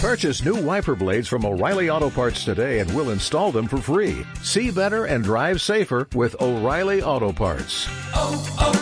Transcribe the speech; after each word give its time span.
Purchase 0.00 0.44
new 0.44 0.54
wiper 0.54 0.94
blades 0.94 1.26
from 1.26 1.44
O'Reilly 1.44 1.90
Auto 1.90 2.08
Parts 2.08 2.44
today 2.44 2.78
and 2.78 2.88
we'll 2.94 3.10
install 3.10 3.50
them 3.50 3.66
for 3.66 3.78
free. 3.78 4.24
See 4.44 4.70
better 4.70 5.06
and 5.06 5.24
drive 5.24 5.60
safer 5.60 6.06
with 6.14 6.36
O'Reilly 6.40 7.02
Auto 7.02 7.32
Parts. 7.32 7.88
oh, 8.14 8.30
oh, 8.60 8.74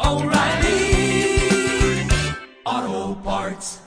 O'Reilly. 0.00 2.08
Auto 2.64 3.20
Parts. 3.22 3.82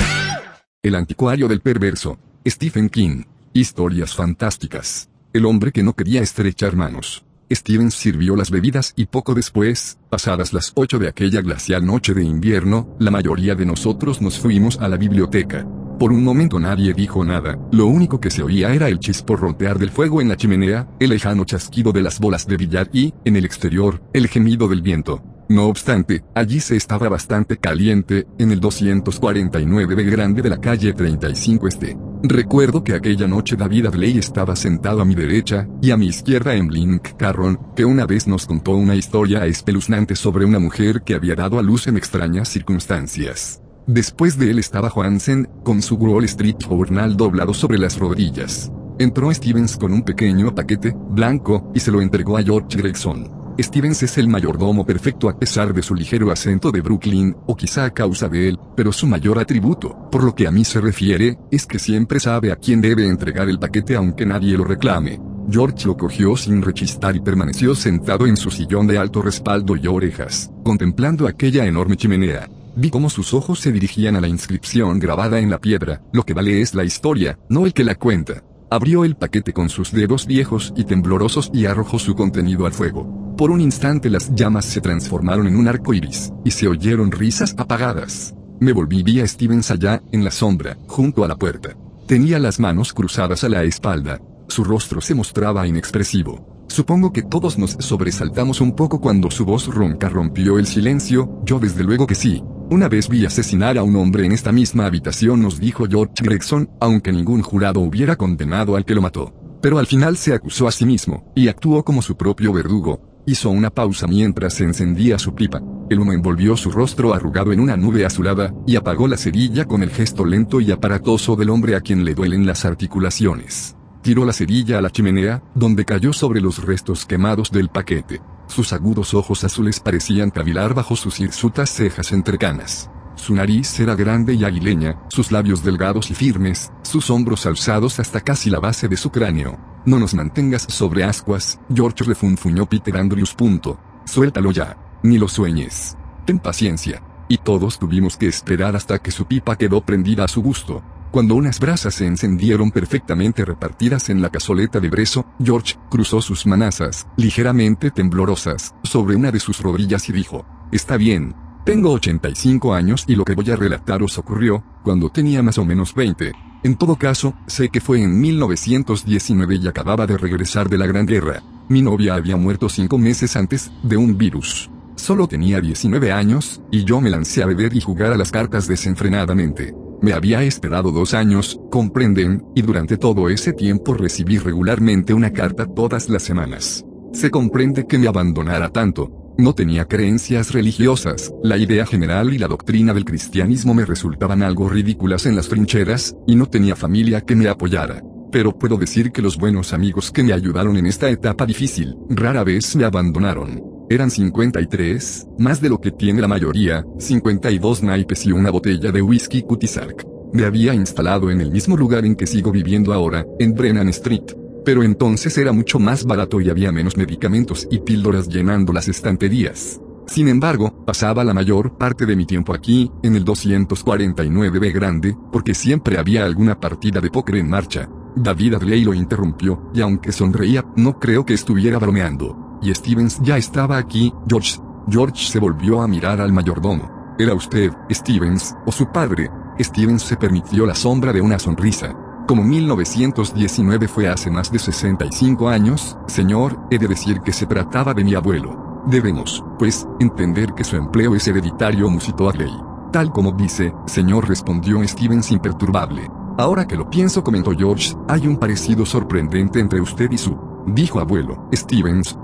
El 0.83 0.93
anticuario 0.93 1.47
del 1.47 1.61
perverso. 1.61 2.19
Stephen 2.45 2.89
King. 2.89 3.23
Historias 3.53 4.13
fantásticas. 4.13 5.09
El 5.33 5.47
hombre 5.47 5.71
que 5.71 5.81
no 5.81 5.93
quería 5.93 6.21
estrechar 6.21 6.75
manos. 6.75 7.23
Stevens 7.51 7.95
sirvió 7.95 8.35
las 8.35 8.51
bebidas 8.51 8.93
y 8.95 9.07
poco 9.07 9.33
después, 9.33 9.97
pasadas 10.11 10.53
las 10.53 10.71
ocho 10.75 10.99
de 10.99 11.07
aquella 11.07 11.41
glacial 11.41 11.83
noche 11.83 12.13
de 12.13 12.23
invierno, 12.23 12.95
la 12.99 13.09
mayoría 13.09 13.55
de 13.55 13.65
nosotros 13.65 14.21
nos 14.21 14.37
fuimos 14.37 14.77
a 14.79 14.87
la 14.87 14.97
biblioteca. 14.97 15.65
Por 16.03 16.11
un 16.11 16.21
momento 16.21 16.59
nadie 16.59 16.93
dijo 16.93 17.23
nada, 17.23 17.57
lo 17.71 17.87
único 17.87 18.19
que 18.19 18.29
se 18.29 18.43
oía 18.43 18.73
era 18.73 18.89
el 18.89 18.99
chisporrotear 18.99 19.79
del 19.79 19.89
fuego 19.89 20.19
en 20.19 20.27
la 20.27 20.35
chimenea, 20.35 20.85
el 20.99 21.11
lejano 21.11 21.45
chasquido 21.45 21.93
de 21.93 22.01
las 22.01 22.19
bolas 22.19 22.45
de 22.45 22.57
billar 22.57 22.89
y, 22.91 23.13
en 23.23 23.37
el 23.37 23.45
exterior, 23.45 24.01
el 24.11 24.27
gemido 24.27 24.67
del 24.67 24.81
viento. 24.81 25.23
No 25.47 25.67
obstante, 25.67 26.21
allí 26.35 26.59
se 26.59 26.75
estaba 26.75 27.07
bastante 27.07 27.55
caliente, 27.55 28.27
en 28.37 28.51
el 28.51 28.59
249B 28.59 30.11
grande 30.11 30.41
de 30.41 30.49
la 30.49 30.57
calle 30.57 30.91
35 30.91 31.69
Este. 31.69 31.97
Recuerdo 32.21 32.83
que 32.83 32.95
aquella 32.95 33.29
noche 33.29 33.55
David 33.55 33.85
Adley 33.85 34.17
estaba 34.17 34.57
sentado 34.57 34.99
a 34.99 35.05
mi 35.05 35.15
derecha, 35.15 35.69
y 35.81 35.91
a 35.91 35.95
mi 35.95 36.07
izquierda 36.07 36.53
en 36.53 36.67
Blink 36.67 37.15
Carron, 37.15 37.57
que 37.77 37.85
una 37.85 38.05
vez 38.05 38.27
nos 38.27 38.45
contó 38.45 38.71
una 38.71 38.95
historia 38.95 39.45
espeluznante 39.45 40.17
sobre 40.17 40.43
una 40.43 40.59
mujer 40.59 41.03
que 41.05 41.15
había 41.15 41.35
dado 41.35 41.59
a 41.59 41.61
luz 41.61 41.87
en 41.87 41.95
extrañas 41.95 42.49
circunstancias. 42.49 43.62
Después 43.87 44.37
de 44.37 44.49
él 44.49 44.59
estaba 44.59 44.89
Johansen, 44.89 45.49
con 45.63 45.81
su 45.81 45.95
Wall 45.95 46.23
Street 46.23 46.55
Journal 46.57 47.17
doblado 47.17 47.53
sobre 47.53 47.77
las 47.77 47.99
rodillas. 47.99 48.71
Entró 48.97 49.33
Stevens 49.33 49.75
con 49.75 49.91
un 49.91 50.03
pequeño 50.03 50.55
paquete, 50.55 50.95
blanco, 51.09 51.69
y 51.75 51.81
se 51.81 51.91
lo 51.91 52.01
entregó 52.01 52.37
a 52.37 52.43
George 52.43 52.77
Gregson. 52.77 53.29
Stevens 53.59 54.01
es 54.01 54.17
el 54.17 54.29
mayordomo 54.29 54.85
perfecto 54.85 55.27
a 55.27 55.37
pesar 55.37 55.73
de 55.73 55.83
su 55.83 55.95
ligero 55.95 56.31
acento 56.31 56.71
de 56.71 56.79
Brooklyn, 56.79 57.35
o 57.45 57.57
quizá 57.57 57.83
a 57.83 57.89
causa 57.89 58.29
de 58.29 58.47
él, 58.47 58.59
pero 58.73 58.93
su 58.93 59.05
mayor 59.05 59.37
atributo, 59.37 60.09
por 60.09 60.23
lo 60.23 60.33
que 60.33 60.47
a 60.47 60.51
mí 60.51 60.63
se 60.63 60.79
refiere, 60.79 61.37
es 61.51 61.65
que 61.65 61.77
siempre 61.77 62.21
sabe 62.21 62.53
a 62.53 62.55
quién 62.55 62.79
debe 62.79 63.05
entregar 63.05 63.49
el 63.49 63.59
paquete 63.59 63.97
aunque 63.97 64.25
nadie 64.25 64.57
lo 64.57 64.63
reclame. 64.63 65.19
George 65.51 65.87
lo 65.87 65.97
cogió 65.97 66.37
sin 66.37 66.61
rechistar 66.61 67.17
y 67.17 67.19
permaneció 67.19 67.75
sentado 67.75 68.27
en 68.27 68.37
su 68.37 68.49
sillón 68.49 68.87
de 68.87 68.97
alto 68.97 69.21
respaldo 69.21 69.75
y 69.75 69.87
orejas, 69.87 70.49
contemplando 70.63 71.27
aquella 71.27 71.65
enorme 71.65 71.97
chimenea. 71.97 72.47
Vi 72.75 72.89
cómo 72.89 73.09
sus 73.09 73.33
ojos 73.33 73.59
se 73.59 73.71
dirigían 73.71 74.15
a 74.15 74.21
la 74.21 74.27
inscripción 74.27 74.97
grabada 74.97 75.39
en 75.39 75.49
la 75.49 75.59
piedra, 75.59 76.01
lo 76.11 76.23
que 76.23 76.33
vale 76.33 76.61
es 76.61 76.73
la 76.73 76.83
historia, 76.83 77.37
no 77.47 77.65
el 77.65 77.73
que 77.73 77.83
la 77.83 77.95
cuenta. 77.95 78.43
Abrió 78.71 79.05
el 79.05 79.15
paquete 79.15 79.53
con 79.53 79.69
sus 79.69 79.91
dedos 79.91 80.25
viejos 80.25 80.73
y 80.75 80.85
temblorosos 80.85 81.51
y 81.53 81.67
arrojó 81.67 81.99
su 81.99 82.15
contenido 82.15 82.65
al 82.65 82.73
fuego. 82.73 83.35
Por 83.37 83.51
un 83.51 83.61
instante 83.61 84.09
las 84.09 84.33
llamas 84.33 84.65
se 84.65 84.81
transformaron 84.81 85.47
en 85.47 85.55
un 85.55 85.67
arco 85.67 85.93
iris, 85.93 86.31
y 86.43 86.51
se 86.51 86.67
oyeron 86.67 87.11
risas 87.11 87.53
apagadas. 87.57 88.33
Me 88.59 88.73
volví 88.73 89.03
vi 89.03 89.19
a 89.19 89.27
Stevens 89.27 89.69
allá, 89.69 90.01
en 90.11 90.23
la 90.23 90.31
sombra, 90.31 90.77
junto 90.87 91.23
a 91.23 91.27
la 91.27 91.35
puerta. 91.35 91.75
Tenía 92.07 92.39
las 92.39 92.59
manos 92.59 92.93
cruzadas 92.93 93.43
a 93.43 93.49
la 93.49 93.63
espalda. 93.63 94.19
Su 94.47 94.63
rostro 94.63 95.01
se 95.01 95.13
mostraba 95.13 95.67
inexpresivo. 95.67 96.52
Supongo 96.73 97.13
que 97.13 97.21
todos 97.21 97.59
nos 97.59 97.77
sobresaltamos 97.77 98.59
un 98.59 98.75
poco 98.75 98.99
cuando 98.99 99.29
su 99.29 99.45
voz 99.45 99.67
ronca 99.67 100.09
rompió 100.09 100.57
el 100.57 100.65
silencio, 100.65 101.39
yo 101.45 101.59
desde 101.59 101.83
luego 101.83 102.07
que 102.07 102.15
sí. 102.15 102.43
Una 102.71 102.89
vez 102.89 103.09
vi 103.09 103.27
asesinar 103.27 103.77
a 103.77 103.83
un 103.83 103.95
hombre 103.95 104.25
en 104.25 104.31
esta 104.31 104.51
misma 104.51 104.87
habitación, 104.87 105.39
nos 105.39 105.59
dijo 105.59 105.85
George 105.87 106.15
Gregson, 106.23 106.71
aunque 106.79 107.11
ningún 107.11 107.43
jurado 107.43 107.79
hubiera 107.79 108.15
condenado 108.15 108.75
al 108.75 108.85
que 108.85 108.95
lo 108.95 109.03
mató. 109.03 109.35
Pero 109.61 109.77
al 109.77 109.85
final 109.85 110.17
se 110.17 110.33
acusó 110.33 110.67
a 110.67 110.71
sí 110.71 110.83
mismo, 110.83 111.31
y 111.35 111.47
actuó 111.47 111.83
como 111.85 112.01
su 112.01 112.17
propio 112.17 112.51
verdugo, 112.51 113.01
Hizo 113.27 113.51
una 113.51 113.69
pausa 113.69 114.07
mientras 114.07 114.55
se 114.55 114.63
encendía 114.63 115.19
su 115.19 115.35
pipa. 115.35 115.61
El 115.91 115.99
humo 115.99 116.11
envolvió 116.11 116.57
su 116.57 116.71
rostro 116.71 117.13
arrugado 117.13 117.53
en 117.53 117.59
una 117.59 117.77
nube 117.77 118.03
azulada, 118.03 118.51
y 118.65 118.77
apagó 118.77 119.07
la 119.07 119.17
cerilla 119.17 119.65
con 119.65 119.83
el 119.83 119.91
gesto 119.91 120.25
lento 120.25 120.59
y 120.59 120.71
aparatoso 120.71 121.35
del 121.35 121.51
hombre 121.51 121.75
a 121.75 121.81
quien 121.81 122.03
le 122.03 122.15
duelen 122.15 122.47
las 122.47 122.65
articulaciones. 122.65 123.75
Tiró 124.03 124.25
la 124.25 124.33
cerilla 124.33 124.79
a 124.79 124.81
la 124.81 124.89
chimenea, 124.89 125.41
donde 125.55 125.85
cayó 125.85 126.11
sobre 126.11 126.41
los 126.41 126.61
restos 126.61 127.05
quemados 127.05 127.49
del 127.51 127.69
paquete. 127.69 128.21
Sus 128.47 128.73
agudos 128.73 129.13
ojos 129.13 129.45
azules 129.45 129.79
parecían 129.79 130.29
cavilar 130.29 130.73
bajo 130.73 130.97
sus 130.97 131.21
hirsutas 131.21 131.69
cejas 131.69 132.11
entrecanas. 132.11 132.91
Su 133.15 133.33
nariz 133.33 133.79
era 133.79 133.95
grande 133.95 134.33
y 134.33 134.43
aguileña, 134.43 134.99
sus 135.07 135.31
labios 135.31 135.63
delgados 135.63 136.11
y 136.11 136.15
firmes, 136.15 136.69
sus 136.81 137.09
hombros 137.09 137.45
alzados 137.45 137.97
hasta 138.01 138.19
casi 138.19 138.49
la 138.49 138.59
base 138.59 138.89
de 138.89 138.97
su 138.97 139.09
cráneo. 139.09 139.57
No 139.85 139.99
nos 139.99 140.13
mantengas 140.13 140.63
sobre 140.67 141.05
ascuas, 141.05 141.57
George 141.73 142.03
refunfuñó 142.03 142.65
Peter 142.65 142.97
Andrews. 142.97 143.33
Punto. 143.33 143.79
Suéltalo 144.03 144.51
ya. 144.51 144.75
Ni 145.03 145.17
lo 145.17 145.29
sueñes. 145.29 145.95
Ten 146.25 146.39
paciencia. 146.39 147.01
Y 147.29 147.37
todos 147.37 147.79
tuvimos 147.79 148.17
que 148.17 148.27
esperar 148.27 148.75
hasta 148.75 148.99
que 148.99 149.11
su 149.11 149.25
pipa 149.25 149.55
quedó 149.55 149.79
prendida 149.79 150.25
a 150.25 150.27
su 150.27 150.41
gusto. 150.41 150.83
Cuando 151.13 151.35
unas 151.35 151.59
brasas 151.59 151.93
se 151.93 152.07
encendieron 152.07 152.71
perfectamente 152.71 153.45
repartidas 153.45 154.09
en 154.09 154.19
la 154.19 154.31
cazoleta 154.31 154.79
de 154.79 154.89
brezo, 154.89 155.27
George 155.39 155.75
cruzó 155.87 156.23
sus 156.23 156.47
manazas, 156.47 157.05
ligeramente 157.17 157.91
temblorosas, 157.91 158.73
sobre 158.81 159.15
una 159.15 159.31
de 159.31 159.39
sus 159.39 159.59
rodillas 159.59 160.09
y 160.09 160.11
dijo, 160.11 160.43
Está 160.71 160.97
bien, 160.97 161.35
tengo 161.65 161.91
85 161.91 162.73
años 162.73 163.05
y 163.07 163.15
lo 163.15 163.25
que 163.25 163.35
voy 163.35 163.51
a 163.51 163.55
relataros 163.55 164.17
ocurrió, 164.17 164.63
cuando 164.83 165.11
tenía 165.11 165.43
más 165.43 165.59
o 165.59 165.65
menos 165.65 165.93
20. 165.93 166.31
En 166.63 166.75
todo 166.77 166.95
caso, 166.95 167.35
sé 167.45 167.69
que 167.69 167.79
fue 167.79 168.01
en 168.01 168.19
1919 168.19 169.57
y 169.57 169.67
acababa 169.67 170.07
de 170.07 170.17
regresar 170.17 170.67
de 170.67 170.79
la 170.79 170.87
Gran 170.87 171.05
Guerra. 171.05 171.43
Mi 171.69 171.83
novia 171.83 172.15
había 172.15 172.37
muerto 172.37 172.69
cinco 172.69 172.97
meses 172.97 173.35
antes, 173.35 173.71
de 173.83 173.97
un 173.97 174.17
virus. 174.17 174.71
Solo 174.95 175.27
tenía 175.27 175.61
19 175.61 176.11
años, 176.11 176.59
y 176.71 176.85
yo 176.85 177.01
me 177.01 177.11
lancé 177.11 177.43
a 177.43 177.45
beber 177.45 177.75
y 177.75 177.81
jugar 177.81 178.13
a 178.13 178.17
las 178.17 178.31
cartas 178.31 178.67
desenfrenadamente. 178.67 179.75
Me 180.03 180.11
había 180.11 180.43
esperado 180.43 180.91
dos 180.91 181.13
años, 181.13 181.57
comprenden, 181.71 182.43
y 182.53 182.61
durante 182.61 182.97
todo 182.97 183.29
ese 183.29 183.53
tiempo 183.53 183.93
recibí 183.93 184.37
regularmente 184.37 185.13
una 185.13 185.31
carta 185.31 185.65
todas 185.65 186.09
las 186.09 186.23
semanas. 186.23 186.85
Se 187.13 187.31
comprende 187.31 187.87
que 187.87 187.97
me 187.97 188.09
abandonara 188.09 188.67
tanto, 188.67 189.33
no 189.37 189.55
tenía 189.55 189.85
creencias 189.85 190.51
religiosas, 190.51 191.33
la 191.41 191.55
idea 191.55 191.85
general 191.85 192.33
y 192.33 192.37
la 192.37 192.49
doctrina 192.49 192.93
del 192.93 193.05
cristianismo 193.05 193.73
me 193.73 193.85
resultaban 193.85 194.43
algo 194.43 194.67
ridículas 194.67 195.25
en 195.25 195.37
las 195.37 195.47
trincheras, 195.47 196.17
y 196.27 196.35
no 196.35 196.47
tenía 196.47 196.75
familia 196.75 197.21
que 197.21 197.37
me 197.37 197.47
apoyara. 197.47 198.03
Pero 198.29 198.59
puedo 198.59 198.75
decir 198.75 199.13
que 199.13 199.21
los 199.21 199.37
buenos 199.37 199.71
amigos 199.71 200.11
que 200.11 200.23
me 200.23 200.33
ayudaron 200.33 200.75
en 200.75 200.85
esta 200.85 201.09
etapa 201.09 201.45
difícil, 201.45 201.95
rara 202.09 202.43
vez 202.43 202.75
me 202.75 202.83
abandonaron. 202.83 203.72
Eran 203.93 204.09
53, 204.09 205.27
más 205.37 205.61
de 205.61 205.69
lo 205.69 205.79
que 205.79 205.91
tiene 205.91 206.19
la 206.19 206.27
mayoría, 206.27 206.83
52 206.97 207.83
naipes 207.83 208.25
y 208.25 208.31
una 208.31 208.49
botella 208.49 208.91
de 208.91 209.03
whisky 209.03 209.43
Cutisark. 209.43 210.07
Me 210.33 210.45
había 210.45 210.73
instalado 210.73 211.29
en 211.29 211.41
el 211.41 211.51
mismo 211.51 211.77
lugar 211.77 212.03
en 212.03 212.15
que 212.15 212.25
sigo 212.25 212.51
viviendo 212.51 212.91
ahora, 212.91 213.23
en 213.37 213.53
Brennan 213.53 213.89
Street, 213.89 214.33
pero 214.65 214.81
entonces 214.81 215.37
era 215.37 215.51
mucho 215.51 215.77
más 215.77 216.05
barato 216.05 216.41
y 216.41 216.49
había 216.49 216.71
menos 216.71 216.97
medicamentos 216.97 217.67
y 217.69 217.81
píldoras 217.81 218.27
llenando 218.27 218.73
las 218.73 218.87
estanterías. 218.87 219.79
Sin 220.07 220.27
embargo, 220.27 220.83
pasaba 220.87 221.23
la 221.23 221.35
mayor 221.35 221.77
parte 221.77 222.07
de 222.07 222.15
mi 222.15 222.25
tiempo 222.25 222.55
aquí, 222.55 222.89
en 223.03 223.15
el 223.15 223.23
249B 223.23 224.73
grande, 224.73 225.15
porque 225.31 225.53
siempre 225.53 225.99
había 225.99 226.25
alguna 226.25 226.59
partida 226.59 226.99
de 226.99 227.11
póker 227.11 227.35
en 227.35 227.47
marcha. 227.47 227.87
David 228.15 228.55
Adley 228.55 228.85
lo 228.85 228.95
interrumpió, 228.95 229.69
y 229.71 229.81
aunque 229.81 230.11
sonreía, 230.11 230.65
no 230.75 230.99
creo 230.99 231.27
que 231.27 231.35
estuviera 231.35 231.77
bromeando. 231.77 232.52
Y 232.63 232.73
Stevens 232.73 233.19
ya 233.21 233.35
estaba 233.35 233.77
aquí, 233.77 234.13
George. 234.25 234.59
George 234.89 235.25
se 235.25 235.39
volvió 235.39 235.81
a 235.81 235.87
mirar 235.87 236.21
al 236.21 236.31
mayordomo. 236.31 236.89
¿Era 237.19 237.33
usted, 237.33 237.71
Stevens, 237.91 238.55
o 238.65 238.71
su 238.71 238.89
padre? 238.89 239.29
Stevens 239.59 240.03
se 240.03 240.15
permitió 240.15 240.65
la 240.65 240.73
sombra 240.73 241.11
de 241.11 241.19
una 241.19 241.39
sonrisa. 241.39 241.93
Como 242.25 242.41
1919 242.41 243.89
fue 243.89 244.07
hace 244.07 244.31
más 244.31 244.49
de 244.49 244.59
65 244.59 245.49
años, 245.49 245.97
señor, 246.07 246.57
he 246.71 246.77
de 246.77 246.87
decir 246.87 247.19
que 247.19 247.33
se 247.33 247.45
trataba 247.45 247.93
de 247.93 248.05
mi 248.05 248.15
abuelo. 248.15 248.81
Debemos, 248.87 249.43
pues, 249.59 249.85
entender 249.99 250.53
que 250.53 250.63
su 250.63 250.77
empleo 250.77 251.15
es 251.15 251.27
hereditario, 251.27 251.89
musitó 251.89 252.29
Adley. 252.29 252.53
Tal 252.93 253.11
como 253.11 253.33
dice, 253.33 253.73
señor, 253.87 254.29
respondió 254.29 254.81
Stevens 254.87 255.31
imperturbable. 255.31 256.09
Ahora 256.37 256.65
que 256.65 256.77
lo 256.77 256.89
pienso, 256.89 257.23
comentó 257.23 257.51
George, 257.51 257.93
hay 258.07 258.25
un 258.25 258.37
parecido 258.37 258.85
sorprendente 258.85 259.59
entre 259.59 259.81
usted 259.81 260.09
y 260.11 260.17
su. 260.17 260.37
Dijo 260.65 261.01
abuelo, 261.01 261.49
Stevens. 261.53 262.17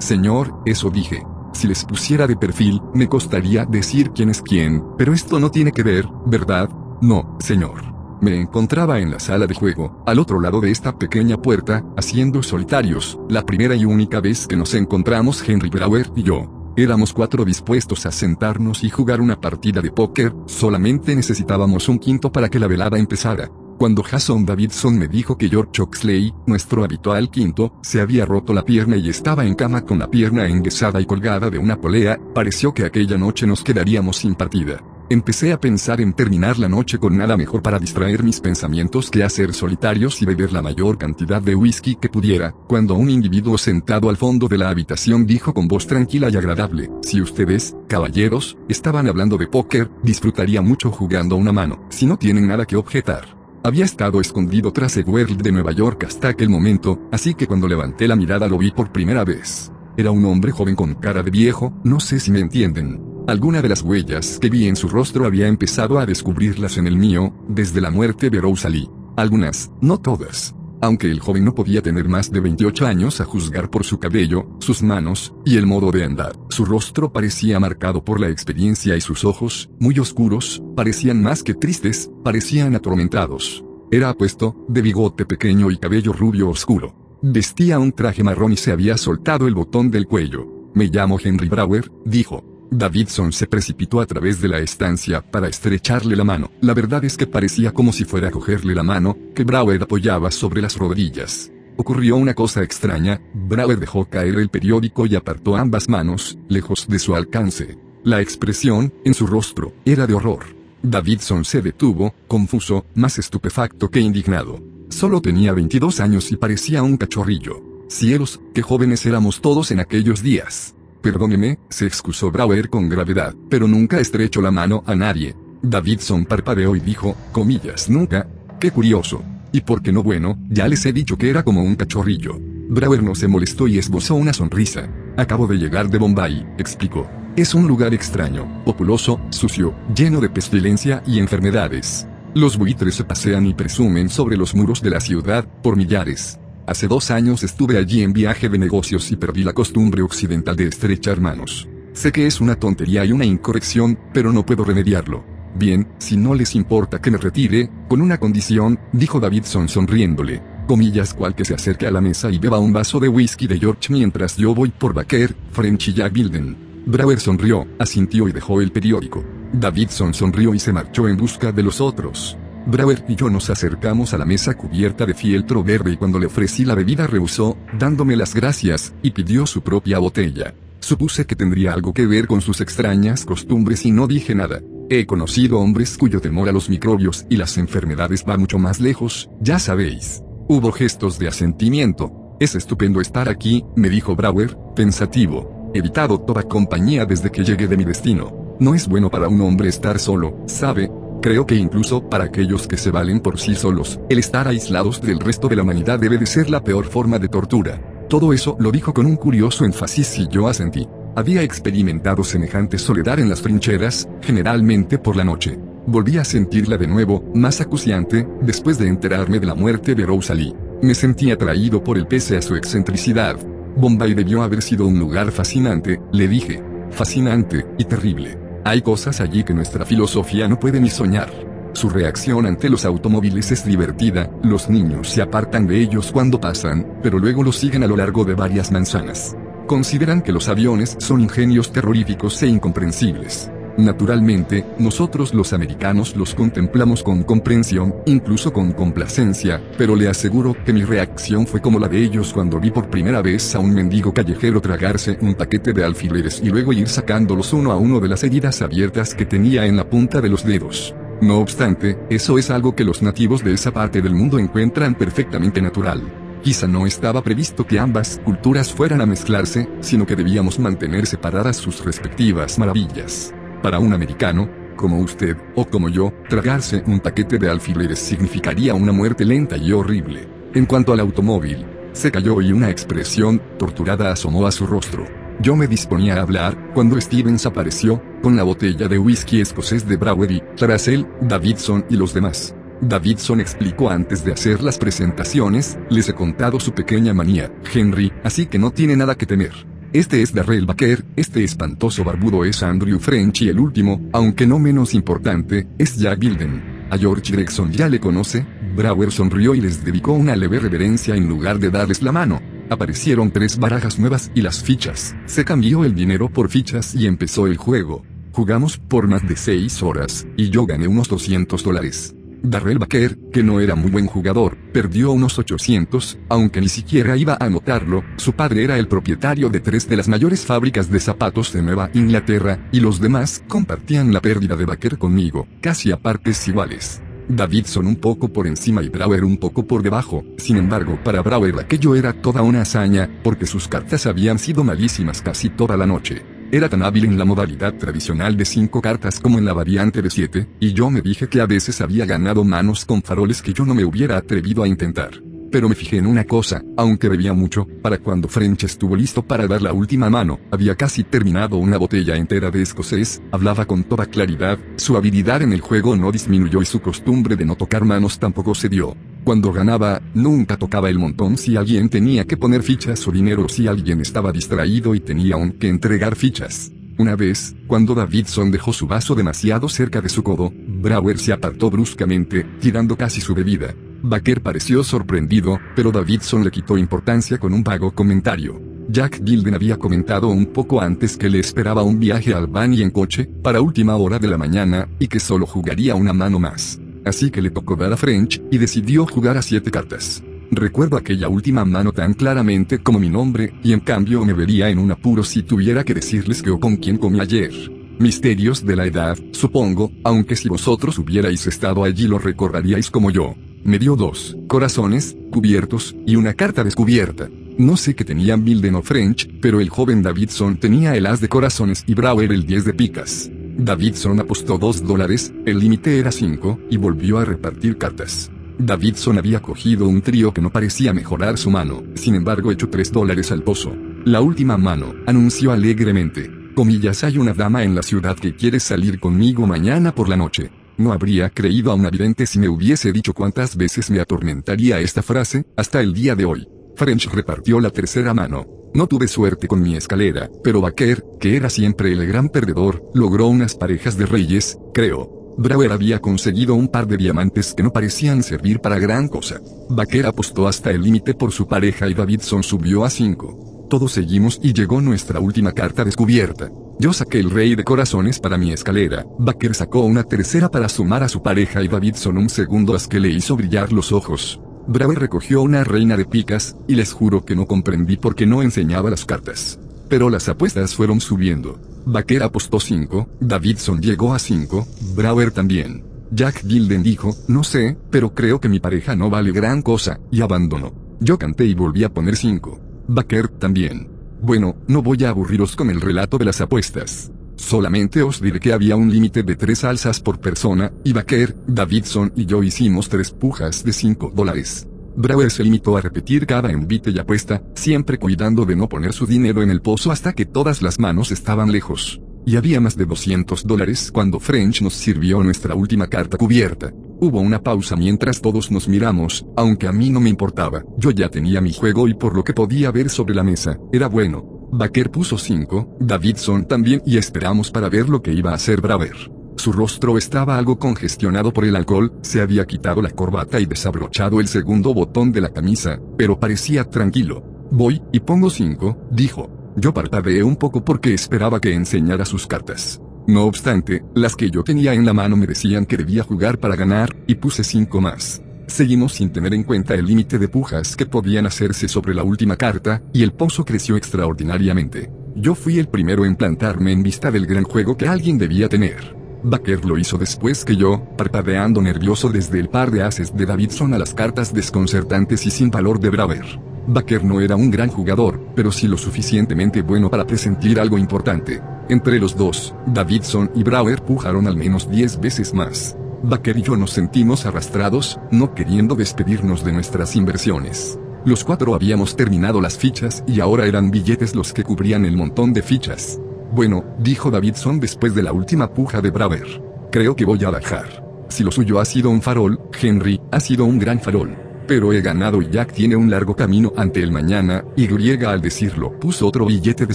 Señor, 0.00 0.54
eso 0.64 0.90
dije. 0.90 1.24
Si 1.52 1.68
les 1.68 1.84
pusiera 1.84 2.26
de 2.26 2.36
perfil, 2.36 2.80
me 2.94 3.08
costaría 3.08 3.66
decir 3.66 4.12
quién 4.12 4.30
es 4.30 4.40
quién, 4.40 4.82
pero 4.96 5.12
esto 5.12 5.38
no 5.38 5.50
tiene 5.50 5.72
que 5.72 5.82
ver, 5.82 6.08
¿verdad? 6.26 6.70
No, 7.02 7.36
señor. 7.38 7.82
Me 8.20 8.38
encontraba 8.38 8.98
en 9.00 9.10
la 9.10 9.20
sala 9.20 9.46
de 9.46 9.54
juego, 9.54 10.02
al 10.06 10.18
otro 10.18 10.40
lado 10.40 10.60
de 10.60 10.70
esta 10.70 10.98
pequeña 10.98 11.36
puerta, 11.40 11.84
haciendo 11.96 12.42
solitarios, 12.42 13.18
la 13.28 13.44
primera 13.44 13.74
y 13.74 13.84
única 13.84 14.20
vez 14.20 14.46
que 14.46 14.56
nos 14.56 14.74
encontramos 14.74 15.46
Henry 15.46 15.70
Brower 15.70 16.10
y 16.16 16.22
yo. 16.22 16.72
Éramos 16.76 17.12
cuatro 17.12 17.44
dispuestos 17.44 18.06
a 18.06 18.10
sentarnos 18.10 18.84
y 18.84 18.90
jugar 18.90 19.20
una 19.20 19.40
partida 19.40 19.82
de 19.82 19.90
póker, 19.90 20.34
solamente 20.46 21.14
necesitábamos 21.14 21.88
un 21.88 21.98
quinto 21.98 22.32
para 22.32 22.48
que 22.48 22.58
la 22.58 22.68
velada 22.68 22.98
empezara. 22.98 23.50
Cuando 23.80 24.02
Jason 24.02 24.44
Davidson 24.44 24.98
me 24.98 25.08
dijo 25.08 25.38
que 25.38 25.48
George 25.48 25.80
Oxley, 25.80 26.34
nuestro 26.46 26.84
habitual 26.84 27.30
quinto, 27.30 27.72
se 27.80 28.02
había 28.02 28.26
roto 28.26 28.52
la 28.52 28.62
pierna 28.62 28.98
y 28.98 29.08
estaba 29.08 29.46
en 29.46 29.54
cama 29.54 29.86
con 29.86 29.98
la 29.98 30.10
pierna 30.10 30.46
enguesada 30.46 31.00
y 31.00 31.06
colgada 31.06 31.48
de 31.48 31.56
una 31.56 31.80
polea, 31.80 32.20
pareció 32.34 32.74
que 32.74 32.84
aquella 32.84 33.16
noche 33.16 33.46
nos 33.46 33.64
quedaríamos 33.64 34.18
sin 34.18 34.34
partida. 34.34 34.84
Empecé 35.08 35.54
a 35.54 35.58
pensar 35.58 36.02
en 36.02 36.12
terminar 36.12 36.58
la 36.58 36.68
noche 36.68 36.98
con 36.98 37.16
nada 37.16 37.38
mejor 37.38 37.62
para 37.62 37.78
distraer 37.78 38.22
mis 38.22 38.38
pensamientos 38.38 39.10
que 39.10 39.24
hacer 39.24 39.54
solitarios 39.54 40.20
y 40.20 40.26
beber 40.26 40.52
la 40.52 40.60
mayor 40.60 40.98
cantidad 40.98 41.40
de 41.40 41.54
whisky 41.54 41.94
que 41.94 42.10
pudiera, 42.10 42.52
cuando 42.68 42.96
un 42.96 43.08
individuo 43.08 43.56
sentado 43.56 44.10
al 44.10 44.18
fondo 44.18 44.46
de 44.46 44.58
la 44.58 44.68
habitación 44.68 45.24
dijo 45.24 45.54
con 45.54 45.68
voz 45.68 45.86
tranquila 45.86 46.28
y 46.28 46.36
agradable, 46.36 46.90
si 47.00 47.22
ustedes, 47.22 47.74
caballeros, 47.88 48.58
estaban 48.68 49.08
hablando 49.08 49.38
de 49.38 49.46
póker, 49.46 49.90
disfrutaría 50.02 50.60
mucho 50.60 50.90
jugando 50.90 51.36
una 51.36 51.50
mano, 51.50 51.86
si 51.88 52.04
no 52.04 52.18
tienen 52.18 52.46
nada 52.46 52.66
que 52.66 52.76
objetar. 52.76 53.39
Había 53.62 53.84
estado 53.84 54.22
escondido 54.22 54.72
tras 54.72 54.96
el 54.96 55.04
World 55.04 55.42
de 55.42 55.52
Nueva 55.52 55.72
York 55.72 56.04
hasta 56.04 56.28
aquel 56.28 56.48
momento, 56.48 56.98
así 57.12 57.34
que 57.34 57.46
cuando 57.46 57.68
levanté 57.68 58.08
la 58.08 58.16
mirada 58.16 58.48
lo 58.48 58.56
vi 58.56 58.70
por 58.70 58.90
primera 58.90 59.22
vez. 59.22 59.70
Era 59.98 60.10
un 60.10 60.24
hombre 60.24 60.50
joven 60.50 60.74
con 60.74 60.94
cara 60.94 61.22
de 61.22 61.30
viejo, 61.30 61.74
no 61.84 62.00
sé 62.00 62.20
si 62.20 62.30
me 62.30 62.40
entienden. 62.40 63.02
Alguna 63.28 63.60
de 63.60 63.68
las 63.68 63.82
huellas 63.82 64.38
que 64.40 64.48
vi 64.48 64.66
en 64.66 64.76
su 64.76 64.88
rostro 64.88 65.26
había 65.26 65.46
empezado 65.46 65.98
a 65.98 66.06
descubrirlas 66.06 66.78
en 66.78 66.86
el 66.86 66.96
mío, 66.96 67.34
desde 67.48 67.82
la 67.82 67.90
muerte 67.90 68.30
de 68.30 68.40
Rosalie. 68.40 68.88
Algunas, 69.16 69.70
no 69.82 69.98
todas. 69.98 70.54
Aunque 70.82 71.10
el 71.10 71.20
joven 71.20 71.44
no 71.44 71.54
podía 71.54 71.82
tener 71.82 72.08
más 72.08 72.30
de 72.30 72.40
28 72.40 72.86
años 72.86 73.20
a 73.20 73.24
juzgar 73.24 73.70
por 73.70 73.84
su 73.84 73.98
cabello, 73.98 74.46
sus 74.60 74.82
manos, 74.82 75.34
y 75.44 75.56
el 75.56 75.66
modo 75.66 75.90
de 75.90 76.04
andar, 76.04 76.32
su 76.48 76.64
rostro 76.64 77.12
parecía 77.12 77.60
marcado 77.60 78.02
por 78.02 78.18
la 78.18 78.28
experiencia 78.28 78.96
y 78.96 79.00
sus 79.00 79.24
ojos, 79.24 79.70
muy 79.78 79.98
oscuros, 79.98 80.62
parecían 80.74 81.22
más 81.22 81.42
que 81.42 81.54
tristes, 81.54 82.10
parecían 82.24 82.74
atormentados. 82.74 83.64
Era 83.90 84.08
apuesto, 84.10 84.64
de 84.68 84.82
bigote 84.82 85.26
pequeño 85.26 85.70
y 85.70 85.76
cabello 85.76 86.12
rubio 86.12 86.48
oscuro. 86.48 87.18
Vestía 87.22 87.78
un 87.78 87.92
traje 87.92 88.22
marrón 88.22 88.52
y 88.52 88.56
se 88.56 88.72
había 88.72 88.96
soltado 88.96 89.46
el 89.46 89.54
botón 89.54 89.90
del 89.90 90.06
cuello. 90.06 90.46
Me 90.74 90.86
llamo 90.86 91.18
Henry 91.22 91.48
Brower, 91.48 91.90
dijo. 92.06 92.49
Davidson 92.70 93.32
se 93.32 93.46
precipitó 93.46 94.00
a 94.00 94.06
través 94.06 94.40
de 94.40 94.48
la 94.48 94.58
estancia 94.60 95.20
para 95.20 95.48
estrecharle 95.48 96.14
la 96.14 96.24
mano. 96.24 96.50
La 96.60 96.72
verdad 96.72 97.04
es 97.04 97.16
que 97.16 97.26
parecía 97.26 97.72
como 97.72 97.92
si 97.92 98.04
fuera 98.04 98.28
a 98.28 98.30
cogerle 98.30 98.74
la 98.74 98.84
mano, 98.84 99.16
que 99.34 99.44
Brower 99.44 99.82
apoyaba 99.82 100.30
sobre 100.30 100.62
las 100.62 100.76
rodillas. 100.76 101.50
Ocurrió 101.76 102.16
una 102.16 102.34
cosa 102.34 102.62
extraña, 102.62 103.20
Brower 103.34 103.78
dejó 103.78 104.04
caer 104.04 104.36
el 104.36 104.50
periódico 104.50 105.06
y 105.06 105.16
apartó 105.16 105.56
ambas 105.56 105.88
manos, 105.88 106.38
lejos 106.48 106.86
de 106.88 106.98
su 106.98 107.14
alcance. 107.14 107.76
La 108.04 108.20
expresión, 108.20 108.92
en 109.04 109.14
su 109.14 109.26
rostro, 109.26 109.72
era 109.84 110.06
de 110.06 110.14
horror. 110.14 110.44
Davidson 110.82 111.44
se 111.44 111.62
detuvo, 111.62 112.14
confuso, 112.28 112.86
más 112.94 113.18
estupefacto 113.18 113.90
que 113.90 114.00
indignado. 114.00 114.60
Solo 114.88 115.20
tenía 115.20 115.52
22 115.52 116.00
años 116.00 116.30
y 116.32 116.36
parecía 116.36 116.82
un 116.82 116.96
cachorrillo. 116.96 117.62
Cielos, 117.88 118.40
qué 118.54 118.62
jóvenes 118.62 119.04
éramos 119.06 119.40
todos 119.40 119.70
en 119.70 119.80
aquellos 119.80 120.22
días. 120.22 120.74
Perdóneme, 121.02 121.58
se 121.70 121.86
excusó 121.86 122.30
Brower 122.30 122.68
con 122.68 122.88
gravedad, 122.88 123.34
pero 123.48 123.66
nunca 123.66 124.00
estrechó 124.00 124.42
la 124.42 124.50
mano 124.50 124.82
a 124.86 124.94
nadie. 124.94 125.34
Davidson 125.62 126.24
parpadeó 126.24 126.76
y 126.76 126.80
dijo, 126.80 127.16
comillas, 127.32 127.88
nunca. 127.88 128.26
Qué 128.58 128.70
curioso. 128.70 129.22
Y 129.52 129.62
por 129.62 129.82
qué 129.82 129.92
no 129.92 130.02
bueno, 130.02 130.38
ya 130.48 130.68
les 130.68 130.84
he 130.86 130.92
dicho 130.92 131.16
que 131.16 131.30
era 131.30 131.42
como 131.42 131.62
un 131.62 131.74
cachorrillo. 131.74 132.38
Brower 132.68 133.02
no 133.02 133.14
se 133.14 133.28
molestó 133.28 133.66
y 133.66 133.78
esbozó 133.78 134.14
una 134.14 134.32
sonrisa. 134.32 134.88
Acabo 135.16 135.46
de 135.46 135.56
llegar 135.56 135.88
de 135.88 135.98
Bombay, 135.98 136.46
explicó. 136.58 137.08
Es 137.36 137.54
un 137.54 137.66
lugar 137.66 137.94
extraño, 137.94 138.62
populoso, 138.64 139.20
sucio, 139.30 139.74
lleno 139.94 140.20
de 140.20 140.28
pestilencia 140.28 141.02
y 141.06 141.18
enfermedades. 141.18 142.06
Los 142.34 142.58
buitres 142.58 142.96
se 142.96 143.04
pasean 143.04 143.46
y 143.46 143.54
presumen 143.54 144.08
sobre 144.08 144.36
los 144.36 144.54
muros 144.54 144.82
de 144.82 144.90
la 144.90 145.00
ciudad, 145.00 145.46
por 145.62 145.76
millares. 145.76 146.39
Hace 146.70 146.86
dos 146.86 147.10
años 147.10 147.42
estuve 147.42 147.78
allí 147.78 148.00
en 148.00 148.12
viaje 148.12 148.48
de 148.48 148.56
negocios 148.56 149.10
y 149.10 149.16
perdí 149.16 149.42
la 149.42 149.52
costumbre 149.52 150.02
occidental 150.02 150.54
de 150.54 150.68
estrechar 150.68 151.20
manos. 151.20 151.68
Sé 151.94 152.12
que 152.12 152.28
es 152.28 152.40
una 152.40 152.54
tontería 152.54 153.04
y 153.04 153.10
una 153.10 153.24
incorrección, 153.24 153.98
pero 154.14 154.32
no 154.32 154.46
puedo 154.46 154.62
remediarlo. 154.62 155.24
Bien, 155.56 155.88
si 155.98 156.16
no 156.16 156.32
les 156.32 156.54
importa 156.54 157.00
que 157.00 157.10
me 157.10 157.18
retire, 157.18 157.68
con 157.88 158.00
una 158.00 158.18
condición, 158.18 158.78
dijo 158.92 159.18
Davidson 159.18 159.68
sonriéndole. 159.68 160.44
Comillas 160.68 161.12
cual 161.12 161.34
que 161.34 161.44
se 161.44 161.54
acerque 161.54 161.88
a 161.88 161.90
la 161.90 162.00
mesa 162.00 162.30
y 162.30 162.38
beba 162.38 162.60
un 162.60 162.72
vaso 162.72 163.00
de 163.00 163.08
whisky 163.08 163.48
de 163.48 163.58
George 163.58 163.92
mientras 163.92 164.36
yo 164.36 164.54
voy 164.54 164.68
por 164.68 164.94
Baker, 164.94 165.34
French 165.50 165.88
y 165.88 165.94
Jack 165.94 166.12
Bilden. 166.12 166.84
Brower 166.86 167.18
sonrió, 167.18 167.66
asintió 167.80 168.28
y 168.28 168.32
dejó 168.32 168.60
el 168.60 168.70
periódico. 168.70 169.24
Davidson 169.52 170.14
sonrió 170.14 170.54
y 170.54 170.60
se 170.60 170.72
marchó 170.72 171.08
en 171.08 171.16
busca 171.16 171.50
de 171.50 171.64
los 171.64 171.80
otros. 171.80 172.38
Brower 172.66 173.04
y 173.08 173.16
yo 173.16 173.30
nos 173.30 173.50
acercamos 173.50 174.12
a 174.12 174.18
la 174.18 174.24
mesa 174.24 174.54
cubierta 174.54 175.06
de 175.06 175.14
fieltro 175.14 175.64
verde 175.64 175.92
y 175.92 175.96
cuando 175.96 176.18
le 176.18 176.26
ofrecí 176.26 176.64
la 176.64 176.74
bebida 176.74 177.06
rehusó, 177.06 177.56
dándome 177.78 178.16
las 178.16 178.34
gracias, 178.34 178.94
y 179.02 179.10
pidió 179.12 179.46
su 179.46 179.62
propia 179.62 179.98
botella. 179.98 180.54
Supuse 180.80 181.26
que 181.26 181.36
tendría 181.36 181.72
algo 181.72 181.92
que 181.92 182.06
ver 182.06 182.26
con 182.26 182.40
sus 182.40 182.60
extrañas 182.60 183.24
costumbres 183.24 183.84
y 183.86 183.92
no 183.92 184.06
dije 184.06 184.34
nada. 184.34 184.60
He 184.88 185.06
conocido 185.06 185.58
hombres 185.58 185.96
cuyo 185.96 186.20
temor 186.20 186.48
a 186.48 186.52
los 186.52 186.68
microbios 186.68 187.26
y 187.28 187.36
las 187.36 187.58
enfermedades 187.58 188.24
va 188.28 188.36
mucho 188.36 188.58
más 188.58 188.80
lejos, 188.80 189.30
ya 189.40 189.58
sabéis. 189.58 190.22
Hubo 190.48 190.72
gestos 190.72 191.18
de 191.18 191.28
asentimiento. 191.28 192.36
Es 192.40 192.54
estupendo 192.54 193.00
estar 193.00 193.28
aquí, 193.28 193.64
me 193.76 193.88
dijo 193.88 194.16
Brower, 194.16 194.56
pensativo. 194.74 195.70
He 195.74 195.78
evitado 195.78 196.20
toda 196.20 196.42
compañía 196.42 197.04
desde 197.06 197.30
que 197.30 197.44
llegué 197.44 197.68
de 197.68 197.76
mi 197.76 197.84
destino. 197.84 198.56
No 198.58 198.74
es 198.74 198.88
bueno 198.88 199.10
para 199.10 199.28
un 199.28 199.40
hombre 199.42 199.68
estar 199.68 199.98
solo, 199.98 200.42
¿sabe? 200.46 200.90
Creo 201.22 201.44
que 201.44 201.54
incluso 201.54 202.08
para 202.08 202.24
aquellos 202.24 202.66
que 202.66 202.78
se 202.78 202.90
valen 202.90 203.20
por 203.20 203.38
sí 203.38 203.54
solos, 203.54 204.00
el 204.08 204.18
estar 204.18 204.48
aislados 204.48 205.02
del 205.02 205.20
resto 205.20 205.48
de 205.48 205.56
la 205.56 205.62
humanidad 205.62 205.98
debe 205.98 206.16
de 206.16 206.24
ser 206.24 206.48
la 206.48 206.64
peor 206.64 206.86
forma 206.86 207.18
de 207.18 207.28
tortura. 207.28 207.78
Todo 208.08 208.32
eso 208.32 208.56
lo 208.58 208.72
dijo 208.72 208.94
con 208.94 209.04
un 209.04 209.16
curioso 209.16 209.66
énfasis 209.66 210.18
y 210.18 210.28
yo 210.28 210.48
asentí. 210.48 210.88
Había 211.14 211.42
experimentado 211.42 212.24
semejante 212.24 212.78
soledad 212.78 213.18
en 213.18 213.28
las 213.28 213.42
trincheras, 213.42 214.08
generalmente 214.22 214.96
por 214.96 215.14
la 215.14 215.24
noche. 215.24 215.58
Volví 215.86 216.16
a 216.16 216.24
sentirla 216.24 216.78
de 216.78 216.86
nuevo, 216.86 217.22
más 217.34 217.60
acuciante, 217.60 218.26
después 218.40 218.78
de 218.78 218.88
enterarme 218.88 219.40
de 219.40 219.46
la 219.46 219.54
muerte 219.54 219.94
de 219.94 220.06
Rosalie. 220.06 220.54
Me 220.80 220.94
sentí 220.94 221.30
atraído 221.30 221.84
por 221.84 221.98
el 221.98 222.06
pese 222.06 222.38
a 222.38 222.42
su 222.42 222.56
excentricidad. 222.56 223.36
Bombay 223.76 224.14
debió 224.14 224.42
haber 224.42 224.62
sido 224.62 224.86
un 224.86 224.98
lugar 224.98 225.30
fascinante, 225.32 226.00
le 226.12 226.28
dije. 226.28 226.62
Fascinante, 226.90 227.66
y 227.78 227.84
terrible. 227.84 228.39
Hay 228.64 228.82
cosas 228.82 229.20
allí 229.20 229.42
que 229.42 229.54
nuestra 229.54 229.84
filosofía 229.86 230.46
no 230.46 230.58
puede 230.60 230.80
ni 230.80 230.90
soñar. 230.90 231.30
Su 231.72 231.88
reacción 231.88 232.46
ante 232.46 232.68
los 232.68 232.84
automóviles 232.84 233.50
es 233.52 233.64
divertida, 233.64 234.30
los 234.42 234.68
niños 234.68 235.08
se 235.08 235.22
apartan 235.22 235.66
de 235.66 235.80
ellos 235.80 236.10
cuando 236.12 236.40
pasan, 236.40 236.86
pero 237.02 237.18
luego 237.18 237.42
los 237.42 237.56
siguen 237.56 237.84
a 237.84 237.86
lo 237.86 237.96
largo 237.96 238.24
de 238.24 238.34
varias 238.34 238.70
manzanas. 238.70 239.36
Consideran 239.66 240.20
que 240.20 240.32
los 240.32 240.48
aviones 240.48 240.96
son 240.98 241.20
ingenios 241.20 241.72
terroríficos 241.72 242.42
e 242.42 242.48
incomprensibles. 242.48 243.50
Naturalmente, 243.76 244.64
nosotros 244.78 245.32
los 245.32 245.52
americanos 245.52 246.16
los 246.16 246.34
contemplamos 246.34 247.02
con 247.02 247.22
comprensión, 247.22 247.94
incluso 248.06 248.52
con 248.52 248.72
complacencia, 248.72 249.62
pero 249.78 249.96
le 249.96 250.08
aseguro 250.08 250.56
que 250.64 250.72
mi 250.72 250.84
reacción 250.84 251.46
fue 251.46 251.60
como 251.60 251.78
la 251.78 251.88
de 251.88 252.02
ellos 252.02 252.32
cuando 252.32 252.60
vi 252.60 252.70
por 252.70 252.90
primera 252.90 253.22
vez 253.22 253.54
a 253.54 253.58
un 253.58 253.72
mendigo 253.72 254.12
callejero 254.12 254.60
tragarse 254.60 255.18
un 255.20 255.34
paquete 255.34 255.72
de 255.72 255.84
alfileres 255.84 256.40
y 256.42 256.50
luego 256.50 256.72
ir 256.72 256.88
sacándolos 256.88 257.52
uno 257.52 257.72
a 257.72 257.76
uno 257.76 258.00
de 258.00 258.08
las 258.08 258.24
heridas 258.24 258.60
abiertas 258.62 259.14
que 259.14 259.26
tenía 259.26 259.66
en 259.66 259.76
la 259.76 259.88
punta 259.88 260.20
de 260.20 260.28
los 260.28 260.44
dedos. 260.44 260.94
No 261.20 261.38
obstante, 261.38 261.98
eso 262.08 262.38
es 262.38 262.50
algo 262.50 262.74
que 262.74 262.84
los 262.84 263.02
nativos 263.02 263.44
de 263.44 263.52
esa 263.52 263.72
parte 263.72 264.00
del 264.00 264.14
mundo 264.14 264.38
encuentran 264.38 264.94
perfectamente 264.94 265.60
natural. 265.60 266.02
Quizá 266.42 266.66
no 266.66 266.86
estaba 266.86 267.22
previsto 267.22 267.66
que 267.66 267.78
ambas 267.78 268.18
culturas 268.24 268.72
fueran 268.72 269.02
a 269.02 269.06
mezclarse, 269.06 269.68
sino 269.80 270.06
que 270.06 270.16
debíamos 270.16 270.58
mantener 270.58 271.06
separadas 271.06 271.56
sus 271.56 271.84
respectivas 271.84 272.58
maravillas. 272.58 273.34
Para 273.62 273.78
un 273.78 273.92
americano, 273.92 274.48
como 274.76 274.98
usted, 274.98 275.36
o 275.54 275.66
como 275.66 275.90
yo, 275.90 276.12
tragarse 276.28 276.82
un 276.86 277.00
paquete 277.00 277.38
de 277.38 277.50
alfileres 277.50 277.98
significaría 277.98 278.74
una 278.74 278.92
muerte 278.92 279.24
lenta 279.24 279.56
y 279.56 279.72
horrible. 279.72 280.26
En 280.54 280.64
cuanto 280.64 280.92
al 280.92 281.00
automóvil, 281.00 281.66
se 281.92 282.10
cayó 282.10 282.40
y 282.40 282.52
una 282.52 282.70
expresión 282.70 283.40
torturada 283.58 284.12
asomó 284.12 284.46
a 284.46 284.52
su 284.52 284.66
rostro. 284.66 285.06
Yo 285.40 285.56
me 285.56 285.66
disponía 285.66 286.16
a 286.16 286.22
hablar, 286.22 286.72
cuando 286.74 287.00
Stevens 287.00 287.44
apareció, 287.46 288.02
con 288.22 288.36
la 288.36 288.42
botella 288.42 288.88
de 288.88 288.98
whisky 288.98 289.40
escocés 289.40 289.86
de 289.86 289.96
Browery, 289.96 290.42
tras 290.56 290.88
él, 290.88 291.06
Davidson 291.20 291.84
y 291.90 291.96
los 291.96 292.14
demás. 292.14 292.54
Davidson 292.80 293.40
explicó 293.40 293.90
antes 293.90 294.24
de 294.24 294.32
hacer 294.32 294.62
las 294.62 294.78
presentaciones, 294.78 295.78
les 295.90 296.08
he 296.08 296.14
contado 296.14 296.58
su 296.58 296.72
pequeña 296.72 297.12
manía, 297.12 297.52
Henry, 297.72 298.12
así 298.24 298.46
que 298.46 298.58
no 298.58 298.70
tiene 298.70 298.96
nada 298.96 299.14
que 299.14 299.26
temer. 299.26 299.69
Este 299.92 300.22
es 300.22 300.32
Darrell 300.32 300.66
Baker, 300.66 301.04
este 301.16 301.42
espantoso 301.42 302.04
barbudo 302.04 302.44
es 302.44 302.62
Andrew 302.62 303.00
French 303.00 303.42
y 303.42 303.48
el 303.48 303.58
último, 303.58 304.08
aunque 304.12 304.46
no 304.46 304.60
menos 304.60 304.94
importante, 304.94 305.66
es 305.78 305.96
Jack 305.96 306.20
Bilden. 306.20 306.86
A 306.90 306.96
George 306.96 307.32
Gregson 307.32 307.72
ya 307.72 307.88
le 307.88 307.98
conoce, 307.98 308.46
Brower 308.76 309.10
sonrió 309.10 309.52
y 309.52 309.60
les 309.60 309.84
dedicó 309.84 310.12
una 310.12 310.36
leve 310.36 310.60
reverencia 310.60 311.16
en 311.16 311.28
lugar 311.28 311.58
de 311.58 311.70
darles 311.70 312.02
la 312.02 312.12
mano. 312.12 312.40
Aparecieron 312.68 313.32
tres 313.32 313.58
barajas 313.58 313.98
nuevas 313.98 314.30
y 314.32 314.42
las 314.42 314.62
fichas. 314.62 315.16
Se 315.26 315.44
cambió 315.44 315.84
el 315.84 315.96
dinero 315.96 316.28
por 316.28 316.50
fichas 316.50 316.94
y 316.94 317.08
empezó 317.08 317.48
el 317.48 317.56
juego. 317.56 318.04
Jugamos 318.30 318.78
por 318.78 319.08
más 319.08 319.26
de 319.26 319.34
seis 319.34 319.82
horas, 319.82 320.24
y 320.36 320.50
yo 320.50 320.66
gané 320.66 320.86
unos 320.86 321.08
200 321.08 321.64
dólares. 321.64 322.14
Darrell 322.42 322.78
Baker, 322.78 323.18
que 323.32 323.42
no 323.42 323.60
era 323.60 323.74
muy 323.74 323.90
buen 323.90 324.06
jugador, 324.06 324.56
perdió 324.72 325.12
unos 325.12 325.38
800, 325.38 326.18
aunque 326.28 326.60
ni 326.60 326.68
siquiera 326.68 327.16
iba 327.16 327.34
a 327.34 327.44
anotarlo, 327.44 328.04
su 328.16 328.32
padre 328.32 328.64
era 328.64 328.78
el 328.78 328.88
propietario 328.88 329.48
de 329.48 329.60
tres 329.60 329.88
de 329.88 329.96
las 329.96 330.08
mayores 330.08 330.44
fábricas 330.44 330.90
de 330.90 331.00
zapatos 331.00 331.52
de 331.52 331.62
Nueva 331.62 331.90
Inglaterra, 331.94 332.68
y 332.72 332.80
los 332.80 333.00
demás 333.00 333.42
compartían 333.48 334.12
la 334.12 334.20
pérdida 334.20 334.56
de 334.56 334.64
Baker 334.64 334.98
conmigo, 334.98 335.46
casi 335.60 335.92
a 335.92 335.96
partes 335.98 336.46
iguales. 336.48 337.02
Davidson 337.28 337.86
un 337.86 337.96
poco 337.96 338.32
por 338.32 338.46
encima 338.46 338.82
y 338.82 338.88
Brower 338.88 339.24
un 339.24 339.36
poco 339.36 339.64
por 339.64 339.82
debajo, 339.82 340.24
sin 340.36 340.56
embargo 340.56 340.98
para 341.04 341.22
Brower 341.22 341.60
aquello 341.60 341.94
era 341.94 342.12
toda 342.12 342.42
una 342.42 342.62
hazaña, 342.62 343.08
porque 343.22 343.46
sus 343.46 343.68
cartas 343.68 344.06
habían 344.06 344.38
sido 344.38 344.64
malísimas 344.64 345.22
casi 345.22 345.48
toda 345.48 345.76
la 345.76 345.86
noche. 345.86 346.22
Era 346.52 346.68
tan 346.68 346.82
hábil 346.82 347.04
en 347.04 347.16
la 347.16 347.24
modalidad 347.24 347.74
tradicional 347.74 348.36
de 348.36 348.44
5 348.44 348.82
cartas 348.82 349.20
como 349.20 349.38
en 349.38 349.44
la 349.44 349.52
variante 349.52 350.02
de 350.02 350.10
7, 350.10 350.48
y 350.58 350.72
yo 350.72 350.90
me 350.90 351.00
dije 351.00 351.28
que 351.28 351.40
a 351.40 351.46
veces 351.46 351.80
había 351.80 352.06
ganado 352.06 352.42
manos 352.42 352.84
con 352.84 353.02
faroles 353.02 353.40
que 353.40 353.52
yo 353.52 353.64
no 353.64 353.72
me 353.72 353.84
hubiera 353.84 354.16
atrevido 354.16 354.64
a 354.64 354.68
intentar. 354.68 355.22
Pero 355.52 355.68
me 355.68 355.76
fijé 355.76 355.98
en 355.98 356.06
una 356.06 356.24
cosa, 356.24 356.64
aunque 356.76 357.08
bebía 357.08 357.34
mucho, 357.34 357.68
para 357.82 357.98
cuando 357.98 358.26
French 358.26 358.64
estuvo 358.64 358.96
listo 358.96 359.22
para 359.22 359.46
dar 359.46 359.62
la 359.62 359.72
última 359.72 360.10
mano, 360.10 360.40
había 360.50 360.74
casi 360.74 361.04
terminado 361.04 361.56
una 361.56 361.78
botella 361.78 362.16
entera 362.16 362.50
de 362.50 362.62
escocés, 362.62 363.22
hablaba 363.30 363.64
con 363.64 363.84
toda 363.84 364.06
claridad, 364.06 364.58
su 364.74 364.96
habilidad 364.96 365.42
en 365.42 365.52
el 365.52 365.60
juego 365.60 365.94
no 365.94 366.10
disminuyó 366.10 366.62
y 366.62 366.66
su 366.66 366.80
costumbre 366.80 367.36
de 367.36 367.44
no 367.44 367.54
tocar 367.54 367.84
manos 367.84 368.18
tampoco 368.18 368.56
se 368.56 368.68
dio. 368.68 368.96
Cuando 369.30 369.52
ganaba, 369.52 370.02
nunca 370.12 370.56
tocaba 370.56 370.90
el 370.90 370.98
montón 370.98 371.38
si 371.38 371.56
alguien 371.56 371.88
tenía 371.88 372.26
que 372.26 372.36
poner 372.36 372.64
fichas 372.64 373.06
o 373.06 373.12
dinero 373.12 373.48
si 373.48 373.68
alguien 373.68 374.00
estaba 374.00 374.32
distraído 374.32 374.92
y 374.92 374.98
tenía 374.98 375.36
aún 375.36 375.52
que 375.52 375.68
entregar 375.68 376.16
fichas. 376.16 376.72
Una 376.98 377.14
vez, 377.14 377.54
cuando 377.68 377.94
Davidson 377.94 378.50
dejó 378.50 378.72
su 378.72 378.88
vaso 378.88 379.14
demasiado 379.14 379.68
cerca 379.68 380.00
de 380.00 380.08
su 380.08 380.24
codo, 380.24 380.52
Brower 380.52 381.16
se 381.16 381.32
apartó 381.32 381.70
bruscamente, 381.70 382.44
tirando 382.60 382.96
casi 382.96 383.20
su 383.20 383.32
bebida. 383.32 383.72
Baker 384.02 384.42
pareció 384.42 384.82
sorprendido, 384.82 385.60
pero 385.76 385.92
Davidson 385.92 386.42
le 386.42 386.50
quitó 386.50 386.76
importancia 386.76 387.38
con 387.38 387.54
un 387.54 387.62
vago 387.62 387.92
comentario. 387.92 388.60
Jack 388.88 389.24
Gilden 389.24 389.54
había 389.54 389.76
comentado 389.76 390.26
un 390.26 390.46
poco 390.46 390.80
antes 390.80 391.16
que 391.16 391.30
le 391.30 391.38
esperaba 391.38 391.84
un 391.84 392.00
viaje 392.00 392.34
a 392.34 392.38
Albany 392.38 392.82
en 392.82 392.90
coche, 392.90 393.30
para 393.44 393.60
última 393.60 393.94
hora 393.94 394.18
de 394.18 394.26
la 394.26 394.38
mañana, 394.38 394.88
y 394.98 395.06
que 395.06 395.20
solo 395.20 395.46
jugaría 395.46 395.94
una 395.94 396.12
mano 396.12 396.40
más. 396.40 396.80
Así 397.04 397.30
que 397.30 397.42
le 397.42 397.50
tocó 397.50 397.76
dar 397.76 397.92
a 397.92 397.96
French, 397.96 398.42
y 398.50 398.58
decidió 398.58 399.06
jugar 399.06 399.36
a 399.36 399.42
siete 399.42 399.70
cartas. 399.70 400.22
Recuerdo 400.50 400.96
aquella 400.96 401.28
última 401.28 401.64
mano 401.64 401.92
tan 401.92 402.14
claramente 402.14 402.80
como 402.80 402.98
mi 402.98 403.08
nombre, 403.08 403.54
y 403.62 403.72
en 403.72 403.80
cambio 403.80 404.24
me 404.24 404.32
vería 404.32 404.68
en 404.68 404.78
un 404.78 404.90
apuro 404.90 405.22
si 405.22 405.42
tuviera 405.42 405.84
que 405.84 405.94
decirles 405.94 406.42
que 406.42 406.50
o 406.50 406.58
con 406.58 406.76
quién 406.76 406.98
comí 406.98 407.20
ayer. 407.20 407.52
Misterios 408.00 408.64
de 408.64 408.76
la 408.76 408.86
edad, 408.86 409.18
supongo, 409.32 409.92
aunque 410.02 410.34
si 410.34 410.48
vosotros 410.48 410.98
hubierais 410.98 411.46
estado 411.46 411.84
allí 411.84 412.08
lo 412.08 412.18
recordaríais 412.18 412.90
como 412.90 413.10
yo. 413.10 413.34
Me 413.62 413.78
dio 413.78 413.94
dos 413.94 414.36
corazones, 414.48 415.16
cubiertos, 415.30 415.94
y 416.06 416.16
una 416.16 416.34
carta 416.34 416.64
descubierta. 416.64 417.28
No 417.58 417.76
sé 417.76 417.94
qué 417.94 418.04
tenían 418.04 418.42
Bilden 418.42 418.74
o 418.76 418.82
French, 418.82 419.30
pero 419.40 419.60
el 419.60 419.68
joven 419.68 420.02
Davidson 420.02 420.56
tenía 420.56 420.96
el 420.96 421.04
as 421.04 421.20
de 421.20 421.28
corazones 421.28 421.84
y 421.86 421.94
Brower 421.94 422.32
el 422.32 422.46
10 422.46 422.64
de 422.64 422.72
picas. 422.72 423.30
Davidson 423.62 424.18
apostó 424.20 424.56
dos 424.56 424.82
dólares, 424.82 425.34
el 425.44 425.58
límite 425.58 425.98
era 425.98 426.10
cinco, 426.10 426.58
y 426.70 426.78
volvió 426.78 427.18
a 427.18 427.26
repartir 427.26 427.76
cartas. 427.76 428.30
Davidson 428.58 429.18
había 429.18 429.40
cogido 429.40 429.86
un 429.86 430.00
trío 430.00 430.32
que 430.32 430.40
no 430.40 430.50
parecía 430.50 430.94
mejorar 430.94 431.36
su 431.36 431.50
mano, 431.50 431.82
sin 431.94 432.14
embargo 432.14 432.50
echó 432.50 432.70
tres 432.70 432.90
dólares 432.90 433.30
al 433.32 433.42
pozo. 433.42 433.74
La 434.06 434.22
última 434.22 434.56
mano, 434.56 434.94
anunció 435.06 435.52
alegremente. 435.52 436.30
Comillas, 436.54 437.04
hay 437.04 437.18
una 437.18 437.34
dama 437.34 437.62
en 437.62 437.74
la 437.74 437.82
ciudad 437.82 438.16
que 438.16 438.34
quiere 438.34 438.60
salir 438.60 438.98
conmigo 438.98 439.46
mañana 439.46 439.94
por 439.94 440.08
la 440.08 440.16
noche. 440.16 440.50
No 440.78 440.92
habría 440.94 441.28
creído 441.28 441.70
a 441.70 441.74
un 441.74 441.86
vidente 441.90 442.24
si 442.24 442.38
me 442.38 442.48
hubiese 442.48 442.92
dicho 442.92 443.12
cuántas 443.12 443.56
veces 443.56 443.90
me 443.90 444.00
atormentaría 444.00 444.80
esta 444.80 445.02
frase, 445.02 445.44
hasta 445.54 445.82
el 445.82 445.92
día 445.92 446.14
de 446.14 446.24
hoy. 446.24 446.48
French 446.80 447.12
repartió 447.12 447.60
la 447.60 447.68
tercera 447.68 448.14
mano. 448.14 448.46
No 448.72 448.86
tuve 448.86 449.06
suerte 449.06 449.46
con 449.46 449.60
mi 449.60 449.76
escalera, 449.76 450.30
pero 450.42 450.62
Baker, 450.62 451.04
que 451.20 451.36
era 451.36 451.50
siempre 451.50 451.92
el 451.92 452.06
gran 452.06 452.30
perdedor, 452.30 452.82
logró 452.94 453.26
unas 453.26 453.54
parejas 453.54 453.98
de 453.98 454.06
reyes, 454.06 454.56
creo. 454.72 455.34
Brower 455.36 455.72
había 455.72 455.98
conseguido 455.98 456.54
un 456.54 456.68
par 456.68 456.86
de 456.86 456.96
diamantes 456.96 457.52
que 457.52 457.62
no 457.62 457.70
parecían 457.70 458.22
servir 458.22 458.60
para 458.60 458.78
gran 458.78 459.08
cosa. 459.08 459.42
Baker 459.68 460.06
apostó 460.06 460.48
hasta 460.48 460.70
el 460.70 460.80
límite 460.80 461.12
por 461.12 461.32
su 461.32 461.46
pareja 461.46 461.86
y 461.86 461.92
Davidson 461.92 462.42
subió 462.42 462.86
a 462.86 462.88
5. 462.88 463.66
Todos 463.68 463.92
seguimos 463.92 464.40
y 464.42 464.54
llegó 464.54 464.80
nuestra 464.80 465.20
última 465.20 465.52
carta 465.52 465.84
descubierta. 465.84 466.50
Yo 466.78 466.94
saqué 466.94 467.20
el 467.20 467.28
rey 467.28 467.56
de 467.56 467.64
corazones 467.64 468.18
para 468.18 468.38
mi 468.38 468.52
escalera, 468.52 469.04
Baker 469.18 469.54
sacó 469.54 469.80
una 469.80 470.04
tercera 470.04 470.50
para 470.50 470.70
sumar 470.70 471.02
a 471.02 471.10
su 471.10 471.22
pareja 471.22 471.62
y 471.62 471.68
Davidson 471.68 472.16
un 472.16 472.30
segundo 472.30 472.74
as 472.74 472.88
que 472.88 473.00
le 473.00 473.10
hizo 473.10 473.36
brillar 473.36 473.70
los 473.70 473.92
ojos. 473.92 474.40
Brower 474.70 475.00
recogió 475.00 475.42
una 475.42 475.64
reina 475.64 475.96
de 475.96 476.04
picas, 476.04 476.54
y 476.68 476.76
les 476.76 476.92
juro 476.92 477.24
que 477.24 477.34
no 477.34 477.46
comprendí 477.46 477.96
por 477.96 478.14
qué 478.14 478.24
no 478.24 478.40
enseñaba 478.40 478.88
las 478.88 479.04
cartas. 479.04 479.58
Pero 479.88 480.10
las 480.10 480.28
apuestas 480.28 480.76
fueron 480.76 481.00
subiendo. 481.00 481.58
Baker 481.86 482.22
apostó 482.22 482.60
5, 482.60 483.08
Davidson 483.18 483.80
llegó 483.80 484.14
a 484.14 484.20
5, 484.20 484.68
Brower 484.94 485.32
también. 485.32 485.82
Jack 486.12 486.46
Gilden 486.46 486.84
dijo, 486.84 487.16
no 487.26 487.42
sé, 487.42 487.78
pero 487.90 488.14
creo 488.14 488.40
que 488.40 488.48
mi 488.48 488.60
pareja 488.60 488.94
no 488.94 489.10
vale 489.10 489.32
gran 489.32 489.60
cosa, 489.60 489.98
y 490.12 490.20
abandonó. 490.20 490.72
Yo 491.00 491.18
canté 491.18 491.46
y 491.46 491.54
volví 491.54 491.82
a 491.82 491.92
poner 491.92 492.14
5. 492.14 492.60
Baker 492.86 493.26
también. 493.26 493.88
Bueno, 494.22 494.54
no 494.68 494.82
voy 494.82 495.02
a 495.02 495.08
aburriros 495.08 495.56
con 495.56 495.70
el 495.70 495.80
relato 495.80 496.16
de 496.16 496.26
las 496.26 496.40
apuestas. 496.40 497.10
Solamente 497.40 498.02
os 498.02 498.20
diré 498.20 498.38
que 498.38 498.52
había 498.52 498.76
un 498.76 498.92
límite 498.92 499.22
de 499.22 499.34
tres 499.34 499.64
alzas 499.64 499.98
por 499.98 500.20
persona, 500.20 500.70
y 500.84 500.92
Baker, 500.92 501.34
Davidson 501.46 502.12
y 502.14 502.26
yo 502.26 502.42
hicimos 502.42 502.88
tres 502.88 503.10
pujas 503.10 503.64
de 503.64 503.72
5 503.72 504.12
dólares. 504.14 504.68
Brower 504.94 505.30
se 505.30 505.42
limitó 505.42 505.76
a 505.76 505.80
repetir 505.80 506.26
cada 506.26 506.50
envite 506.50 506.90
y 506.90 506.98
apuesta, 506.98 507.42
siempre 507.54 507.98
cuidando 507.98 508.44
de 508.44 508.54
no 508.54 508.68
poner 508.68 508.92
su 508.92 509.06
dinero 509.06 509.42
en 509.42 509.50
el 509.50 509.62
pozo 509.62 509.90
hasta 509.90 510.12
que 510.12 510.26
todas 510.26 510.60
las 510.60 510.78
manos 510.78 511.10
estaban 511.10 511.50
lejos. 511.50 512.00
Y 512.26 512.36
había 512.36 512.60
más 512.60 512.76
de 512.76 512.84
200 512.84 513.46
dólares 513.46 513.90
cuando 513.90 514.20
French 514.20 514.60
nos 514.60 514.74
sirvió 514.74 515.22
nuestra 515.22 515.54
última 515.54 515.88
carta 515.88 516.18
cubierta. 516.18 516.72
Hubo 517.00 517.20
una 517.20 517.42
pausa 517.42 517.74
mientras 517.74 518.20
todos 518.20 518.50
nos 518.50 518.68
miramos, 518.68 519.24
aunque 519.34 519.66
a 519.66 519.72
mí 519.72 519.88
no 519.88 520.00
me 520.00 520.10
importaba, 520.10 520.62
yo 520.76 520.90
ya 520.90 521.08
tenía 521.08 521.40
mi 521.40 521.54
juego 521.54 521.88
y 521.88 521.94
por 521.94 522.14
lo 522.14 522.22
que 522.22 522.34
podía 522.34 522.70
ver 522.70 522.90
sobre 522.90 523.14
la 523.14 523.24
mesa, 523.24 523.58
era 523.72 523.88
bueno. 523.88 524.39
Baker 524.52 524.90
puso 524.90 525.16
5, 525.16 525.76
Davidson 525.80 526.46
también 526.46 526.82
y 526.84 526.98
esperamos 526.98 527.50
para 527.50 527.68
ver 527.68 527.88
lo 527.88 528.02
que 528.02 528.12
iba 528.12 528.32
a 528.32 528.34
hacer 528.34 528.60
Braver. 528.60 529.10
Su 529.36 529.52
rostro 529.52 529.96
estaba 529.96 530.36
algo 530.36 530.58
congestionado 530.58 531.32
por 531.32 531.44
el 531.44 531.56
alcohol, 531.56 531.94
se 532.02 532.20
había 532.20 532.44
quitado 532.46 532.82
la 532.82 532.90
corbata 532.90 533.40
y 533.40 533.46
desabrochado 533.46 534.20
el 534.20 534.28
segundo 534.28 534.74
botón 534.74 535.12
de 535.12 535.20
la 535.20 535.30
camisa, 535.30 535.78
pero 535.96 536.18
parecía 536.18 536.64
tranquilo. 536.64 537.24
Voy, 537.50 537.80
y 537.92 538.00
pongo 538.00 538.28
5, 538.28 538.88
dijo. 538.90 539.30
Yo 539.56 539.72
parpadeé 539.74 540.22
un 540.22 540.36
poco 540.36 540.64
porque 540.64 540.94
esperaba 540.94 541.40
que 541.40 541.54
enseñara 541.54 542.04
sus 542.04 542.26
cartas. 542.26 542.80
No 543.06 543.24
obstante, 543.24 543.82
las 543.94 544.14
que 544.14 544.30
yo 544.30 544.44
tenía 544.44 544.74
en 544.74 544.84
la 544.84 544.92
mano 544.92 545.16
me 545.16 545.26
decían 545.26 545.66
que 545.66 545.76
debía 545.76 546.04
jugar 546.04 546.38
para 546.38 546.54
ganar, 546.54 546.94
y 547.06 547.14
puse 547.16 547.42
cinco 547.42 547.80
más. 547.80 548.22
Seguimos 548.50 548.94
sin 548.94 549.12
tener 549.12 549.32
en 549.32 549.44
cuenta 549.44 549.74
el 549.74 549.86
límite 549.86 550.18
de 550.18 550.26
pujas 550.26 550.74
que 550.74 550.84
podían 550.84 551.24
hacerse 551.24 551.68
sobre 551.68 551.94
la 551.94 552.02
última 552.02 552.36
carta, 552.36 552.82
y 552.92 553.04
el 553.04 553.12
pozo 553.12 553.44
creció 553.44 553.76
extraordinariamente. 553.76 554.90
Yo 555.14 555.36
fui 555.36 555.60
el 555.60 555.68
primero 555.68 556.04
en 556.04 556.16
plantarme 556.16 556.72
en 556.72 556.82
vista 556.82 557.12
del 557.12 557.26
gran 557.26 557.44
juego 557.44 557.76
que 557.76 557.86
alguien 557.86 558.18
debía 558.18 558.48
tener. 558.48 558.96
Baker 559.22 559.64
lo 559.64 559.78
hizo 559.78 559.98
después 559.98 560.44
que 560.44 560.56
yo, 560.56 560.84
parpadeando 560.98 561.62
nervioso 561.62 562.08
desde 562.08 562.40
el 562.40 562.48
par 562.48 562.72
de 562.72 562.82
haces 562.82 563.16
de 563.16 563.24
Davidson 563.24 563.72
a 563.72 563.78
las 563.78 563.94
cartas 563.94 564.34
desconcertantes 564.34 565.24
y 565.26 565.30
sin 565.30 565.50
valor 565.50 565.78
de 565.78 565.90
Braver. 565.90 566.40
Baker 566.66 567.04
no 567.04 567.20
era 567.20 567.36
un 567.36 567.52
gran 567.52 567.68
jugador, 567.68 568.20
pero 568.34 568.50
sí 568.50 568.66
lo 568.66 568.76
suficientemente 568.76 569.62
bueno 569.62 569.88
para 569.90 570.06
presentir 570.06 570.58
algo 570.58 570.76
importante. 570.76 571.40
Entre 571.68 572.00
los 572.00 572.16
dos, 572.16 572.52
Davidson 572.66 573.30
y 573.36 573.44
Brower 573.44 573.80
pujaron 573.82 574.26
al 574.26 574.36
menos 574.36 574.68
10 574.68 575.00
veces 575.00 575.32
más. 575.32 575.76
Baker 576.02 576.36
y 576.38 576.42
yo 576.42 576.56
nos 576.56 576.72
sentimos 576.72 577.26
arrastrados, 577.26 577.98
no 578.10 578.34
queriendo 578.34 578.74
despedirnos 578.74 579.44
de 579.44 579.52
nuestras 579.52 579.96
inversiones. 579.96 580.78
Los 581.04 581.24
cuatro 581.24 581.54
habíamos 581.54 581.96
terminado 581.96 582.40
las 582.40 582.58
fichas 582.58 583.04
y 583.06 583.20
ahora 583.20 583.46
eran 583.46 583.70
billetes 583.70 584.14
los 584.14 584.32
que 584.32 584.44
cubrían 584.44 584.84
el 584.84 584.96
montón 584.96 585.32
de 585.32 585.42
fichas. 585.42 585.98
Bueno, 586.32 586.64
dijo 586.78 587.10
Davidson 587.10 587.60
después 587.60 587.94
de 587.94 588.02
la 588.02 588.12
última 588.12 588.52
puja 588.52 588.80
de 588.80 588.90
Braver. 588.90 589.42
Creo 589.70 589.96
que 589.96 590.04
voy 590.04 590.24
a 590.24 590.30
bajar. 590.30 590.84
Si 591.08 591.24
lo 591.24 591.30
suyo 591.30 591.58
ha 591.58 591.64
sido 591.64 591.90
un 591.90 592.02
farol, 592.02 592.40
Henry, 592.60 593.00
ha 593.10 593.20
sido 593.20 593.44
un 593.44 593.58
gran 593.58 593.80
farol 593.80 594.30
pero 594.50 594.72
he 594.72 594.80
ganado 594.80 595.22
y 595.22 595.30
Jack 595.30 595.52
tiene 595.52 595.76
un 595.76 595.88
largo 595.88 596.16
camino 596.16 596.52
ante 596.56 596.82
el 596.82 596.90
mañana, 596.90 597.44
y 597.54 597.68
griega 597.68 598.10
al 598.10 598.20
decirlo 598.20 598.72
puso 598.80 599.06
otro 599.06 599.24
billete 599.24 599.64
de 599.64 599.74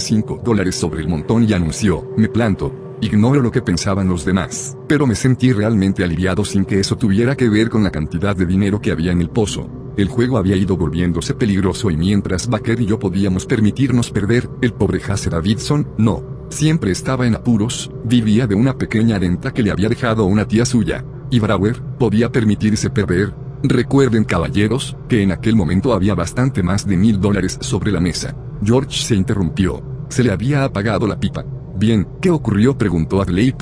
5 0.00 0.42
dólares 0.44 0.74
sobre 0.76 1.00
el 1.00 1.08
montón 1.08 1.48
y 1.48 1.54
anunció, 1.54 2.12
me 2.18 2.28
planto. 2.28 2.85
Ignoro 3.00 3.42
lo 3.42 3.50
que 3.50 3.60
pensaban 3.60 4.08
los 4.08 4.24
demás, 4.24 4.76
pero 4.88 5.06
me 5.06 5.14
sentí 5.14 5.52
realmente 5.52 6.02
aliviado 6.02 6.44
sin 6.44 6.64
que 6.64 6.80
eso 6.80 6.96
tuviera 6.96 7.36
que 7.36 7.48
ver 7.48 7.68
con 7.68 7.84
la 7.84 7.90
cantidad 7.90 8.34
de 8.34 8.46
dinero 8.46 8.80
que 8.80 8.90
había 8.90 9.12
en 9.12 9.20
el 9.20 9.28
pozo. 9.28 9.68
El 9.98 10.08
juego 10.08 10.38
había 10.38 10.56
ido 10.56 10.76
volviéndose 10.76 11.34
peligroso 11.34 11.90
y 11.90 11.96
mientras 11.96 12.48
Baker 12.48 12.80
y 12.80 12.86
yo 12.86 12.98
podíamos 12.98 13.44
permitirnos 13.44 14.10
perder, 14.10 14.48
el 14.62 14.72
pobre 14.72 15.00
Hase 15.06 15.30
Davidson, 15.30 15.88
no. 15.98 16.46
Siempre 16.48 16.90
estaba 16.90 17.26
en 17.26 17.34
apuros, 17.34 17.90
vivía 18.04 18.46
de 18.46 18.54
una 18.54 18.78
pequeña 18.78 19.18
renta 19.18 19.52
que 19.52 19.62
le 19.62 19.70
había 19.70 19.88
dejado 19.88 20.24
una 20.24 20.46
tía 20.46 20.64
suya. 20.64 21.04
y 21.30 21.40
Brower 21.40 21.82
podía 21.98 22.30
permitirse 22.30 22.88
perder. 22.88 23.34
Recuerden 23.62 24.24
caballeros, 24.24 24.96
que 25.08 25.22
en 25.22 25.32
aquel 25.32 25.56
momento 25.56 25.92
había 25.92 26.14
bastante 26.14 26.62
más 26.62 26.86
de 26.86 26.96
mil 26.96 27.20
dólares 27.20 27.58
sobre 27.60 27.90
la 27.90 28.00
mesa. 28.00 28.36
George 28.62 29.02
se 29.02 29.16
interrumpió. 29.16 29.82
Se 30.08 30.22
le 30.22 30.30
había 30.30 30.62
apagado 30.62 31.06
la 31.06 31.18
pipa. 31.18 31.44
Bien, 31.78 32.08
¿qué 32.22 32.30
ocurrió? 32.30 32.78
preguntó 32.78 33.20
Adley. 33.20 33.54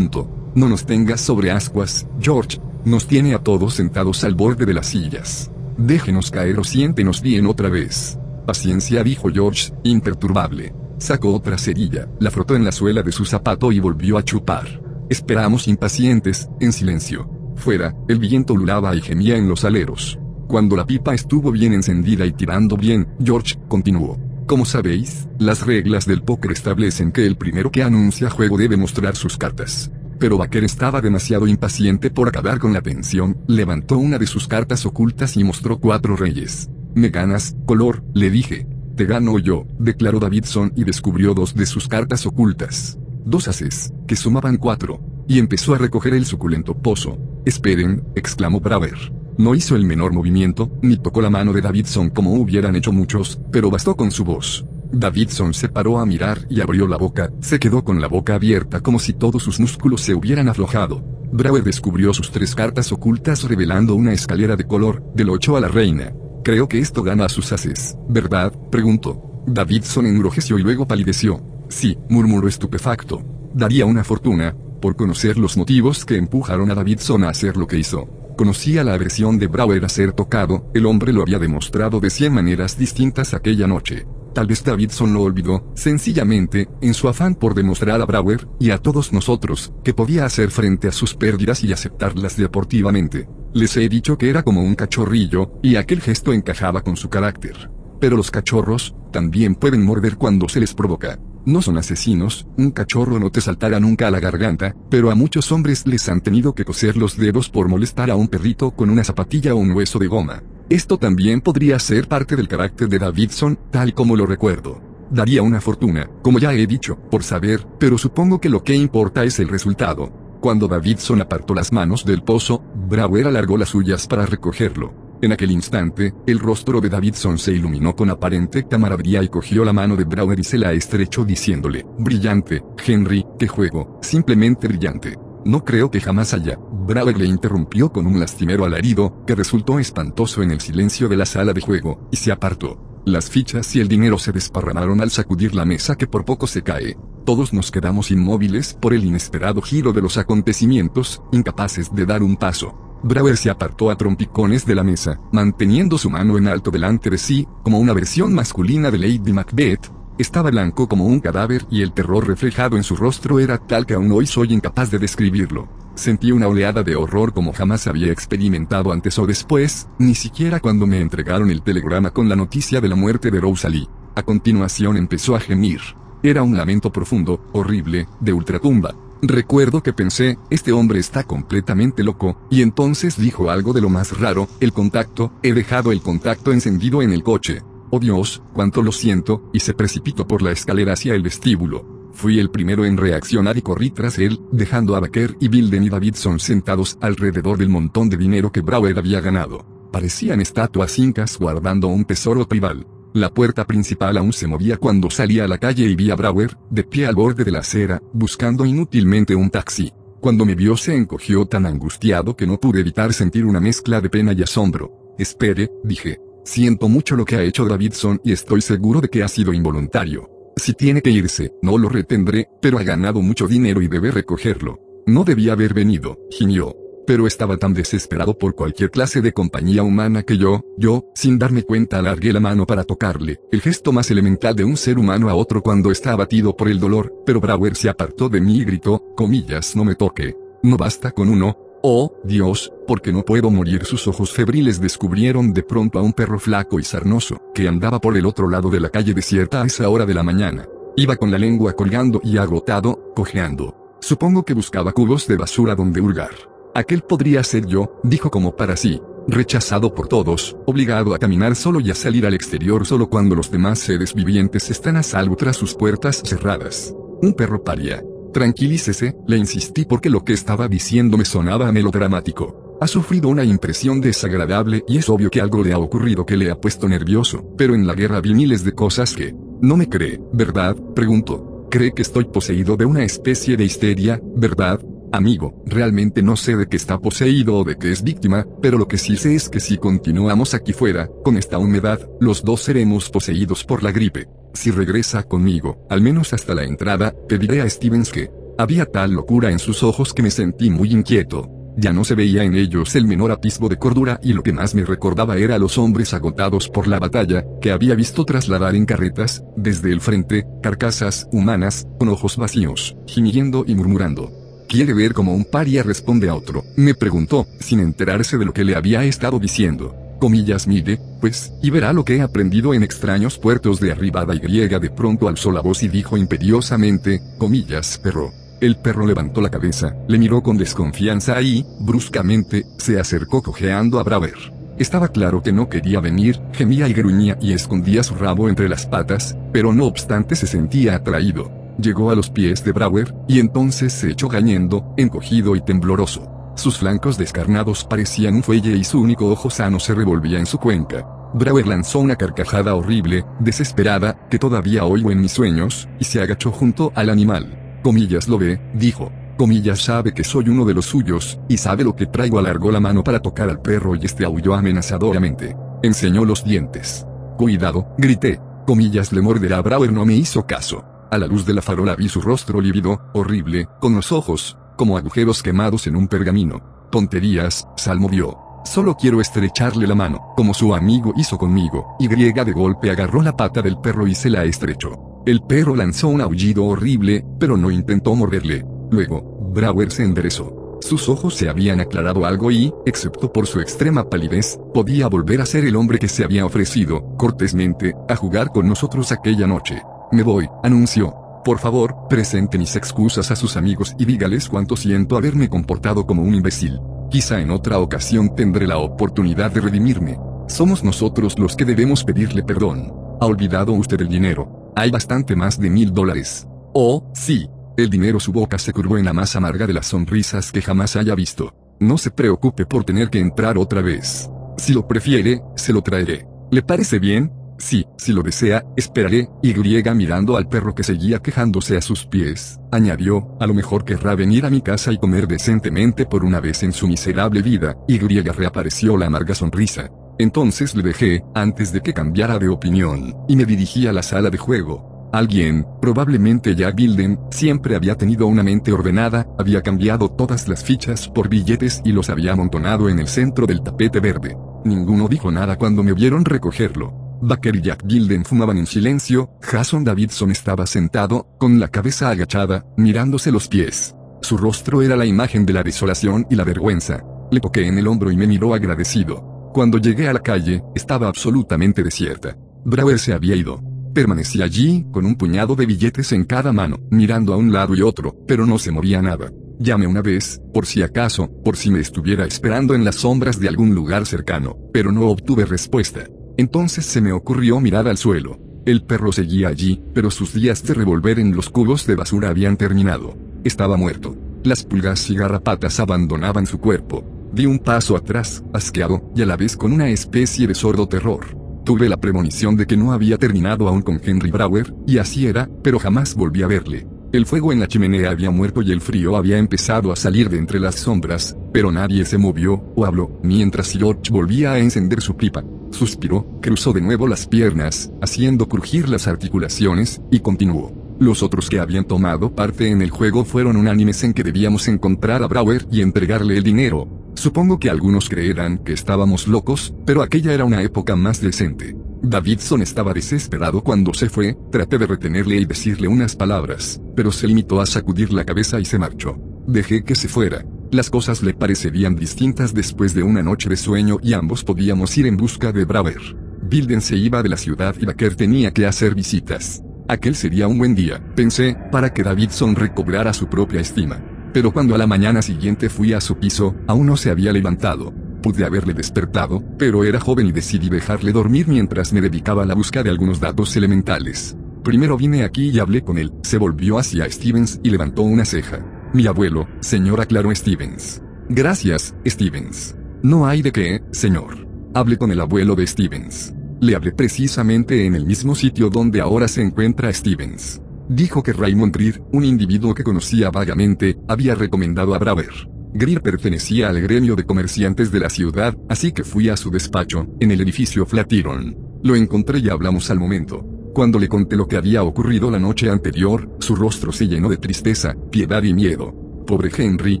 No 0.54 0.68
nos 0.68 0.84
tengas 0.84 1.20
sobre 1.20 1.50
ascuas, 1.50 2.06
George. 2.20 2.60
Nos 2.84 3.06
tiene 3.06 3.34
a 3.34 3.38
todos 3.38 3.74
sentados 3.74 4.24
al 4.24 4.34
borde 4.34 4.66
de 4.66 4.74
las 4.74 4.88
sillas. 4.88 5.50
Déjenos 5.78 6.30
caer 6.30 6.58
o 6.58 6.64
siéntenos 6.64 7.22
bien 7.22 7.46
otra 7.46 7.70
vez. 7.70 8.18
Paciencia, 8.46 9.02
dijo 9.02 9.30
George, 9.32 9.72
imperturbable. 9.84 10.74
Sacó 10.98 11.34
otra 11.34 11.56
cerilla, 11.56 12.08
la 12.20 12.30
frotó 12.30 12.56
en 12.56 12.64
la 12.64 12.72
suela 12.72 13.02
de 13.02 13.10
su 13.10 13.24
zapato 13.24 13.72
y 13.72 13.80
volvió 13.80 14.18
a 14.18 14.22
chupar. 14.22 14.82
Esperamos 15.08 15.66
impacientes, 15.66 16.48
en 16.60 16.72
silencio. 16.72 17.28
Fuera, 17.56 17.94
el 18.08 18.18
viento 18.18 18.54
lulaba 18.54 18.94
y 18.94 19.00
gemía 19.00 19.36
en 19.36 19.48
los 19.48 19.64
aleros. 19.64 20.18
Cuando 20.46 20.76
la 20.76 20.86
pipa 20.86 21.14
estuvo 21.14 21.50
bien 21.50 21.72
encendida 21.72 22.26
y 22.26 22.32
tirando 22.32 22.76
bien, 22.76 23.08
George 23.22 23.56
continuó. 23.66 24.18
Como 24.46 24.66
sabéis, 24.66 25.26
las 25.38 25.66
reglas 25.66 26.04
del 26.04 26.22
póker 26.22 26.52
establecen 26.52 27.12
que 27.12 27.24
el 27.24 27.36
primero 27.36 27.72
que 27.72 27.82
anuncia 27.82 28.28
juego 28.28 28.58
debe 28.58 28.76
mostrar 28.76 29.16
sus 29.16 29.38
cartas. 29.38 29.90
Pero 30.18 30.36
Baker 30.36 30.64
estaba 30.64 31.00
demasiado 31.00 31.46
impaciente 31.46 32.10
por 32.10 32.28
acabar 32.28 32.58
con 32.58 32.74
la 32.74 32.82
tensión, 32.82 33.38
levantó 33.46 33.96
una 33.96 34.18
de 34.18 34.26
sus 34.26 34.46
cartas 34.46 34.84
ocultas 34.84 35.38
y 35.38 35.44
mostró 35.44 35.78
cuatro 35.78 36.14
reyes. 36.14 36.68
Me 36.94 37.08
ganas, 37.08 37.56
color, 37.64 38.04
le 38.12 38.30
dije. 38.30 38.66
Te 38.96 39.06
gano 39.06 39.38
yo, 39.38 39.66
declaró 39.78 40.20
Davidson 40.20 40.72
y 40.76 40.84
descubrió 40.84 41.32
dos 41.32 41.54
de 41.54 41.64
sus 41.64 41.88
cartas 41.88 42.26
ocultas. 42.26 42.98
Dos 43.24 43.48
haces, 43.48 43.94
que 44.06 44.14
sumaban 44.14 44.58
cuatro. 44.58 45.00
Y 45.26 45.38
empezó 45.38 45.74
a 45.74 45.78
recoger 45.78 46.12
el 46.12 46.26
suculento 46.26 46.76
pozo. 46.76 47.18
Esperen, 47.46 48.04
exclamó 48.14 48.60
Braver. 48.60 49.23
No 49.36 49.54
hizo 49.54 49.74
el 49.74 49.84
menor 49.84 50.12
movimiento, 50.12 50.70
ni 50.82 50.96
tocó 50.96 51.20
la 51.20 51.30
mano 51.30 51.52
de 51.52 51.60
Davidson 51.60 52.10
como 52.10 52.34
hubieran 52.34 52.76
hecho 52.76 52.92
muchos, 52.92 53.40
pero 53.50 53.70
bastó 53.70 53.96
con 53.96 54.10
su 54.10 54.24
voz. 54.24 54.64
Davidson 54.92 55.54
se 55.54 55.68
paró 55.68 55.98
a 55.98 56.06
mirar 56.06 56.46
y 56.48 56.60
abrió 56.60 56.86
la 56.86 56.96
boca, 56.96 57.32
se 57.40 57.58
quedó 57.58 57.82
con 57.82 58.00
la 58.00 58.06
boca 58.06 58.36
abierta 58.36 58.80
como 58.80 59.00
si 59.00 59.12
todos 59.12 59.42
sus 59.42 59.58
músculos 59.58 60.02
se 60.02 60.14
hubieran 60.14 60.48
aflojado. 60.48 61.02
Braver 61.32 61.64
descubrió 61.64 62.14
sus 62.14 62.30
tres 62.30 62.54
cartas 62.54 62.92
ocultas 62.92 63.42
revelando 63.42 63.96
una 63.96 64.12
escalera 64.12 64.54
de 64.54 64.68
color, 64.68 65.02
del 65.14 65.30
8 65.30 65.56
a 65.56 65.60
la 65.60 65.68
reina. 65.68 66.12
Creo 66.44 66.68
que 66.68 66.78
esto 66.78 67.02
gana 67.02 67.24
a 67.24 67.28
sus 67.28 67.50
haces, 67.52 67.96
¿verdad? 68.08 68.52
preguntó. 68.70 69.42
Davidson 69.46 70.06
enrojeció 70.06 70.58
y 70.58 70.62
luego 70.62 70.86
palideció. 70.86 71.42
Sí, 71.68 71.98
murmuró 72.08 72.46
estupefacto. 72.46 73.22
Daría 73.52 73.84
una 73.84 74.04
fortuna, 74.04 74.54
por 74.80 74.94
conocer 74.94 75.38
los 75.38 75.56
motivos 75.56 76.04
que 76.04 76.16
empujaron 76.16 76.70
a 76.70 76.74
Davidson 76.74 77.24
a 77.24 77.30
hacer 77.30 77.56
lo 77.56 77.66
que 77.66 77.78
hizo. 77.78 78.08
Conocía 78.36 78.82
la 78.82 78.94
aversión 78.94 79.38
de 79.38 79.46
Brower 79.46 79.84
a 79.84 79.88
ser 79.88 80.12
tocado, 80.12 80.70
el 80.74 80.86
hombre 80.86 81.12
lo 81.12 81.22
había 81.22 81.38
demostrado 81.38 82.00
de 82.00 82.10
cien 82.10 82.32
maneras 82.32 82.76
distintas 82.76 83.32
aquella 83.32 83.68
noche. 83.68 84.06
Tal 84.34 84.48
vez 84.48 84.64
Davidson 84.64 85.14
lo 85.14 85.22
olvidó, 85.22 85.70
sencillamente, 85.76 86.68
en 86.82 86.94
su 86.94 87.08
afán 87.08 87.36
por 87.36 87.54
demostrar 87.54 88.00
a 88.00 88.04
Brower, 88.04 88.48
y 88.58 88.70
a 88.70 88.78
todos 88.78 89.12
nosotros, 89.12 89.72
que 89.84 89.94
podía 89.94 90.24
hacer 90.24 90.50
frente 90.50 90.88
a 90.88 90.92
sus 90.92 91.14
pérdidas 91.14 91.62
y 91.62 91.72
aceptarlas 91.72 92.36
deportivamente. 92.36 93.28
Les 93.52 93.76
he 93.76 93.88
dicho 93.88 94.18
que 94.18 94.30
era 94.30 94.42
como 94.42 94.64
un 94.64 94.74
cachorrillo, 94.74 95.52
y 95.62 95.76
aquel 95.76 96.00
gesto 96.00 96.32
encajaba 96.32 96.82
con 96.82 96.96
su 96.96 97.08
carácter. 97.08 97.70
Pero 98.00 98.16
los 98.16 98.32
cachorros, 98.32 98.96
también 99.12 99.54
pueden 99.54 99.84
morder 99.84 100.16
cuando 100.16 100.48
se 100.48 100.58
les 100.58 100.74
provoca. 100.74 101.20
No 101.46 101.60
son 101.60 101.76
asesinos, 101.76 102.46
un 102.56 102.70
cachorro 102.70 103.18
no 103.20 103.30
te 103.30 103.42
saltará 103.42 103.78
nunca 103.78 104.08
a 104.08 104.10
la 104.10 104.18
garganta, 104.18 104.74
pero 104.88 105.10
a 105.10 105.14
muchos 105.14 105.52
hombres 105.52 105.86
les 105.86 106.08
han 106.08 106.22
tenido 106.22 106.54
que 106.54 106.64
coser 106.64 106.96
los 106.96 107.18
dedos 107.18 107.50
por 107.50 107.68
molestar 107.68 108.10
a 108.10 108.16
un 108.16 108.28
perrito 108.28 108.70
con 108.70 108.88
una 108.88 109.04
zapatilla 109.04 109.54
o 109.54 109.58
un 109.58 109.72
hueso 109.72 109.98
de 109.98 110.06
goma. 110.06 110.42
Esto 110.70 110.96
también 110.96 111.42
podría 111.42 111.78
ser 111.78 112.08
parte 112.08 112.36
del 112.36 112.48
carácter 112.48 112.88
de 112.88 112.98
Davidson, 112.98 113.58
tal 113.70 113.92
como 113.92 114.16
lo 114.16 114.24
recuerdo. 114.24 114.80
Daría 115.10 115.42
una 115.42 115.60
fortuna, 115.60 116.08
como 116.22 116.38
ya 116.38 116.54
he 116.54 116.66
dicho, 116.66 116.96
por 117.10 117.22
saber, 117.22 117.66
pero 117.78 117.98
supongo 117.98 118.40
que 118.40 118.48
lo 118.48 118.64
que 118.64 118.74
importa 118.74 119.22
es 119.22 119.38
el 119.38 119.48
resultado. 119.48 120.10
Cuando 120.40 120.66
Davidson 120.66 121.20
apartó 121.20 121.54
las 121.54 121.72
manos 121.72 122.06
del 122.06 122.22
pozo, 122.22 122.64
Brower 122.88 123.26
alargó 123.26 123.58
las 123.58 123.68
suyas 123.68 124.06
para 124.06 124.24
recogerlo. 124.24 125.03
En 125.24 125.32
aquel 125.32 125.52
instante, 125.52 126.12
el 126.26 126.38
rostro 126.38 126.82
de 126.82 126.90
Davidson 126.90 127.38
se 127.38 127.50
iluminó 127.50 127.96
con 127.96 128.10
aparente 128.10 128.68
camaradería 128.68 129.22
y 129.22 129.28
cogió 129.28 129.64
la 129.64 129.72
mano 129.72 129.96
de 129.96 130.04
Brower 130.04 130.38
y 130.38 130.44
se 130.44 130.58
la 130.58 130.74
estrechó 130.74 131.24
diciéndole, 131.24 131.86
brillante, 131.98 132.62
Henry, 132.86 133.24
qué 133.38 133.48
juego, 133.48 133.98
simplemente 134.02 134.68
brillante. 134.68 135.16
No 135.46 135.64
creo 135.64 135.90
que 135.90 136.02
jamás 136.02 136.34
haya. 136.34 136.58
Brower 136.58 137.16
le 137.16 137.24
interrumpió 137.24 137.90
con 137.90 138.06
un 138.06 138.20
lastimero 138.20 138.66
alarido, 138.66 139.24
que 139.26 139.34
resultó 139.34 139.78
espantoso 139.78 140.42
en 140.42 140.50
el 140.50 140.60
silencio 140.60 141.08
de 141.08 141.16
la 141.16 141.24
sala 141.24 141.54
de 141.54 141.62
juego, 141.62 142.06
y 142.12 142.18
se 142.18 142.30
apartó. 142.30 143.00
Las 143.06 143.30
fichas 143.30 143.74
y 143.76 143.80
el 143.80 143.88
dinero 143.88 144.18
se 144.18 144.30
desparramaron 144.30 145.00
al 145.00 145.10
sacudir 145.10 145.54
la 145.54 145.64
mesa 145.64 145.96
que 145.96 146.06
por 146.06 146.26
poco 146.26 146.46
se 146.46 146.60
cae. 146.60 146.98
Todos 147.24 147.54
nos 147.54 147.70
quedamos 147.70 148.10
inmóviles 148.10 148.74
por 148.74 148.92
el 148.92 149.02
inesperado 149.06 149.62
giro 149.62 149.94
de 149.94 150.02
los 150.02 150.18
acontecimientos, 150.18 151.22
incapaces 151.32 151.94
de 151.94 152.04
dar 152.04 152.22
un 152.22 152.36
paso. 152.36 152.93
Brower 153.04 153.36
se 153.36 153.50
apartó 153.50 153.90
a 153.90 153.96
trompicones 153.96 154.64
de 154.64 154.74
la 154.74 154.82
mesa, 154.82 155.20
manteniendo 155.30 155.98
su 155.98 156.08
mano 156.08 156.38
en 156.38 156.48
alto 156.48 156.70
delante 156.70 157.10
de 157.10 157.18
sí, 157.18 157.46
como 157.62 157.78
una 157.78 157.92
versión 157.92 158.32
masculina 158.32 158.90
de 158.90 158.96
Lady 158.96 159.30
Macbeth. 159.30 159.92
Estaba 160.16 160.50
blanco 160.50 160.88
como 160.88 161.04
un 161.04 161.20
cadáver 161.20 161.66
y 161.70 161.82
el 161.82 161.92
terror 161.92 162.26
reflejado 162.26 162.78
en 162.78 162.82
su 162.82 162.96
rostro 162.96 163.40
era 163.40 163.58
tal 163.58 163.84
que 163.84 163.92
aún 163.92 164.10
hoy 164.10 164.26
soy 164.26 164.54
incapaz 164.54 164.90
de 164.90 164.98
describirlo. 164.98 165.68
Sentí 165.94 166.32
una 166.32 166.48
oleada 166.48 166.82
de 166.82 166.96
horror 166.96 167.34
como 167.34 167.52
jamás 167.52 167.86
había 167.86 168.10
experimentado 168.10 168.90
antes 168.90 169.18
o 169.18 169.26
después, 169.26 169.86
ni 169.98 170.14
siquiera 170.14 170.60
cuando 170.60 170.86
me 170.86 171.00
entregaron 171.00 171.50
el 171.50 171.60
telegrama 171.60 172.10
con 172.10 172.30
la 172.30 172.36
noticia 172.36 172.80
de 172.80 172.88
la 172.88 172.96
muerte 172.96 173.30
de 173.30 173.38
Rosalie. 173.38 173.86
A 174.14 174.22
continuación 174.22 174.96
empezó 174.96 175.36
a 175.36 175.40
gemir. 175.40 175.80
Era 176.24 176.42
un 176.42 176.56
lamento 176.56 176.90
profundo, 176.90 177.38
horrible, 177.52 178.08
de 178.18 178.32
ultratumba. 178.32 178.96
Recuerdo 179.20 179.82
que 179.82 179.92
pensé, 179.92 180.38
este 180.48 180.72
hombre 180.72 180.98
está 180.98 181.24
completamente 181.24 182.02
loco, 182.02 182.38
y 182.48 182.62
entonces 182.62 183.18
dijo 183.18 183.50
algo 183.50 183.74
de 183.74 183.82
lo 183.82 183.90
más 183.90 184.18
raro, 184.18 184.48
el 184.60 184.72
contacto, 184.72 185.32
he 185.42 185.52
dejado 185.52 185.92
el 185.92 186.00
contacto 186.00 186.50
encendido 186.50 187.02
en 187.02 187.12
el 187.12 187.22
coche. 187.22 187.60
Oh 187.90 187.98
Dios, 187.98 188.42
cuánto 188.54 188.80
lo 188.80 188.90
siento, 188.90 189.50
y 189.52 189.60
se 189.60 189.74
precipitó 189.74 190.26
por 190.26 190.40
la 190.40 190.50
escalera 190.50 190.94
hacia 190.94 191.14
el 191.14 191.22
vestíbulo. 191.22 192.08
Fui 192.14 192.38
el 192.38 192.48
primero 192.48 192.86
en 192.86 192.96
reaccionar 192.96 193.58
y 193.58 193.62
corrí 193.62 193.90
tras 193.90 194.18
él, 194.18 194.40
dejando 194.50 194.96
a 194.96 195.00
Baker 195.00 195.36
y 195.40 195.48
Bilden 195.48 195.82
y 195.82 195.90
Davidson 195.90 196.40
sentados 196.40 196.96
alrededor 197.02 197.58
del 197.58 197.68
montón 197.68 198.08
de 198.08 198.16
dinero 198.16 198.50
que 198.50 198.62
Brower 198.62 198.98
había 198.98 199.20
ganado. 199.20 199.66
Parecían 199.92 200.40
estatuas 200.40 200.98
incas 200.98 201.38
guardando 201.38 201.88
un 201.88 202.06
tesoro 202.06 202.46
tribal. 202.46 202.86
La 203.14 203.32
puerta 203.32 203.64
principal 203.64 204.16
aún 204.16 204.32
se 204.32 204.48
movía 204.48 204.76
cuando 204.76 205.08
salí 205.08 205.38
a 205.38 205.46
la 205.46 205.58
calle 205.58 205.84
y 205.84 205.94
vi 205.94 206.10
a 206.10 206.16
Brower, 206.16 206.56
de 206.68 206.82
pie 206.82 207.06
al 207.06 207.14
borde 207.14 207.44
de 207.44 207.52
la 207.52 207.60
acera, 207.60 208.02
buscando 208.12 208.66
inútilmente 208.66 209.36
un 209.36 209.50
taxi. 209.50 209.92
Cuando 210.18 210.44
me 210.44 210.56
vio 210.56 210.76
se 210.76 210.96
encogió 210.96 211.46
tan 211.46 211.64
angustiado 211.64 212.34
que 212.36 212.44
no 212.44 212.58
pude 212.58 212.80
evitar 212.80 213.12
sentir 213.12 213.44
una 213.44 213.60
mezcla 213.60 214.00
de 214.00 214.10
pena 214.10 214.32
y 214.32 214.42
asombro. 214.42 215.14
Espere, 215.16 215.70
dije. 215.84 216.18
Siento 216.44 216.88
mucho 216.88 217.14
lo 217.14 217.24
que 217.24 217.36
ha 217.36 217.42
hecho 217.44 217.64
Davidson 217.64 218.20
y 218.24 218.32
estoy 218.32 218.60
seguro 218.60 219.00
de 219.00 219.08
que 219.08 219.22
ha 219.22 219.28
sido 219.28 219.52
involuntario. 219.52 220.28
Si 220.56 220.72
tiene 220.72 221.00
que 221.00 221.10
irse, 221.10 221.52
no 221.62 221.78
lo 221.78 221.88
retendré, 221.88 222.48
pero 222.60 222.80
ha 222.80 222.82
ganado 222.82 223.22
mucho 223.22 223.46
dinero 223.46 223.80
y 223.80 223.86
debe 223.86 224.10
recogerlo. 224.10 224.80
No 225.06 225.22
debía 225.22 225.52
haber 225.52 225.72
venido, 225.72 226.18
gimió. 226.32 226.74
Pero 227.06 227.26
estaba 227.26 227.56
tan 227.56 227.74
desesperado 227.74 228.38
por 228.38 228.54
cualquier 228.54 228.90
clase 228.90 229.20
de 229.20 229.32
compañía 229.32 229.82
humana 229.82 230.22
que 230.22 230.38
yo, 230.38 230.62
yo, 230.78 231.04
sin 231.14 231.38
darme 231.38 231.62
cuenta 231.62 231.98
alargué 231.98 232.32
la 232.32 232.40
mano 232.40 232.66
para 232.66 232.84
tocarle, 232.84 233.40
el 233.52 233.60
gesto 233.60 233.92
más 233.92 234.10
elemental 234.10 234.56
de 234.56 234.64
un 234.64 234.76
ser 234.76 234.98
humano 234.98 235.28
a 235.28 235.34
otro 235.34 235.62
cuando 235.62 235.90
está 235.90 236.12
abatido 236.12 236.56
por 236.56 236.68
el 236.68 236.80
dolor, 236.80 237.12
pero 237.26 237.40
Brower 237.40 237.76
se 237.76 237.88
apartó 237.88 238.28
de 238.28 238.40
mí 238.40 238.58
y 238.58 238.64
gritó, 238.64 239.02
comillas, 239.16 239.76
no 239.76 239.84
me 239.84 239.94
toque. 239.94 240.36
No 240.62 240.78
basta 240.78 241.10
con 241.10 241.28
uno, 241.28 241.58
Oh, 241.86 242.16
Dios, 242.24 242.72
porque 242.86 243.12
no 243.12 243.26
puedo 243.26 243.50
morir. 243.50 243.84
Sus 243.84 244.08
ojos 244.08 244.32
febriles 244.32 244.80
descubrieron 244.80 245.52
de 245.52 245.62
pronto 245.62 245.98
a 245.98 246.02
un 246.02 246.14
perro 246.14 246.38
flaco 246.38 246.80
y 246.80 246.82
sarnoso, 246.82 247.42
que 247.52 247.68
andaba 247.68 248.00
por 248.00 248.16
el 248.16 248.24
otro 248.24 248.48
lado 248.48 248.70
de 248.70 248.80
la 248.80 248.88
calle 248.88 249.12
desierta 249.12 249.60
a 249.60 249.66
esa 249.66 249.90
hora 249.90 250.06
de 250.06 250.14
la 250.14 250.22
mañana. 250.22 250.66
Iba 250.96 251.16
con 251.16 251.30
la 251.30 251.36
lengua 251.36 251.74
colgando 251.74 252.22
y 252.24 252.38
agotado, 252.38 253.12
cojeando. 253.14 253.98
Supongo 254.00 254.46
que 254.46 254.54
buscaba 254.54 254.92
cubos 254.92 255.26
de 255.26 255.36
basura 255.36 255.74
donde 255.74 256.00
hurgar. 256.00 256.53
Aquel 256.76 257.02
podría 257.02 257.44
ser 257.44 257.66
yo, 257.66 258.00
dijo 258.02 258.32
como 258.32 258.56
para 258.56 258.76
sí. 258.76 259.00
Rechazado 259.28 259.94
por 259.94 260.08
todos, 260.08 260.56
obligado 260.66 261.14
a 261.14 261.20
caminar 261.20 261.54
solo 261.54 261.78
y 261.78 261.92
a 261.92 261.94
salir 261.94 262.26
al 262.26 262.34
exterior 262.34 262.84
solo 262.84 263.08
cuando 263.08 263.36
los 263.36 263.48
demás 263.48 263.78
seres 263.78 264.12
vivientes 264.12 264.68
están 264.70 264.96
a 264.96 265.04
salvo 265.04 265.36
tras 265.36 265.56
sus 265.56 265.74
puertas 265.74 266.20
cerradas. 266.24 266.92
Un 267.22 267.32
perro 267.32 267.62
paria. 267.62 268.02
Tranquilícese, 268.32 269.16
le 269.28 269.36
insistí 269.36 269.84
porque 269.84 270.10
lo 270.10 270.24
que 270.24 270.32
estaba 270.32 270.66
diciendo 270.66 271.16
me 271.16 271.24
sonaba 271.24 271.70
melodramático. 271.70 272.76
Ha 272.80 272.88
sufrido 272.88 273.28
una 273.28 273.44
impresión 273.44 274.00
desagradable 274.00 274.82
y 274.88 274.98
es 274.98 275.08
obvio 275.08 275.30
que 275.30 275.40
algo 275.40 275.62
le 275.62 275.72
ha 275.72 275.78
ocurrido 275.78 276.26
que 276.26 276.36
le 276.36 276.50
ha 276.50 276.60
puesto 276.60 276.88
nervioso, 276.88 277.54
pero 277.56 277.76
en 277.76 277.86
la 277.86 277.94
guerra 277.94 278.20
vi 278.20 278.34
miles 278.34 278.64
de 278.64 278.72
cosas 278.72 279.14
que... 279.14 279.32
No 279.62 279.76
me 279.76 279.88
cree, 279.88 280.20
¿verdad? 280.32 280.76
Pregunto. 280.92 281.68
¿Cree 281.70 281.94
que 281.94 282.02
estoy 282.02 282.24
poseído 282.24 282.76
de 282.76 282.84
una 282.84 283.04
especie 283.04 283.56
de 283.56 283.64
histeria, 283.64 284.20
verdad? 284.36 284.80
Amigo, 285.14 285.62
realmente 285.64 286.22
no 286.24 286.34
sé 286.34 286.56
de 286.56 286.66
qué 286.66 286.76
está 286.76 286.98
poseído 286.98 287.58
o 287.58 287.62
de 287.62 287.76
qué 287.76 287.92
es 287.92 288.02
víctima, 288.02 288.48
pero 288.60 288.78
lo 288.78 288.88
que 288.88 288.98
sí 288.98 289.16
sé 289.16 289.36
es 289.36 289.48
que 289.48 289.60
si 289.60 289.78
continuamos 289.78 290.54
aquí 290.54 290.72
fuera, 290.72 291.08
con 291.22 291.36
esta 291.36 291.56
humedad, 291.56 292.00
los 292.20 292.42
dos 292.42 292.62
seremos 292.62 293.10
poseídos 293.10 293.62
por 293.62 293.84
la 293.84 293.92
gripe. 293.92 294.26
Si 294.54 294.72
regresa 294.72 295.22
conmigo, 295.22 295.86
al 295.88 296.00
menos 296.00 296.32
hasta 296.32 296.52
la 296.56 296.64
entrada, 296.64 297.14
pediré 297.28 297.60
a 297.60 297.70
Stevens 297.70 298.10
que... 298.10 298.28
Había 298.58 298.86
tal 298.86 299.12
locura 299.12 299.52
en 299.52 299.60
sus 299.60 299.84
ojos 299.84 300.12
que 300.14 300.24
me 300.24 300.32
sentí 300.32 300.68
muy 300.68 300.90
inquieto. 300.90 301.48
Ya 301.76 301.92
no 301.92 302.02
se 302.02 302.16
veía 302.16 302.42
en 302.42 302.56
ellos 302.56 302.96
el 302.96 303.06
menor 303.06 303.30
atisbo 303.30 303.68
de 303.68 303.78
cordura 303.78 304.18
y 304.20 304.32
lo 304.32 304.42
que 304.42 304.52
más 304.52 304.74
me 304.74 304.84
recordaba 304.84 305.36
era 305.36 305.58
los 305.58 305.78
hombres 305.78 306.12
agotados 306.12 306.68
por 306.68 306.88
la 306.88 306.98
batalla, 306.98 307.44
que 307.60 307.70
había 307.70 307.94
visto 307.94 308.24
trasladar 308.24 308.74
en 308.74 308.84
carretas, 308.84 309.44
desde 309.56 309.92
el 309.92 310.00
frente, 310.00 310.44
carcasas 310.60 311.28
humanas, 311.30 311.86
con 312.00 312.08
ojos 312.08 312.36
vacíos, 312.36 312.96
gimiendo 313.06 313.64
y 313.64 313.76
murmurando. 313.76 314.43
Quiere 314.74 314.92
ver 314.92 315.14
como 315.14 315.32
un 315.32 315.44
paria 315.44 315.84
responde 315.84 316.28
a 316.28 316.34
otro, 316.34 316.64
me 316.74 316.94
preguntó, 316.94 317.46
sin 317.60 317.78
enterarse 317.78 318.38
de 318.38 318.44
lo 318.44 318.52
que 318.52 318.64
le 318.64 318.74
había 318.74 319.04
estado 319.04 319.38
diciendo. 319.38 319.94
Comillas 320.18 320.66
mire, 320.66 320.98
pues, 321.20 321.52
y 321.62 321.70
verá 321.70 321.92
lo 321.92 322.04
que 322.04 322.16
he 322.16 322.22
aprendido 322.22 322.74
en 322.74 322.82
extraños 322.82 323.38
puertos 323.38 323.78
de 323.78 323.92
arribada 323.92 324.34
y 324.34 324.40
griega 324.40 324.80
de 324.80 324.90
pronto 324.90 325.28
alzó 325.28 325.52
la 325.52 325.60
voz 325.60 325.84
y 325.84 325.88
dijo 325.88 326.16
imperiosamente, 326.16 327.22
comillas 327.38 328.00
perro. 328.02 328.32
El 328.60 328.74
perro 328.74 329.06
levantó 329.06 329.40
la 329.40 329.48
cabeza, 329.48 329.94
le 330.08 330.18
miró 330.18 330.42
con 330.42 330.58
desconfianza 330.58 331.40
y, 331.40 331.64
bruscamente, 331.78 332.66
se 332.76 332.98
acercó 332.98 333.44
cojeando 333.44 334.00
a 334.00 334.02
Braver. 334.02 334.34
Estaba 334.76 335.06
claro 335.06 335.40
que 335.40 335.52
no 335.52 335.68
quería 335.68 336.00
venir, 336.00 336.40
gemía 336.52 336.88
y 336.88 336.94
gruñía 336.94 337.38
y 337.40 337.52
escondía 337.52 338.02
su 338.02 338.16
rabo 338.16 338.48
entre 338.48 338.68
las 338.68 338.86
patas, 338.86 339.36
pero 339.52 339.72
no 339.72 339.84
obstante 339.84 340.34
se 340.34 340.48
sentía 340.48 340.96
atraído. 340.96 341.63
Llegó 341.78 342.10
a 342.10 342.14
los 342.14 342.30
pies 342.30 342.64
de 342.64 342.72
Brower, 342.72 343.14
y 343.28 343.40
entonces 343.40 343.92
se 343.92 344.10
echó 344.10 344.28
gañendo, 344.28 344.94
encogido 344.96 345.56
y 345.56 345.60
tembloroso. 345.60 346.30
Sus 346.56 346.78
flancos 346.78 347.18
descarnados 347.18 347.84
parecían 347.84 348.36
un 348.36 348.42
fuelle 348.42 348.76
y 348.76 348.84
su 348.84 349.00
único 349.00 349.28
ojo 349.28 349.50
sano 349.50 349.80
se 349.80 349.94
revolvía 349.94 350.38
en 350.38 350.46
su 350.46 350.58
cuenca. 350.58 351.04
Brower 351.34 351.66
lanzó 351.66 351.98
una 351.98 352.14
carcajada 352.14 352.76
horrible, 352.76 353.24
desesperada, 353.40 354.28
que 354.30 354.38
todavía 354.38 354.84
oigo 354.84 355.10
en 355.10 355.20
mis 355.20 355.32
sueños, 355.32 355.88
y 355.98 356.04
se 356.04 356.22
agachó 356.22 356.52
junto 356.52 356.92
al 356.94 357.10
animal. 357.10 357.80
Comillas 357.82 358.28
lo 358.28 358.38
ve, 358.38 358.60
dijo. 358.72 359.10
Comillas 359.36 359.80
sabe 359.80 360.14
que 360.14 360.22
soy 360.22 360.48
uno 360.48 360.64
de 360.64 360.74
los 360.74 360.86
suyos, 360.86 361.40
y 361.48 361.56
sabe 361.56 361.82
lo 361.82 361.96
que 361.96 362.06
traigo. 362.06 362.38
Alargó 362.38 362.70
la 362.70 362.78
mano 362.78 363.02
para 363.02 363.20
tocar 363.20 363.50
al 363.50 363.60
perro 363.60 363.96
y 363.96 364.04
este 364.04 364.24
aulló 364.24 364.54
amenazadoramente. 364.54 365.56
Enseñó 365.82 366.24
los 366.24 366.44
dientes. 366.44 367.04
Cuidado, 367.36 367.88
grité. 367.98 368.40
Comillas 368.64 369.12
le 369.12 369.20
morderá. 369.20 369.60
Brower 369.60 369.92
no 369.92 370.06
me 370.06 370.14
hizo 370.14 370.46
caso. 370.46 370.84
A 371.10 371.18
la 371.18 371.26
luz 371.26 371.46
de 371.46 371.54
la 371.54 371.62
farola 371.62 371.94
vi 371.94 372.08
su 372.08 372.20
rostro 372.20 372.60
lívido, 372.60 373.00
horrible, 373.14 373.68
con 373.80 373.94
los 373.94 374.12
ojos, 374.12 374.56
como 374.76 374.96
agujeros 374.96 375.42
quemados 375.42 375.86
en 375.86 375.96
un 375.96 376.08
pergamino. 376.08 376.88
Tonterías, 376.90 377.66
salmodió. 377.76 378.38
Solo 378.64 378.96
quiero 378.96 379.20
estrecharle 379.20 379.86
la 379.86 379.94
mano, 379.94 380.32
como 380.36 380.54
su 380.54 380.74
amigo 380.74 381.12
hizo 381.16 381.36
conmigo. 381.36 381.96
Y 381.98 382.08
griega 382.08 382.44
de 382.44 382.52
golpe 382.52 382.90
agarró 382.90 383.22
la 383.22 383.36
pata 383.36 383.62
del 383.62 383.78
perro 383.78 384.06
y 384.06 384.14
se 384.14 384.30
la 384.30 384.44
estrechó. 384.44 385.22
El 385.26 385.42
perro 385.42 385.76
lanzó 385.76 386.08
un 386.08 386.20
aullido 386.20 386.64
horrible, 386.64 387.24
pero 387.38 387.56
no 387.56 387.70
intentó 387.70 388.14
morderle. 388.14 388.64
Luego, 388.90 389.50
Brower 389.52 389.90
se 389.90 390.04
enderezó. 390.04 390.78
Sus 390.80 391.08
ojos 391.08 391.34
se 391.34 391.48
habían 391.48 391.80
aclarado 391.80 392.26
algo 392.26 392.50
y, 392.50 392.72
excepto 392.84 393.32
por 393.32 393.46
su 393.46 393.60
extrema 393.60 394.10
palidez, 394.10 394.58
podía 394.74 395.08
volver 395.08 395.40
a 395.40 395.46
ser 395.46 395.64
el 395.64 395.76
hombre 395.76 395.98
que 395.98 396.08
se 396.08 396.24
había 396.24 396.44
ofrecido, 396.44 397.16
cortésmente, 397.16 397.94
a 398.08 398.16
jugar 398.16 398.50
con 398.50 398.68
nosotros 398.68 399.10
aquella 399.10 399.46
noche. 399.46 399.82
Me 400.12 400.22
voy, 400.22 400.48
anunció. 400.62 401.14
Por 401.44 401.58
favor, 401.58 401.94
presente 402.08 402.56
mis 402.56 402.74
excusas 402.76 403.30
a 403.30 403.36
sus 403.36 403.56
amigos 403.56 403.94
y 403.98 404.04
dígales 404.06 404.48
cuánto 404.48 404.76
siento 404.76 405.16
haberme 405.16 405.48
comportado 405.48 406.06
como 406.06 406.22
un 406.22 406.34
imbécil. 406.34 406.80
Quizá 407.10 407.40
en 407.40 407.50
otra 407.50 407.78
ocasión 407.78 408.34
tendré 408.34 408.66
la 408.66 408.78
oportunidad 408.78 409.50
de 409.50 409.60
redimirme. 409.60 410.18
Somos 410.48 410.82
nosotros 410.82 411.38
los 411.38 411.54
que 411.54 411.64
debemos 411.64 412.04
pedirle 412.04 412.42
perdón. 412.42 412.92
¿Ha 413.20 413.26
olvidado 413.26 413.72
usted 413.72 414.00
el 414.00 414.08
dinero? 414.08 414.72
Hay 414.76 414.90
bastante 414.90 415.36
más 415.36 415.60
de 415.60 415.70
mil 415.70 415.92
dólares. 415.92 416.46
Oh, 416.72 417.10
sí. 417.14 417.48
El 417.76 417.90
dinero 417.90 418.20
su 418.20 418.32
boca 418.32 418.58
se 418.58 418.72
curvó 418.72 418.98
en 418.98 419.04
la 419.04 419.12
más 419.12 419.36
amarga 419.36 419.66
de 419.66 419.72
las 419.72 419.86
sonrisas 419.86 420.52
que 420.52 420.62
jamás 420.62 420.96
haya 420.96 421.14
visto. 421.14 421.52
No 421.80 421.98
se 421.98 422.10
preocupe 422.10 422.66
por 422.66 422.84
tener 422.84 423.10
que 423.10 423.18
entrar 423.18 423.58
otra 423.58 423.82
vez. 423.82 424.30
Si 424.56 424.72
lo 424.72 424.86
prefiere, 424.86 425.42
se 425.56 425.72
lo 425.72 425.82
traeré. 425.82 426.26
¿Le 426.50 426.62
parece 426.62 426.98
bien? 426.98 427.32
Sí, 427.58 427.86
si 427.96 428.12
lo 428.12 428.22
desea, 428.22 428.64
esperaré, 428.76 429.28
y 429.42 429.52
griega 429.52 429.94
mirando 429.94 430.36
al 430.36 430.48
perro 430.48 430.74
que 430.74 430.82
seguía 430.82 431.20
quejándose 431.20 431.76
a 431.76 431.80
sus 431.80 432.04
pies, 432.04 432.58
añadió, 432.72 433.36
a 433.40 433.46
lo 433.46 433.54
mejor 433.54 433.84
querrá 433.84 434.14
venir 434.14 434.44
a 434.44 434.50
mi 434.50 434.60
casa 434.60 434.92
y 434.92 434.98
comer 434.98 435.28
decentemente 435.28 436.04
por 436.06 436.24
una 436.24 436.40
vez 436.40 436.62
en 436.62 436.72
su 436.72 436.88
miserable 436.88 437.42
vida, 437.42 437.76
y 437.86 437.98
griega 437.98 438.32
reapareció 438.32 438.96
la 438.96 439.06
amarga 439.06 439.34
sonrisa. 439.34 439.90
Entonces 440.18 440.74
le 440.74 440.82
dejé, 440.82 441.22
antes 441.34 441.72
de 441.72 441.80
que 441.80 441.94
cambiara 441.94 442.38
de 442.38 442.48
opinión, 442.48 443.14
y 443.28 443.36
me 443.36 443.44
dirigí 443.44 443.86
a 443.86 443.92
la 443.92 444.02
sala 444.02 444.30
de 444.30 444.38
juego. 444.38 445.10
Alguien, 445.12 445.64
probablemente 445.80 446.56
Jack 446.56 446.74
Bilden, 446.74 447.20
siempre 447.30 447.76
había 447.76 447.96
tenido 447.96 448.26
una 448.26 448.42
mente 448.42 448.72
ordenada, 448.72 449.28
había 449.38 449.62
cambiado 449.62 450.10
todas 450.10 450.48
las 450.48 450.64
fichas 450.64 451.08
por 451.08 451.28
billetes 451.28 451.82
y 451.84 451.92
los 451.92 452.10
había 452.10 452.32
amontonado 452.32 452.88
en 452.88 452.98
el 452.98 453.06
centro 453.06 453.46
del 453.46 453.62
tapete 453.62 454.00
verde. 454.00 454.36
Ninguno 454.64 455.06
dijo 455.06 455.30
nada 455.30 455.56
cuando 455.56 455.84
me 455.84 455.92
vieron 455.92 456.24
recogerlo. 456.24 457.03
Baker 457.26 457.56
y 457.56 457.62
Jack 457.62 457.84
Gilden 457.88 458.22
fumaban 458.22 458.58
en 458.58 458.66
silencio, 458.66 459.30
Jason 459.40 459.82
Davidson 459.82 460.30
estaba 460.30 460.66
sentado, 460.66 461.26
con 461.38 461.58
la 461.58 461.68
cabeza 461.68 462.10
agachada, 462.10 462.66
mirándose 462.76 463.32
los 463.32 463.48
pies. 463.48 463.94
Su 464.20 464.36
rostro 464.36 464.82
era 464.82 464.94
la 464.94 465.06
imagen 465.06 465.46
de 465.46 465.54
la 465.54 465.62
desolación 465.62 466.26
y 466.28 466.34
la 466.34 466.44
vergüenza. 466.44 467.02
Le 467.30 467.40
toqué 467.40 467.66
en 467.66 467.78
el 467.78 467.86
hombro 467.86 468.12
y 468.12 468.16
me 468.16 468.26
miró 468.26 468.52
agradecido. 468.52 469.50
Cuando 469.54 469.78
llegué 469.78 470.06
a 470.06 470.12
la 470.12 470.20
calle, 470.20 470.62
estaba 470.74 471.08
absolutamente 471.08 471.82
desierta. 471.82 472.36
Brower 472.66 472.98
se 472.98 473.14
había 473.14 473.36
ido. 473.36 473.62
Permanecí 473.94 474.42
allí, 474.42 474.84
con 474.92 475.06
un 475.06 475.14
puñado 475.14 475.54
de 475.56 475.64
billetes 475.64 476.12
en 476.12 476.24
cada 476.24 476.52
mano, 476.52 476.76
mirando 476.90 477.32
a 477.32 477.38
un 477.38 477.52
lado 477.52 477.74
y 477.74 477.80
otro, 477.80 478.14
pero 478.26 478.44
no 478.44 478.58
se 478.58 478.70
movía 478.70 479.00
nada. 479.00 479.30
Llamé 479.58 479.86
una 479.86 480.02
vez, 480.02 480.42
por 480.52 480.66
si 480.66 480.82
acaso, 480.82 481.30
por 481.42 481.56
si 481.56 481.70
me 481.70 481.80
estuviera 481.80 482.26
esperando 482.26 482.74
en 482.74 482.84
las 482.84 482.96
sombras 482.96 483.40
de 483.40 483.48
algún 483.48 483.74
lugar 483.74 484.04
cercano, 484.04 484.58
pero 484.74 484.92
no 484.92 485.08
obtuve 485.08 485.46
respuesta. 485.46 486.04
Entonces 486.36 486.84
se 486.86 487.00
me 487.00 487.12
ocurrió 487.12 487.60
mirar 487.60 487.88
al 487.88 487.96
suelo. 487.96 488.38
El 488.66 488.82
perro 488.82 489.12
seguía 489.12 489.48
allí, 489.48 489.82
pero 489.92 490.10
sus 490.10 490.32
días 490.32 490.62
de 490.64 490.74
revolver 490.74 491.18
en 491.18 491.36
los 491.36 491.50
cubos 491.50 491.86
de 491.86 491.96
basura 491.96 492.30
habían 492.30 492.56
terminado. 492.56 493.16
Estaba 493.44 493.76
muerto. 493.76 494.16
Las 494.42 494.64
pulgas 494.64 495.08
y 495.10 495.16
garrapatas 495.16 495.80
abandonaban 495.80 496.46
su 496.46 496.58
cuerpo. 496.58 497.04
Di 497.32 497.46
un 497.46 497.58
paso 497.58 497.96
atrás, 497.96 498.42
asqueado, 498.52 499.10
y 499.14 499.22
a 499.22 499.26
la 499.26 499.36
vez 499.36 499.56
con 499.56 499.72
una 499.72 499.88
especie 499.88 500.46
de 500.46 500.54
sordo 500.54 500.88
terror. 500.88 501.36
Tuve 501.64 501.88
la 501.88 501.96
premonición 501.96 502.56
de 502.56 502.66
que 502.66 502.76
no 502.76 502.92
había 502.92 503.16
terminado 503.16 503.68
aún 503.68 503.82
con 503.82 504.00
Henry 504.02 504.30
Brower, 504.30 504.74
y 504.86 504.98
así 504.98 505.26
era, 505.26 505.48
pero 505.62 505.78
jamás 505.78 506.14
volví 506.14 506.42
a 506.42 506.46
verle. 506.46 506.86
El 507.14 507.26
fuego 507.26 507.52
en 507.52 507.60
la 507.60 507.68
chimenea 507.68 508.10
había 508.10 508.32
muerto 508.32 508.60
y 508.60 508.72
el 508.72 508.80
frío 508.80 509.14
había 509.14 509.38
empezado 509.38 509.92
a 509.92 509.96
salir 509.96 510.28
de 510.28 510.36
entre 510.36 510.58
las 510.58 510.74
sombras, 510.74 511.36
pero 511.52 511.70
nadie 511.70 512.04
se 512.04 512.18
movió, 512.18 512.54
o 512.74 512.84
habló, 512.84 513.20
mientras 513.22 513.70
George 513.70 514.10
volvía 514.10 514.50
a 514.50 514.58
encender 514.58 515.00
su 515.00 515.16
pipa. 515.16 515.44
Suspiró, 515.70 516.26
cruzó 516.42 516.72
de 516.72 516.80
nuevo 516.80 517.06
las 517.06 517.28
piernas, 517.28 517.92
haciendo 518.02 518.48
crujir 518.48 518.88
las 518.88 519.06
articulaciones, 519.06 520.00
y 520.10 520.18
continuó. 520.18 520.72
Los 520.98 521.22
otros 521.22 521.48
que 521.48 521.60
habían 521.60 521.84
tomado 521.84 522.34
parte 522.34 522.68
en 522.68 522.82
el 522.82 522.90
juego 522.90 523.24
fueron 523.24 523.56
unánimes 523.56 524.02
en 524.02 524.12
que 524.12 524.24
debíamos 524.24 524.66
encontrar 524.66 525.22
a 525.22 525.28
Brower 525.28 525.68
y 525.70 525.82
entregarle 525.82 526.36
el 526.36 526.42
dinero, 526.42 526.88
Supongo 527.14 527.60
que 527.60 527.70
algunos 527.70 528.08
creerán 528.08 528.58
que 528.58 528.72
estábamos 528.72 529.28
locos, 529.28 529.72
pero 529.86 530.02
aquella 530.02 530.32
era 530.32 530.44
una 530.44 530.62
época 530.62 530.96
más 530.96 531.20
decente. 531.20 531.76
Davidson 532.06 532.60
estaba 532.60 532.92
desesperado 532.92 533.62
cuando 533.62 533.94
se 533.94 534.10
fue, 534.10 534.36
traté 534.52 534.76
de 534.76 534.86
retenerle 534.86 535.36
y 535.36 535.46
decirle 535.46 535.88
unas 535.88 536.14
palabras, 536.14 536.80
pero 536.94 537.10
se 537.10 537.26
limitó 537.26 537.62
a 537.62 537.66
sacudir 537.66 538.12
la 538.12 538.24
cabeza 538.24 538.60
y 538.60 538.66
se 538.66 538.78
marchó. 538.78 539.16
Dejé 539.46 539.84
que 539.84 539.94
se 539.94 540.08
fuera. 540.08 540.44
Las 540.70 540.90
cosas 540.90 541.22
le 541.22 541.32
parecerían 541.32 541.96
distintas 541.96 542.52
después 542.52 542.94
de 542.94 543.02
una 543.02 543.22
noche 543.22 543.48
de 543.48 543.56
sueño 543.56 543.98
y 544.02 544.12
ambos 544.12 544.44
podíamos 544.44 544.96
ir 544.98 545.06
en 545.06 545.16
busca 545.16 545.50
de 545.50 545.64
Braver. 545.64 546.16
Bilden 546.42 546.82
se 546.82 546.96
iba 546.96 547.22
de 547.22 547.30
la 547.30 547.38
ciudad 547.38 547.74
y 547.80 547.86
Baker 547.86 548.16
tenía 548.16 548.52
que 548.52 548.66
hacer 548.66 548.94
visitas. 548.94 549.62
Aquel 549.88 550.14
sería 550.14 550.46
un 550.46 550.58
buen 550.58 550.74
día, 550.74 551.02
pensé, 551.14 551.56
para 551.72 551.94
que 551.94 552.02
Davidson 552.02 552.54
recobrara 552.54 553.14
su 553.14 553.28
propia 553.28 553.60
estima 553.60 554.02
pero 554.34 554.50
cuando 554.50 554.74
a 554.74 554.78
la 554.78 554.88
mañana 554.88 555.22
siguiente 555.22 555.68
fui 555.68 555.92
a 555.92 556.00
su 556.00 556.18
piso, 556.18 556.56
aún 556.66 556.86
no 556.86 556.96
se 556.96 557.08
había 557.08 557.32
levantado. 557.32 557.94
Pude 558.24 558.42
haberle 558.46 558.72
despertado, 558.72 559.44
pero 559.58 559.84
era 559.84 560.00
joven 560.00 560.28
y 560.28 560.32
decidí 560.32 560.70
dejarle 560.70 561.12
dormir 561.12 561.46
mientras 561.46 561.92
me 561.92 562.00
dedicaba 562.00 562.42
a 562.42 562.46
la 562.46 562.54
búsqueda 562.54 562.84
de 562.84 562.88
algunos 562.88 563.20
datos 563.20 563.54
elementales. 563.54 564.34
Primero 564.62 564.96
vine 564.96 565.24
aquí 565.24 565.50
y 565.50 565.58
hablé 565.58 565.82
con 565.82 565.98
él, 565.98 566.10
se 566.22 566.38
volvió 566.38 566.78
hacia 566.78 567.04
Stevens 567.10 567.60
y 567.62 567.68
levantó 567.68 568.00
una 568.00 568.24
ceja. 568.24 568.64
Mi 568.94 569.06
abuelo, 569.06 569.46
señora 569.60 570.06
Claro 570.06 570.34
Stevens. 570.34 571.02
Gracias, 571.28 571.94
Stevens. 572.06 572.74
No 573.02 573.26
hay 573.26 573.42
de 573.42 573.52
qué, 573.52 573.82
señor. 573.90 574.48
Hablé 574.72 574.96
con 574.96 575.12
el 575.12 575.20
abuelo 575.20 575.54
de 575.54 575.66
Stevens. 575.66 576.32
Le 576.62 576.74
hablé 576.74 576.92
precisamente 576.92 577.84
en 577.84 577.94
el 577.94 578.06
mismo 578.06 578.34
sitio 578.34 578.70
donde 578.70 579.02
ahora 579.02 579.28
se 579.28 579.42
encuentra 579.42 579.92
Stevens. 579.92 580.62
Dijo 580.88 581.22
que 581.22 581.34
Raymond 581.34 581.76
Greer, 581.76 582.02
un 582.10 582.24
individuo 582.24 582.74
que 582.74 582.84
conocía 582.84 583.30
vagamente, 583.30 583.98
había 584.08 584.34
recomendado 584.34 584.94
a 584.94 584.98
Brower. 584.98 585.53
Greer 585.76 586.02
pertenecía 586.02 586.68
al 586.68 586.80
gremio 586.80 587.16
de 587.16 587.24
comerciantes 587.24 587.90
de 587.90 587.98
la 587.98 588.08
ciudad, 588.08 588.56
así 588.68 588.92
que 588.92 589.02
fui 589.02 589.28
a 589.28 589.36
su 589.36 589.50
despacho, 589.50 590.06
en 590.20 590.30
el 590.30 590.40
edificio 590.40 590.86
Flatiron. 590.86 591.56
Lo 591.82 591.96
encontré 591.96 592.38
y 592.38 592.48
hablamos 592.48 592.92
al 592.92 593.00
momento. 593.00 593.44
Cuando 593.74 593.98
le 593.98 594.06
conté 594.06 594.36
lo 594.36 594.46
que 594.46 594.56
había 594.56 594.84
ocurrido 594.84 595.32
la 595.32 595.40
noche 595.40 595.68
anterior, 595.68 596.30
su 596.38 596.54
rostro 596.54 596.92
se 596.92 597.08
llenó 597.08 597.28
de 597.28 597.38
tristeza, 597.38 597.96
piedad 598.12 598.44
y 598.44 598.54
miedo. 598.54 598.94
Pobre 599.26 599.50
Henry, 599.56 600.00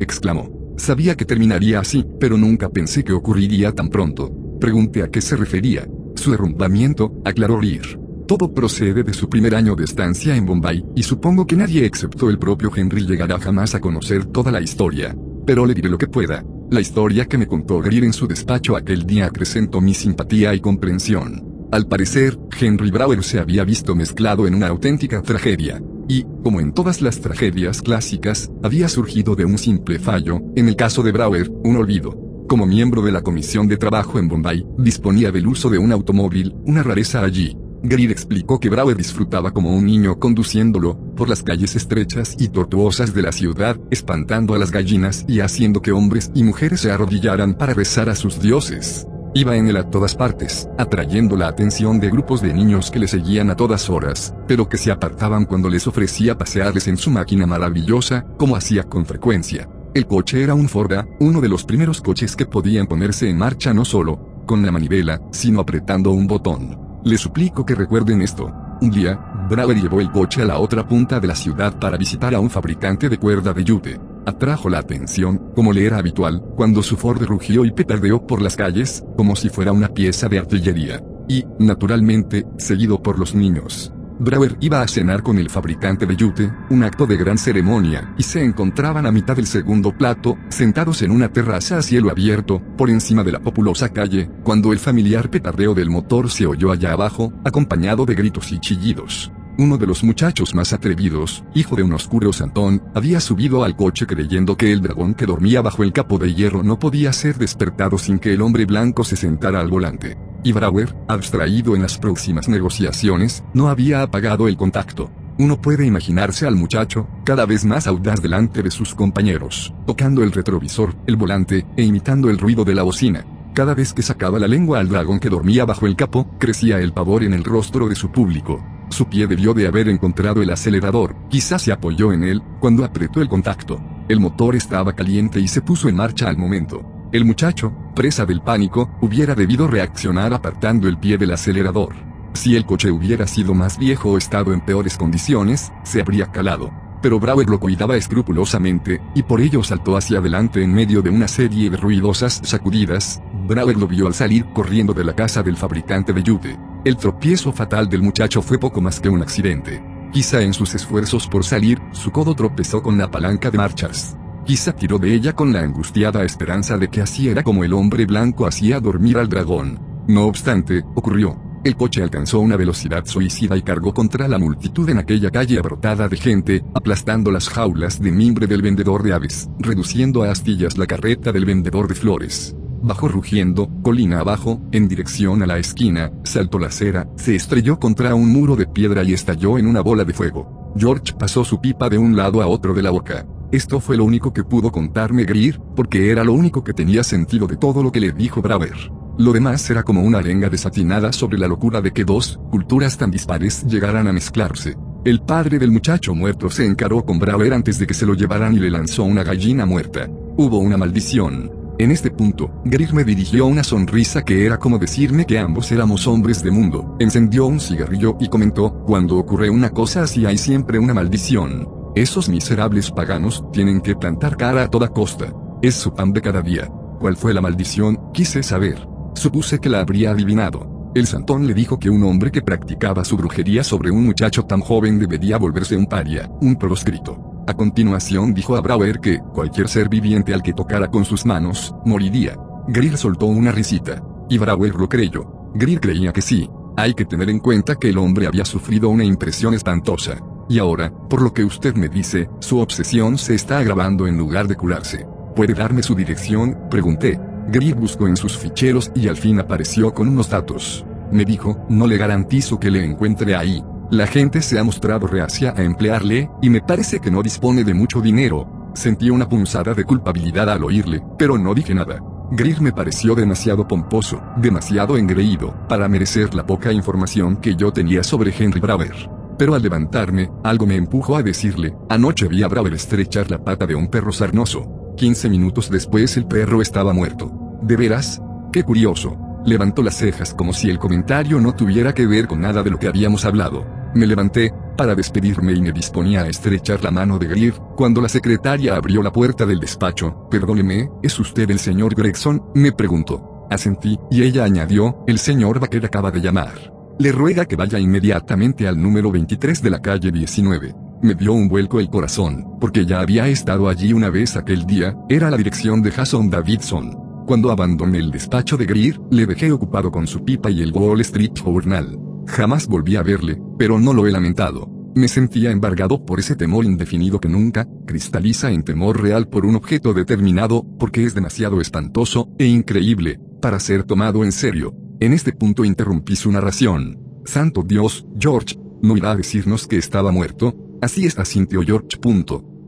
exclamó. 0.00 0.74
Sabía 0.76 1.16
que 1.16 1.24
terminaría 1.24 1.78
así, 1.78 2.04
pero 2.18 2.36
nunca 2.36 2.68
pensé 2.68 3.04
que 3.04 3.12
ocurriría 3.12 3.70
tan 3.70 3.88
pronto. 3.88 4.32
Pregunté 4.58 5.04
a 5.04 5.10
qué 5.10 5.20
se 5.20 5.36
refería. 5.36 5.86
Su 6.16 6.32
derrumbamiento, 6.32 7.22
aclaró 7.24 7.58
Greer. 7.58 8.00
Todo 8.26 8.52
procede 8.52 9.04
de 9.04 9.14
su 9.14 9.28
primer 9.28 9.54
año 9.54 9.76
de 9.76 9.84
estancia 9.84 10.34
en 10.34 10.44
Bombay, 10.44 10.84
y 10.96 11.04
supongo 11.04 11.46
que 11.46 11.54
nadie 11.54 11.84
excepto 11.84 12.30
el 12.30 12.40
propio 12.40 12.72
Henry 12.74 13.06
llegará 13.06 13.38
jamás 13.38 13.76
a 13.76 13.80
conocer 13.80 14.24
toda 14.24 14.50
la 14.50 14.60
historia. 14.60 15.14
Pero 15.46 15.66
le 15.66 15.74
diré 15.74 15.88
lo 15.88 15.98
que 15.98 16.08
pueda. 16.08 16.44
La 16.70 16.80
historia 16.80 17.26
que 17.26 17.38
me 17.38 17.46
contó 17.46 17.80
Greer 17.80 18.04
en 18.04 18.12
su 18.12 18.26
despacho 18.26 18.76
aquel 18.76 19.04
día 19.04 19.26
acrecentó 19.26 19.80
mi 19.80 19.94
simpatía 19.94 20.54
y 20.54 20.60
comprensión. 20.60 21.68
Al 21.72 21.86
parecer, 21.86 22.38
Henry 22.58 22.90
Brower 22.90 23.22
se 23.24 23.38
había 23.38 23.64
visto 23.64 23.94
mezclado 23.94 24.46
en 24.46 24.54
una 24.54 24.68
auténtica 24.68 25.22
tragedia. 25.22 25.82
Y, 26.08 26.24
como 26.42 26.60
en 26.60 26.72
todas 26.72 27.00
las 27.00 27.20
tragedias 27.20 27.80
clásicas, 27.80 28.50
había 28.62 28.88
surgido 28.88 29.34
de 29.34 29.44
un 29.44 29.56
simple 29.56 29.98
fallo, 29.98 30.40
en 30.54 30.68
el 30.68 30.76
caso 30.76 31.02
de 31.02 31.12
Brower, 31.12 31.50
un 31.64 31.76
olvido. 31.76 32.14
Como 32.48 32.66
miembro 32.66 33.00
de 33.00 33.12
la 33.12 33.22
Comisión 33.22 33.68
de 33.68 33.78
Trabajo 33.78 34.18
en 34.18 34.28
Bombay, 34.28 34.66
disponía 34.76 35.32
del 35.32 35.46
uso 35.46 35.70
de 35.70 35.78
un 35.78 35.92
automóvil, 35.92 36.54
una 36.66 36.82
rareza 36.82 37.24
allí. 37.24 37.56
Greer 37.84 38.12
explicó 38.12 38.60
que 38.60 38.70
Brower 38.70 38.96
disfrutaba 38.96 39.50
como 39.50 39.74
un 39.74 39.86
niño 39.86 40.18
conduciéndolo, 40.18 40.96
por 41.16 41.28
las 41.28 41.42
calles 41.42 41.74
estrechas 41.74 42.36
y 42.38 42.48
tortuosas 42.48 43.12
de 43.12 43.22
la 43.22 43.32
ciudad, 43.32 43.76
espantando 43.90 44.54
a 44.54 44.58
las 44.58 44.70
gallinas 44.70 45.24
y 45.26 45.40
haciendo 45.40 45.82
que 45.82 45.90
hombres 45.90 46.30
y 46.32 46.44
mujeres 46.44 46.80
se 46.80 46.92
arrodillaran 46.92 47.54
para 47.54 47.74
rezar 47.74 48.08
a 48.08 48.14
sus 48.14 48.40
dioses. 48.40 49.06
Iba 49.34 49.56
en 49.56 49.66
él 49.66 49.78
a 49.78 49.90
todas 49.90 50.14
partes, 50.14 50.68
atrayendo 50.78 51.36
la 51.36 51.48
atención 51.48 51.98
de 51.98 52.10
grupos 52.10 52.40
de 52.40 52.54
niños 52.54 52.90
que 52.90 53.00
le 53.00 53.08
seguían 53.08 53.50
a 53.50 53.56
todas 53.56 53.90
horas, 53.90 54.32
pero 54.46 54.68
que 54.68 54.76
se 54.76 54.92
apartaban 54.92 55.46
cuando 55.46 55.68
les 55.68 55.86
ofrecía 55.86 56.38
pasearles 56.38 56.86
en 56.86 56.98
su 56.98 57.10
máquina 57.10 57.46
maravillosa, 57.46 58.26
como 58.36 58.54
hacía 58.54 58.84
con 58.84 59.06
frecuencia. 59.06 59.68
El 59.94 60.06
coche 60.06 60.42
era 60.42 60.54
un 60.54 60.68
Forda, 60.68 61.08
uno 61.18 61.40
de 61.40 61.48
los 61.48 61.64
primeros 61.64 62.00
coches 62.00 62.36
que 62.36 62.46
podían 62.46 62.86
ponerse 62.86 63.28
en 63.28 63.38
marcha 63.38 63.74
no 63.74 63.84
solo, 63.84 64.44
con 64.46 64.64
la 64.64 64.70
manivela, 64.70 65.20
sino 65.32 65.60
apretando 65.60 66.12
un 66.12 66.26
botón. 66.26 66.91
Les 67.04 67.20
suplico 67.20 67.66
que 67.66 67.74
recuerden 67.74 68.22
esto. 68.22 68.52
Un 68.80 68.90
día, 68.90 69.18
Brower 69.50 69.76
llevó 69.76 70.00
el 70.00 70.10
coche 70.10 70.42
a 70.42 70.44
la 70.44 70.58
otra 70.58 70.86
punta 70.86 71.18
de 71.18 71.26
la 71.26 71.34
ciudad 71.34 71.76
para 71.78 71.96
visitar 71.96 72.32
a 72.32 72.38
un 72.38 72.48
fabricante 72.48 73.08
de 73.08 73.18
cuerda 73.18 73.52
de 73.52 73.64
yute. 73.64 74.00
Atrajo 74.24 74.70
la 74.70 74.78
atención, 74.78 75.50
como 75.54 75.72
le 75.72 75.84
era 75.84 75.98
habitual, 75.98 76.40
cuando 76.54 76.80
su 76.80 76.96
Ford 76.96 77.22
rugió 77.22 77.64
y 77.64 77.72
petardeó 77.72 78.24
por 78.24 78.40
las 78.40 78.54
calles, 78.54 79.04
como 79.16 79.34
si 79.34 79.48
fuera 79.48 79.72
una 79.72 79.88
pieza 79.88 80.28
de 80.28 80.38
artillería. 80.38 81.02
Y, 81.28 81.44
naturalmente, 81.58 82.46
seguido 82.56 83.02
por 83.02 83.18
los 83.18 83.34
niños. 83.34 83.92
Brower 84.22 84.56
iba 84.60 84.80
a 84.80 84.88
cenar 84.88 85.22
con 85.22 85.38
el 85.38 85.50
fabricante 85.50 86.06
de 86.06 86.16
yute, 86.16 86.52
un 86.70 86.84
acto 86.84 87.06
de 87.06 87.16
gran 87.16 87.38
ceremonia, 87.38 88.14
y 88.16 88.22
se 88.22 88.42
encontraban 88.44 89.04
a 89.04 89.12
mitad 89.12 89.34
del 89.34 89.46
segundo 89.46 89.96
plato, 89.96 90.38
sentados 90.48 91.02
en 91.02 91.10
una 91.10 91.32
terraza 91.32 91.78
a 91.78 91.82
cielo 91.82 92.10
abierto, 92.10 92.62
por 92.78 92.88
encima 92.88 93.24
de 93.24 93.32
la 93.32 93.40
populosa 93.40 93.88
calle, 93.88 94.30
cuando 94.44 94.72
el 94.72 94.78
familiar 94.78 95.28
petardeo 95.28 95.74
del 95.74 95.90
motor 95.90 96.30
se 96.30 96.46
oyó 96.46 96.70
allá 96.70 96.92
abajo, 96.92 97.32
acompañado 97.44 98.06
de 98.06 98.14
gritos 98.14 98.52
y 98.52 98.60
chillidos. 98.60 99.32
Uno 99.58 99.76
de 99.76 99.86
los 99.86 100.02
muchachos 100.02 100.54
más 100.54 100.72
atrevidos, 100.72 101.44
hijo 101.54 101.76
de 101.76 101.82
un 101.82 101.92
oscuro 101.92 102.32
santón, 102.32 102.82
había 102.94 103.20
subido 103.20 103.64
al 103.64 103.76
coche 103.76 104.06
creyendo 104.06 104.56
que 104.56 104.72
el 104.72 104.80
dragón 104.80 105.12
que 105.12 105.26
dormía 105.26 105.60
bajo 105.60 105.82
el 105.82 105.92
capo 105.92 106.16
de 106.16 106.32
hierro 106.32 106.62
no 106.62 106.78
podía 106.78 107.12
ser 107.12 107.36
despertado 107.36 107.98
sin 107.98 108.18
que 108.18 108.32
el 108.32 108.40
hombre 108.40 108.64
blanco 108.64 109.04
se 109.04 109.14
sentara 109.14 109.60
al 109.60 109.68
volante. 109.68 110.16
Y 110.42 110.52
Brower, 110.52 110.96
abstraído 111.06 111.76
en 111.76 111.82
las 111.82 111.98
próximas 111.98 112.48
negociaciones, 112.48 113.44
no 113.52 113.68
había 113.68 114.02
apagado 114.02 114.48
el 114.48 114.56
contacto. 114.56 115.10
Uno 115.38 115.60
puede 115.60 115.86
imaginarse 115.86 116.46
al 116.46 116.56
muchacho, 116.56 117.06
cada 117.24 117.44
vez 117.44 117.66
más 117.66 117.86
audaz 117.86 118.22
delante 118.22 118.62
de 118.62 118.70
sus 118.70 118.94
compañeros, 118.94 119.74
tocando 119.86 120.22
el 120.22 120.32
retrovisor, 120.32 120.96
el 121.06 121.16
volante, 121.16 121.66
e 121.76 121.82
imitando 121.82 122.30
el 122.30 122.38
ruido 122.38 122.64
de 122.64 122.74
la 122.74 122.84
bocina. 122.84 123.26
Cada 123.54 123.74
vez 123.74 123.92
que 123.92 124.00
sacaba 124.00 124.38
la 124.38 124.48
lengua 124.48 124.80
al 124.80 124.88
dragón 124.88 125.20
que 125.20 125.28
dormía 125.28 125.66
bajo 125.66 125.86
el 125.86 125.94
capo, 125.94 126.26
crecía 126.38 126.80
el 126.80 126.92
pavor 126.92 127.22
en 127.22 127.34
el 127.34 127.44
rostro 127.44 127.86
de 127.86 127.94
su 127.94 128.10
público. 128.10 128.64
Su 128.92 129.06
pie 129.06 129.26
debió 129.26 129.54
de 129.54 129.66
haber 129.66 129.88
encontrado 129.88 130.42
el 130.42 130.50
acelerador, 130.50 131.16
quizás 131.30 131.62
se 131.62 131.72
apoyó 131.72 132.12
en 132.12 132.24
él, 132.24 132.42
cuando 132.60 132.84
apretó 132.84 133.22
el 133.22 133.28
contacto. 133.28 133.82
El 134.06 134.20
motor 134.20 134.54
estaba 134.54 134.92
caliente 134.92 135.40
y 135.40 135.48
se 135.48 135.62
puso 135.62 135.88
en 135.88 135.96
marcha 135.96 136.28
al 136.28 136.36
momento. 136.36 137.08
El 137.10 137.24
muchacho, 137.24 137.72
presa 137.94 138.26
del 138.26 138.42
pánico, 138.42 138.90
hubiera 139.00 139.34
debido 139.34 139.66
reaccionar 139.66 140.34
apartando 140.34 140.88
el 140.88 140.98
pie 140.98 141.16
del 141.16 141.32
acelerador. 141.32 141.94
Si 142.34 142.54
el 142.54 142.66
coche 142.66 142.90
hubiera 142.90 143.26
sido 143.26 143.54
más 143.54 143.78
viejo 143.78 144.10
o 144.10 144.18
estado 144.18 144.52
en 144.52 144.60
peores 144.60 144.98
condiciones, 144.98 145.72
se 145.84 146.02
habría 146.02 146.26
calado. 146.26 146.70
Pero 147.00 147.18
Brower 147.18 147.48
lo 147.48 147.58
cuidaba 147.58 147.96
escrupulosamente, 147.96 149.00
y 149.14 149.22
por 149.22 149.40
ello 149.40 149.64
saltó 149.64 149.96
hacia 149.96 150.18
adelante 150.18 150.62
en 150.62 150.74
medio 150.74 151.00
de 151.00 151.08
una 151.08 151.28
serie 151.28 151.70
de 151.70 151.78
ruidosas 151.78 152.42
sacudidas. 152.44 153.22
Brower 153.46 153.76
lo 153.76 153.86
vio 153.86 154.06
al 154.06 154.14
salir 154.14 154.46
corriendo 154.52 154.94
de 154.94 155.04
la 155.04 155.14
casa 155.14 155.42
del 155.42 155.56
fabricante 155.56 156.12
de 156.12 156.22
yute. 156.22 156.58
El 156.84 156.96
tropiezo 156.96 157.52
fatal 157.52 157.88
del 157.88 158.02
muchacho 158.02 158.42
fue 158.42 158.58
poco 158.58 158.80
más 158.80 159.00
que 159.00 159.08
un 159.08 159.22
accidente. 159.22 159.82
Quizá 160.12 160.42
en 160.42 160.52
sus 160.52 160.74
esfuerzos 160.74 161.26
por 161.26 161.44
salir, 161.44 161.80
su 161.92 162.10
codo 162.10 162.34
tropezó 162.34 162.82
con 162.82 162.98
la 162.98 163.10
palanca 163.10 163.50
de 163.50 163.58
marchas. 163.58 164.16
Quizá 164.44 164.72
tiró 164.72 164.98
de 164.98 165.14
ella 165.14 165.32
con 165.32 165.52
la 165.52 165.60
angustiada 165.60 166.24
esperanza 166.24 166.76
de 166.76 166.88
que 166.88 167.00
así 167.00 167.28
era 167.28 167.42
como 167.42 167.64
el 167.64 167.72
hombre 167.72 168.06
blanco 168.06 168.46
hacía 168.46 168.80
dormir 168.80 169.16
al 169.18 169.28
dragón. 169.28 169.80
No 170.08 170.26
obstante, 170.26 170.84
ocurrió. 170.94 171.40
El 171.64 171.76
coche 171.76 172.02
alcanzó 172.02 172.40
una 172.40 172.56
velocidad 172.56 173.04
suicida 173.06 173.56
y 173.56 173.62
cargó 173.62 173.94
contra 173.94 174.26
la 174.26 174.38
multitud 174.38 174.88
en 174.90 174.98
aquella 174.98 175.30
calle 175.30 175.58
abrotada 175.58 176.08
de 176.08 176.16
gente, 176.16 176.64
aplastando 176.74 177.30
las 177.30 177.48
jaulas 177.48 178.00
de 178.00 178.10
mimbre 178.10 178.48
del 178.48 178.62
vendedor 178.62 179.04
de 179.04 179.12
aves, 179.12 179.48
reduciendo 179.60 180.24
a 180.24 180.32
astillas 180.32 180.76
la 180.76 180.86
carreta 180.86 181.30
del 181.30 181.44
vendedor 181.44 181.86
de 181.86 181.94
flores. 181.94 182.56
Bajó 182.82 183.06
rugiendo, 183.06 183.70
colina 183.82 184.18
abajo, 184.18 184.60
en 184.72 184.88
dirección 184.88 185.40
a 185.42 185.46
la 185.46 185.58
esquina, 185.58 186.10
saltó 186.24 186.58
la 186.58 186.66
acera, 186.66 187.08
se 187.16 187.36
estrelló 187.36 187.78
contra 187.78 188.16
un 188.16 188.28
muro 188.32 188.56
de 188.56 188.66
piedra 188.66 189.04
y 189.04 189.12
estalló 189.12 189.56
en 189.56 189.66
una 189.68 189.82
bola 189.82 190.04
de 190.04 190.12
fuego. 190.12 190.72
George 190.76 191.14
pasó 191.16 191.44
su 191.44 191.60
pipa 191.60 191.88
de 191.88 191.98
un 191.98 192.16
lado 192.16 192.42
a 192.42 192.48
otro 192.48 192.74
de 192.74 192.82
la 192.82 192.90
boca. 192.90 193.24
Esto 193.52 193.78
fue 193.78 193.96
lo 193.96 194.04
único 194.04 194.32
que 194.32 194.42
pudo 194.42 194.72
contarme 194.72 195.24
Greer, 195.24 195.60
porque 195.76 196.10
era 196.10 196.24
lo 196.24 196.32
único 196.32 196.64
que 196.64 196.72
tenía 196.72 197.04
sentido 197.04 197.46
de 197.46 197.56
todo 197.56 197.84
lo 197.84 197.92
que 197.92 198.00
le 198.00 198.10
dijo 198.10 198.42
Braver. 198.42 198.74
Lo 199.16 199.32
demás 199.32 199.68
era 199.70 199.84
como 199.84 200.02
una 200.02 200.18
arenga 200.18 200.48
desatinada 200.48 201.12
sobre 201.12 201.38
la 201.38 201.46
locura 201.46 201.80
de 201.80 201.92
que 201.92 202.04
dos 202.04 202.40
culturas 202.50 202.96
tan 202.96 203.12
dispares 203.12 203.64
llegaran 203.64 204.08
a 204.08 204.12
mezclarse. 204.12 204.76
El 205.04 205.20
padre 205.20 205.60
del 205.60 205.70
muchacho 205.70 206.14
muerto 206.14 206.50
se 206.50 206.66
encaró 206.66 207.04
con 207.04 207.20
Braver 207.20 207.52
antes 207.52 207.78
de 207.78 207.86
que 207.86 207.94
se 207.94 208.06
lo 208.06 208.14
llevaran 208.14 208.54
y 208.54 208.58
le 208.58 208.70
lanzó 208.70 209.04
una 209.04 209.22
gallina 209.22 209.66
muerta. 209.66 210.08
Hubo 210.36 210.58
una 210.58 210.76
maldición. 210.76 211.61
En 211.78 211.90
este 211.90 212.10
punto, 212.10 212.50
Greer 212.64 212.92
me 212.92 213.02
dirigió 213.02 213.46
una 213.46 213.64
sonrisa 213.64 214.22
que 214.22 214.44
era 214.44 214.58
como 214.58 214.78
decirme 214.78 215.24
que 215.24 215.38
ambos 215.38 215.72
éramos 215.72 216.06
hombres 216.06 216.42
de 216.42 216.50
mundo. 216.50 216.96
Encendió 217.00 217.46
un 217.46 217.60
cigarrillo 217.60 218.16
y 218.20 218.28
comentó, 218.28 218.84
cuando 218.84 219.16
ocurre 219.16 219.48
una 219.48 219.70
cosa 219.70 220.02
así 220.02 220.26
hay 220.26 220.36
siempre 220.36 220.78
una 220.78 220.94
maldición. 220.94 221.68
Esos 221.94 222.28
miserables 222.28 222.90
paganos 222.90 223.44
tienen 223.52 223.80
que 223.80 223.96
plantar 223.96 224.36
cara 224.36 224.64
a 224.64 224.68
toda 224.68 224.88
costa. 224.88 225.32
Es 225.62 225.74
su 225.74 225.94
pan 225.94 226.12
de 226.12 226.20
cada 226.20 226.42
día. 226.42 226.68
¿Cuál 227.00 227.16
fue 227.16 227.34
la 227.34 227.40
maldición? 227.40 228.12
Quise 228.12 228.42
saber. 228.42 228.86
Supuse 229.14 229.58
que 229.58 229.68
la 229.68 229.80
habría 229.80 230.10
adivinado. 230.10 230.90
El 230.94 231.06
santón 231.06 231.46
le 231.46 231.54
dijo 231.54 231.78
que 231.78 231.88
un 231.88 232.02
hombre 232.04 232.30
que 232.30 232.42
practicaba 232.42 233.04
su 233.04 233.16
brujería 233.16 233.64
sobre 233.64 233.90
un 233.90 234.04
muchacho 234.04 234.44
tan 234.44 234.60
joven 234.60 234.98
debería 234.98 235.38
volverse 235.38 235.74
un 235.74 235.86
paria, 235.86 236.30
un 236.42 236.56
proscrito. 236.56 237.31
A 237.44 237.54
continuación 237.54 238.34
dijo 238.34 238.56
a 238.56 238.60
Brower 238.60 239.00
que, 239.00 239.18
cualquier 239.18 239.68
ser 239.68 239.88
viviente 239.88 240.32
al 240.32 240.42
que 240.42 240.52
tocara 240.52 240.88
con 240.88 241.04
sus 241.04 241.26
manos, 241.26 241.74
moriría. 241.84 242.36
Greer 242.68 242.96
soltó 242.96 243.26
una 243.26 243.50
risita. 243.50 244.00
Y 244.28 244.38
Brower 244.38 244.76
lo 244.76 244.88
creyó. 244.88 245.50
Greer 245.54 245.80
creía 245.80 246.12
que 246.12 246.22
sí. 246.22 246.48
Hay 246.76 246.94
que 246.94 247.04
tener 247.04 247.28
en 247.30 247.40
cuenta 247.40 247.74
que 247.74 247.88
el 247.88 247.98
hombre 247.98 248.28
había 248.28 248.44
sufrido 248.44 248.88
una 248.90 249.04
impresión 249.04 249.54
espantosa. 249.54 250.18
Y 250.48 250.60
ahora, 250.60 250.92
por 251.10 251.20
lo 251.20 251.34
que 251.34 251.44
usted 251.44 251.74
me 251.74 251.88
dice, 251.88 252.30
su 252.38 252.60
obsesión 252.60 253.18
se 253.18 253.34
está 253.34 253.58
agravando 253.58 254.06
en 254.06 254.16
lugar 254.16 254.46
de 254.46 254.56
curarse. 254.56 255.06
¿Puede 255.34 255.54
darme 255.54 255.82
su 255.82 255.96
dirección? 255.96 256.56
Pregunté. 256.70 257.18
Greer 257.48 257.74
buscó 257.74 258.06
en 258.06 258.16
sus 258.16 258.38
ficheros 258.38 258.92
y 258.94 259.08
al 259.08 259.16
fin 259.16 259.40
apareció 259.40 259.92
con 259.92 260.08
unos 260.08 260.30
datos. 260.30 260.86
Me 261.10 261.24
dijo, 261.24 261.58
no 261.68 261.88
le 261.88 261.96
garantizo 261.96 262.60
que 262.60 262.70
le 262.70 262.84
encuentre 262.84 263.34
ahí, 263.34 263.62
la 263.92 264.06
gente 264.06 264.40
se 264.40 264.58
ha 264.58 264.64
mostrado 264.64 265.06
reacia 265.06 265.52
a 265.54 265.62
emplearle, 265.62 266.30
y 266.40 266.48
me 266.48 266.62
parece 266.62 266.98
que 266.98 267.10
no 267.10 267.22
dispone 267.22 267.62
de 267.62 267.74
mucho 267.74 268.00
dinero. 268.00 268.70
Sentí 268.72 269.10
una 269.10 269.28
punzada 269.28 269.74
de 269.74 269.84
culpabilidad 269.84 270.48
al 270.48 270.64
oírle, 270.64 271.02
pero 271.18 271.36
no 271.36 271.52
dije 271.52 271.74
nada. 271.74 271.98
Greer 272.30 272.62
me 272.62 272.72
pareció 272.72 273.14
demasiado 273.14 273.68
pomposo, 273.68 274.22
demasiado 274.38 274.96
engreído, 274.96 275.54
para 275.68 275.88
merecer 275.88 276.34
la 276.34 276.46
poca 276.46 276.72
información 276.72 277.36
que 277.36 277.54
yo 277.54 277.70
tenía 277.70 278.02
sobre 278.02 278.34
Henry 278.34 278.60
Braver. 278.60 279.10
Pero 279.36 279.54
al 279.54 279.60
levantarme, 279.60 280.30
algo 280.42 280.64
me 280.64 280.76
empujó 280.76 281.16
a 281.16 281.22
decirle, 281.22 281.76
anoche 281.90 282.28
vi 282.28 282.42
a 282.42 282.48
Brower 282.48 282.72
estrechar 282.72 283.30
la 283.30 283.44
pata 283.44 283.66
de 283.66 283.74
un 283.74 283.88
perro 283.88 284.10
sarnoso. 284.10 284.94
15 284.96 285.28
minutos 285.28 285.68
después 285.68 286.16
el 286.16 286.24
perro 286.24 286.62
estaba 286.62 286.94
muerto. 286.94 287.30
¿De 287.60 287.76
veras? 287.76 288.22
Qué 288.54 288.62
curioso. 288.62 289.18
Levantó 289.44 289.82
las 289.82 289.96
cejas 289.96 290.32
como 290.32 290.54
si 290.54 290.70
el 290.70 290.78
comentario 290.78 291.42
no 291.42 291.54
tuviera 291.54 291.92
que 291.92 292.06
ver 292.06 292.26
con 292.26 292.40
nada 292.40 292.62
de 292.62 292.70
lo 292.70 292.78
que 292.78 292.88
habíamos 292.88 293.26
hablado. 293.26 293.81
Me 293.94 294.06
levanté, 294.06 294.52
para 294.76 294.94
despedirme 294.94 295.52
y 295.52 295.60
me 295.60 295.72
disponía 295.72 296.22
a 296.22 296.28
estrechar 296.28 296.82
la 296.82 296.90
mano 296.90 297.18
de 297.18 297.26
Greer, 297.26 297.54
cuando 297.76 298.00
la 298.00 298.08
secretaria 298.08 298.74
abrió 298.74 299.02
la 299.02 299.12
puerta 299.12 299.44
del 299.44 299.60
despacho. 299.60 300.28
Perdóneme, 300.30 300.88
¿es 301.02 301.18
usted 301.18 301.50
el 301.50 301.58
señor 301.58 301.94
Gregson? 301.94 302.42
me 302.54 302.72
preguntó. 302.72 303.46
Asentí, 303.50 303.98
y 304.10 304.22
ella 304.22 304.44
añadió, 304.44 305.04
el 305.06 305.18
señor 305.18 305.60
Baker 305.60 305.84
acaba 305.84 306.10
de 306.10 306.20
llamar. 306.20 306.72
Le 306.98 307.12
ruega 307.12 307.44
que 307.44 307.56
vaya 307.56 307.78
inmediatamente 307.78 308.66
al 308.66 308.80
número 308.80 309.10
23 309.10 309.62
de 309.62 309.70
la 309.70 309.82
calle 309.82 310.10
19. 310.10 310.74
Me 311.02 311.14
dio 311.14 311.32
un 311.34 311.48
vuelco 311.48 311.80
el 311.80 311.90
corazón, 311.90 312.58
porque 312.60 312.86
ya 312.86 313.00
había 313.00 313.28
estado 313.28 313.68
allí 313.68 313.92
una 313.92 314.08
vez 314.08 314.36
aquel 314.36 314.64
día, 314.64 314.96
era 315.08 315.30
la 315.30 315.36
dirección 315.36 315.82
de 315.82 315.90
Jason 315.90 316.30
Davidson. 316.30 316.96
Cuando 317.26 317.50
abandoné 317.50 317.98
el 317.98 318.10
despacho 318.10 318.56
de 318.56 318.66
Greer, 318.66 319.00
le 319.10 319.26
dejé 319.26 319.52
ocupado 319.52 319.90
con 319.90 320.06
su 320.06 320.24
pipa 320.24 320.50
y 320.50 320.62
el 320.62 320.72
Wall 320.72 321.00
Street 321.02 321.32
Journal. 321.34 322.11
Jamás 322.26 322.66
volví 322.66 322.96
a 322.96 323.02
verle, 323.02 323.40
pero 323.58 323.78
no 323.78 323.92
lo 323.92 324.06
he 324.06 324.12
lamentado. 324.12 324.70
Me 324.94 325.08
sentía 325.08 325.50
embargado 325.50 326.04
por 326.04 326.20
ese 326.20 326.36
temor 326.36 326.64
indefinido 326.64 327.18
que 327.18 327.28
nunca 327.28 327.66
cristaliza 327.86 328.52
en 328.52 328.62
temor 328.62 329.00
real 329.00 329.28
por 329.28 329.46
un 329.46 329.56
objeto 329.56 329.94
determinado, 329.94 330.66
porque 330.78 331.04
es 331.04 331.14
demasiado 331.14 331.60
espantoso 331.60 332.28
e 332.38 332.46
increíble 332.46 333.18
para 333.40 333.58
ser 333.58 333.84
tomado 333.84 334.24
en 334.24 334.32
serio. 334.32 334.74
En 335.00 335.12
este 335.12 335.32
punto 335.32 335.64
interrumpí 335.64 336.14
su 336.14 336.30
narración. 336.30 336.98
Santo 337.24 337.62
Dios, 337.62 338.06
George, 338.18 338.56
¿no 338.82 338.96
irá 338.96 339.12
a 339.12 339.16
decirnos 339.16 339.66
que 339.66 339.78
estaba 339.78 340.12
muerto? 340.12 340.54
Así 340.82 341.06
está 341.06 341.24
sintió 341.24 341.62
George. 341.62 341.98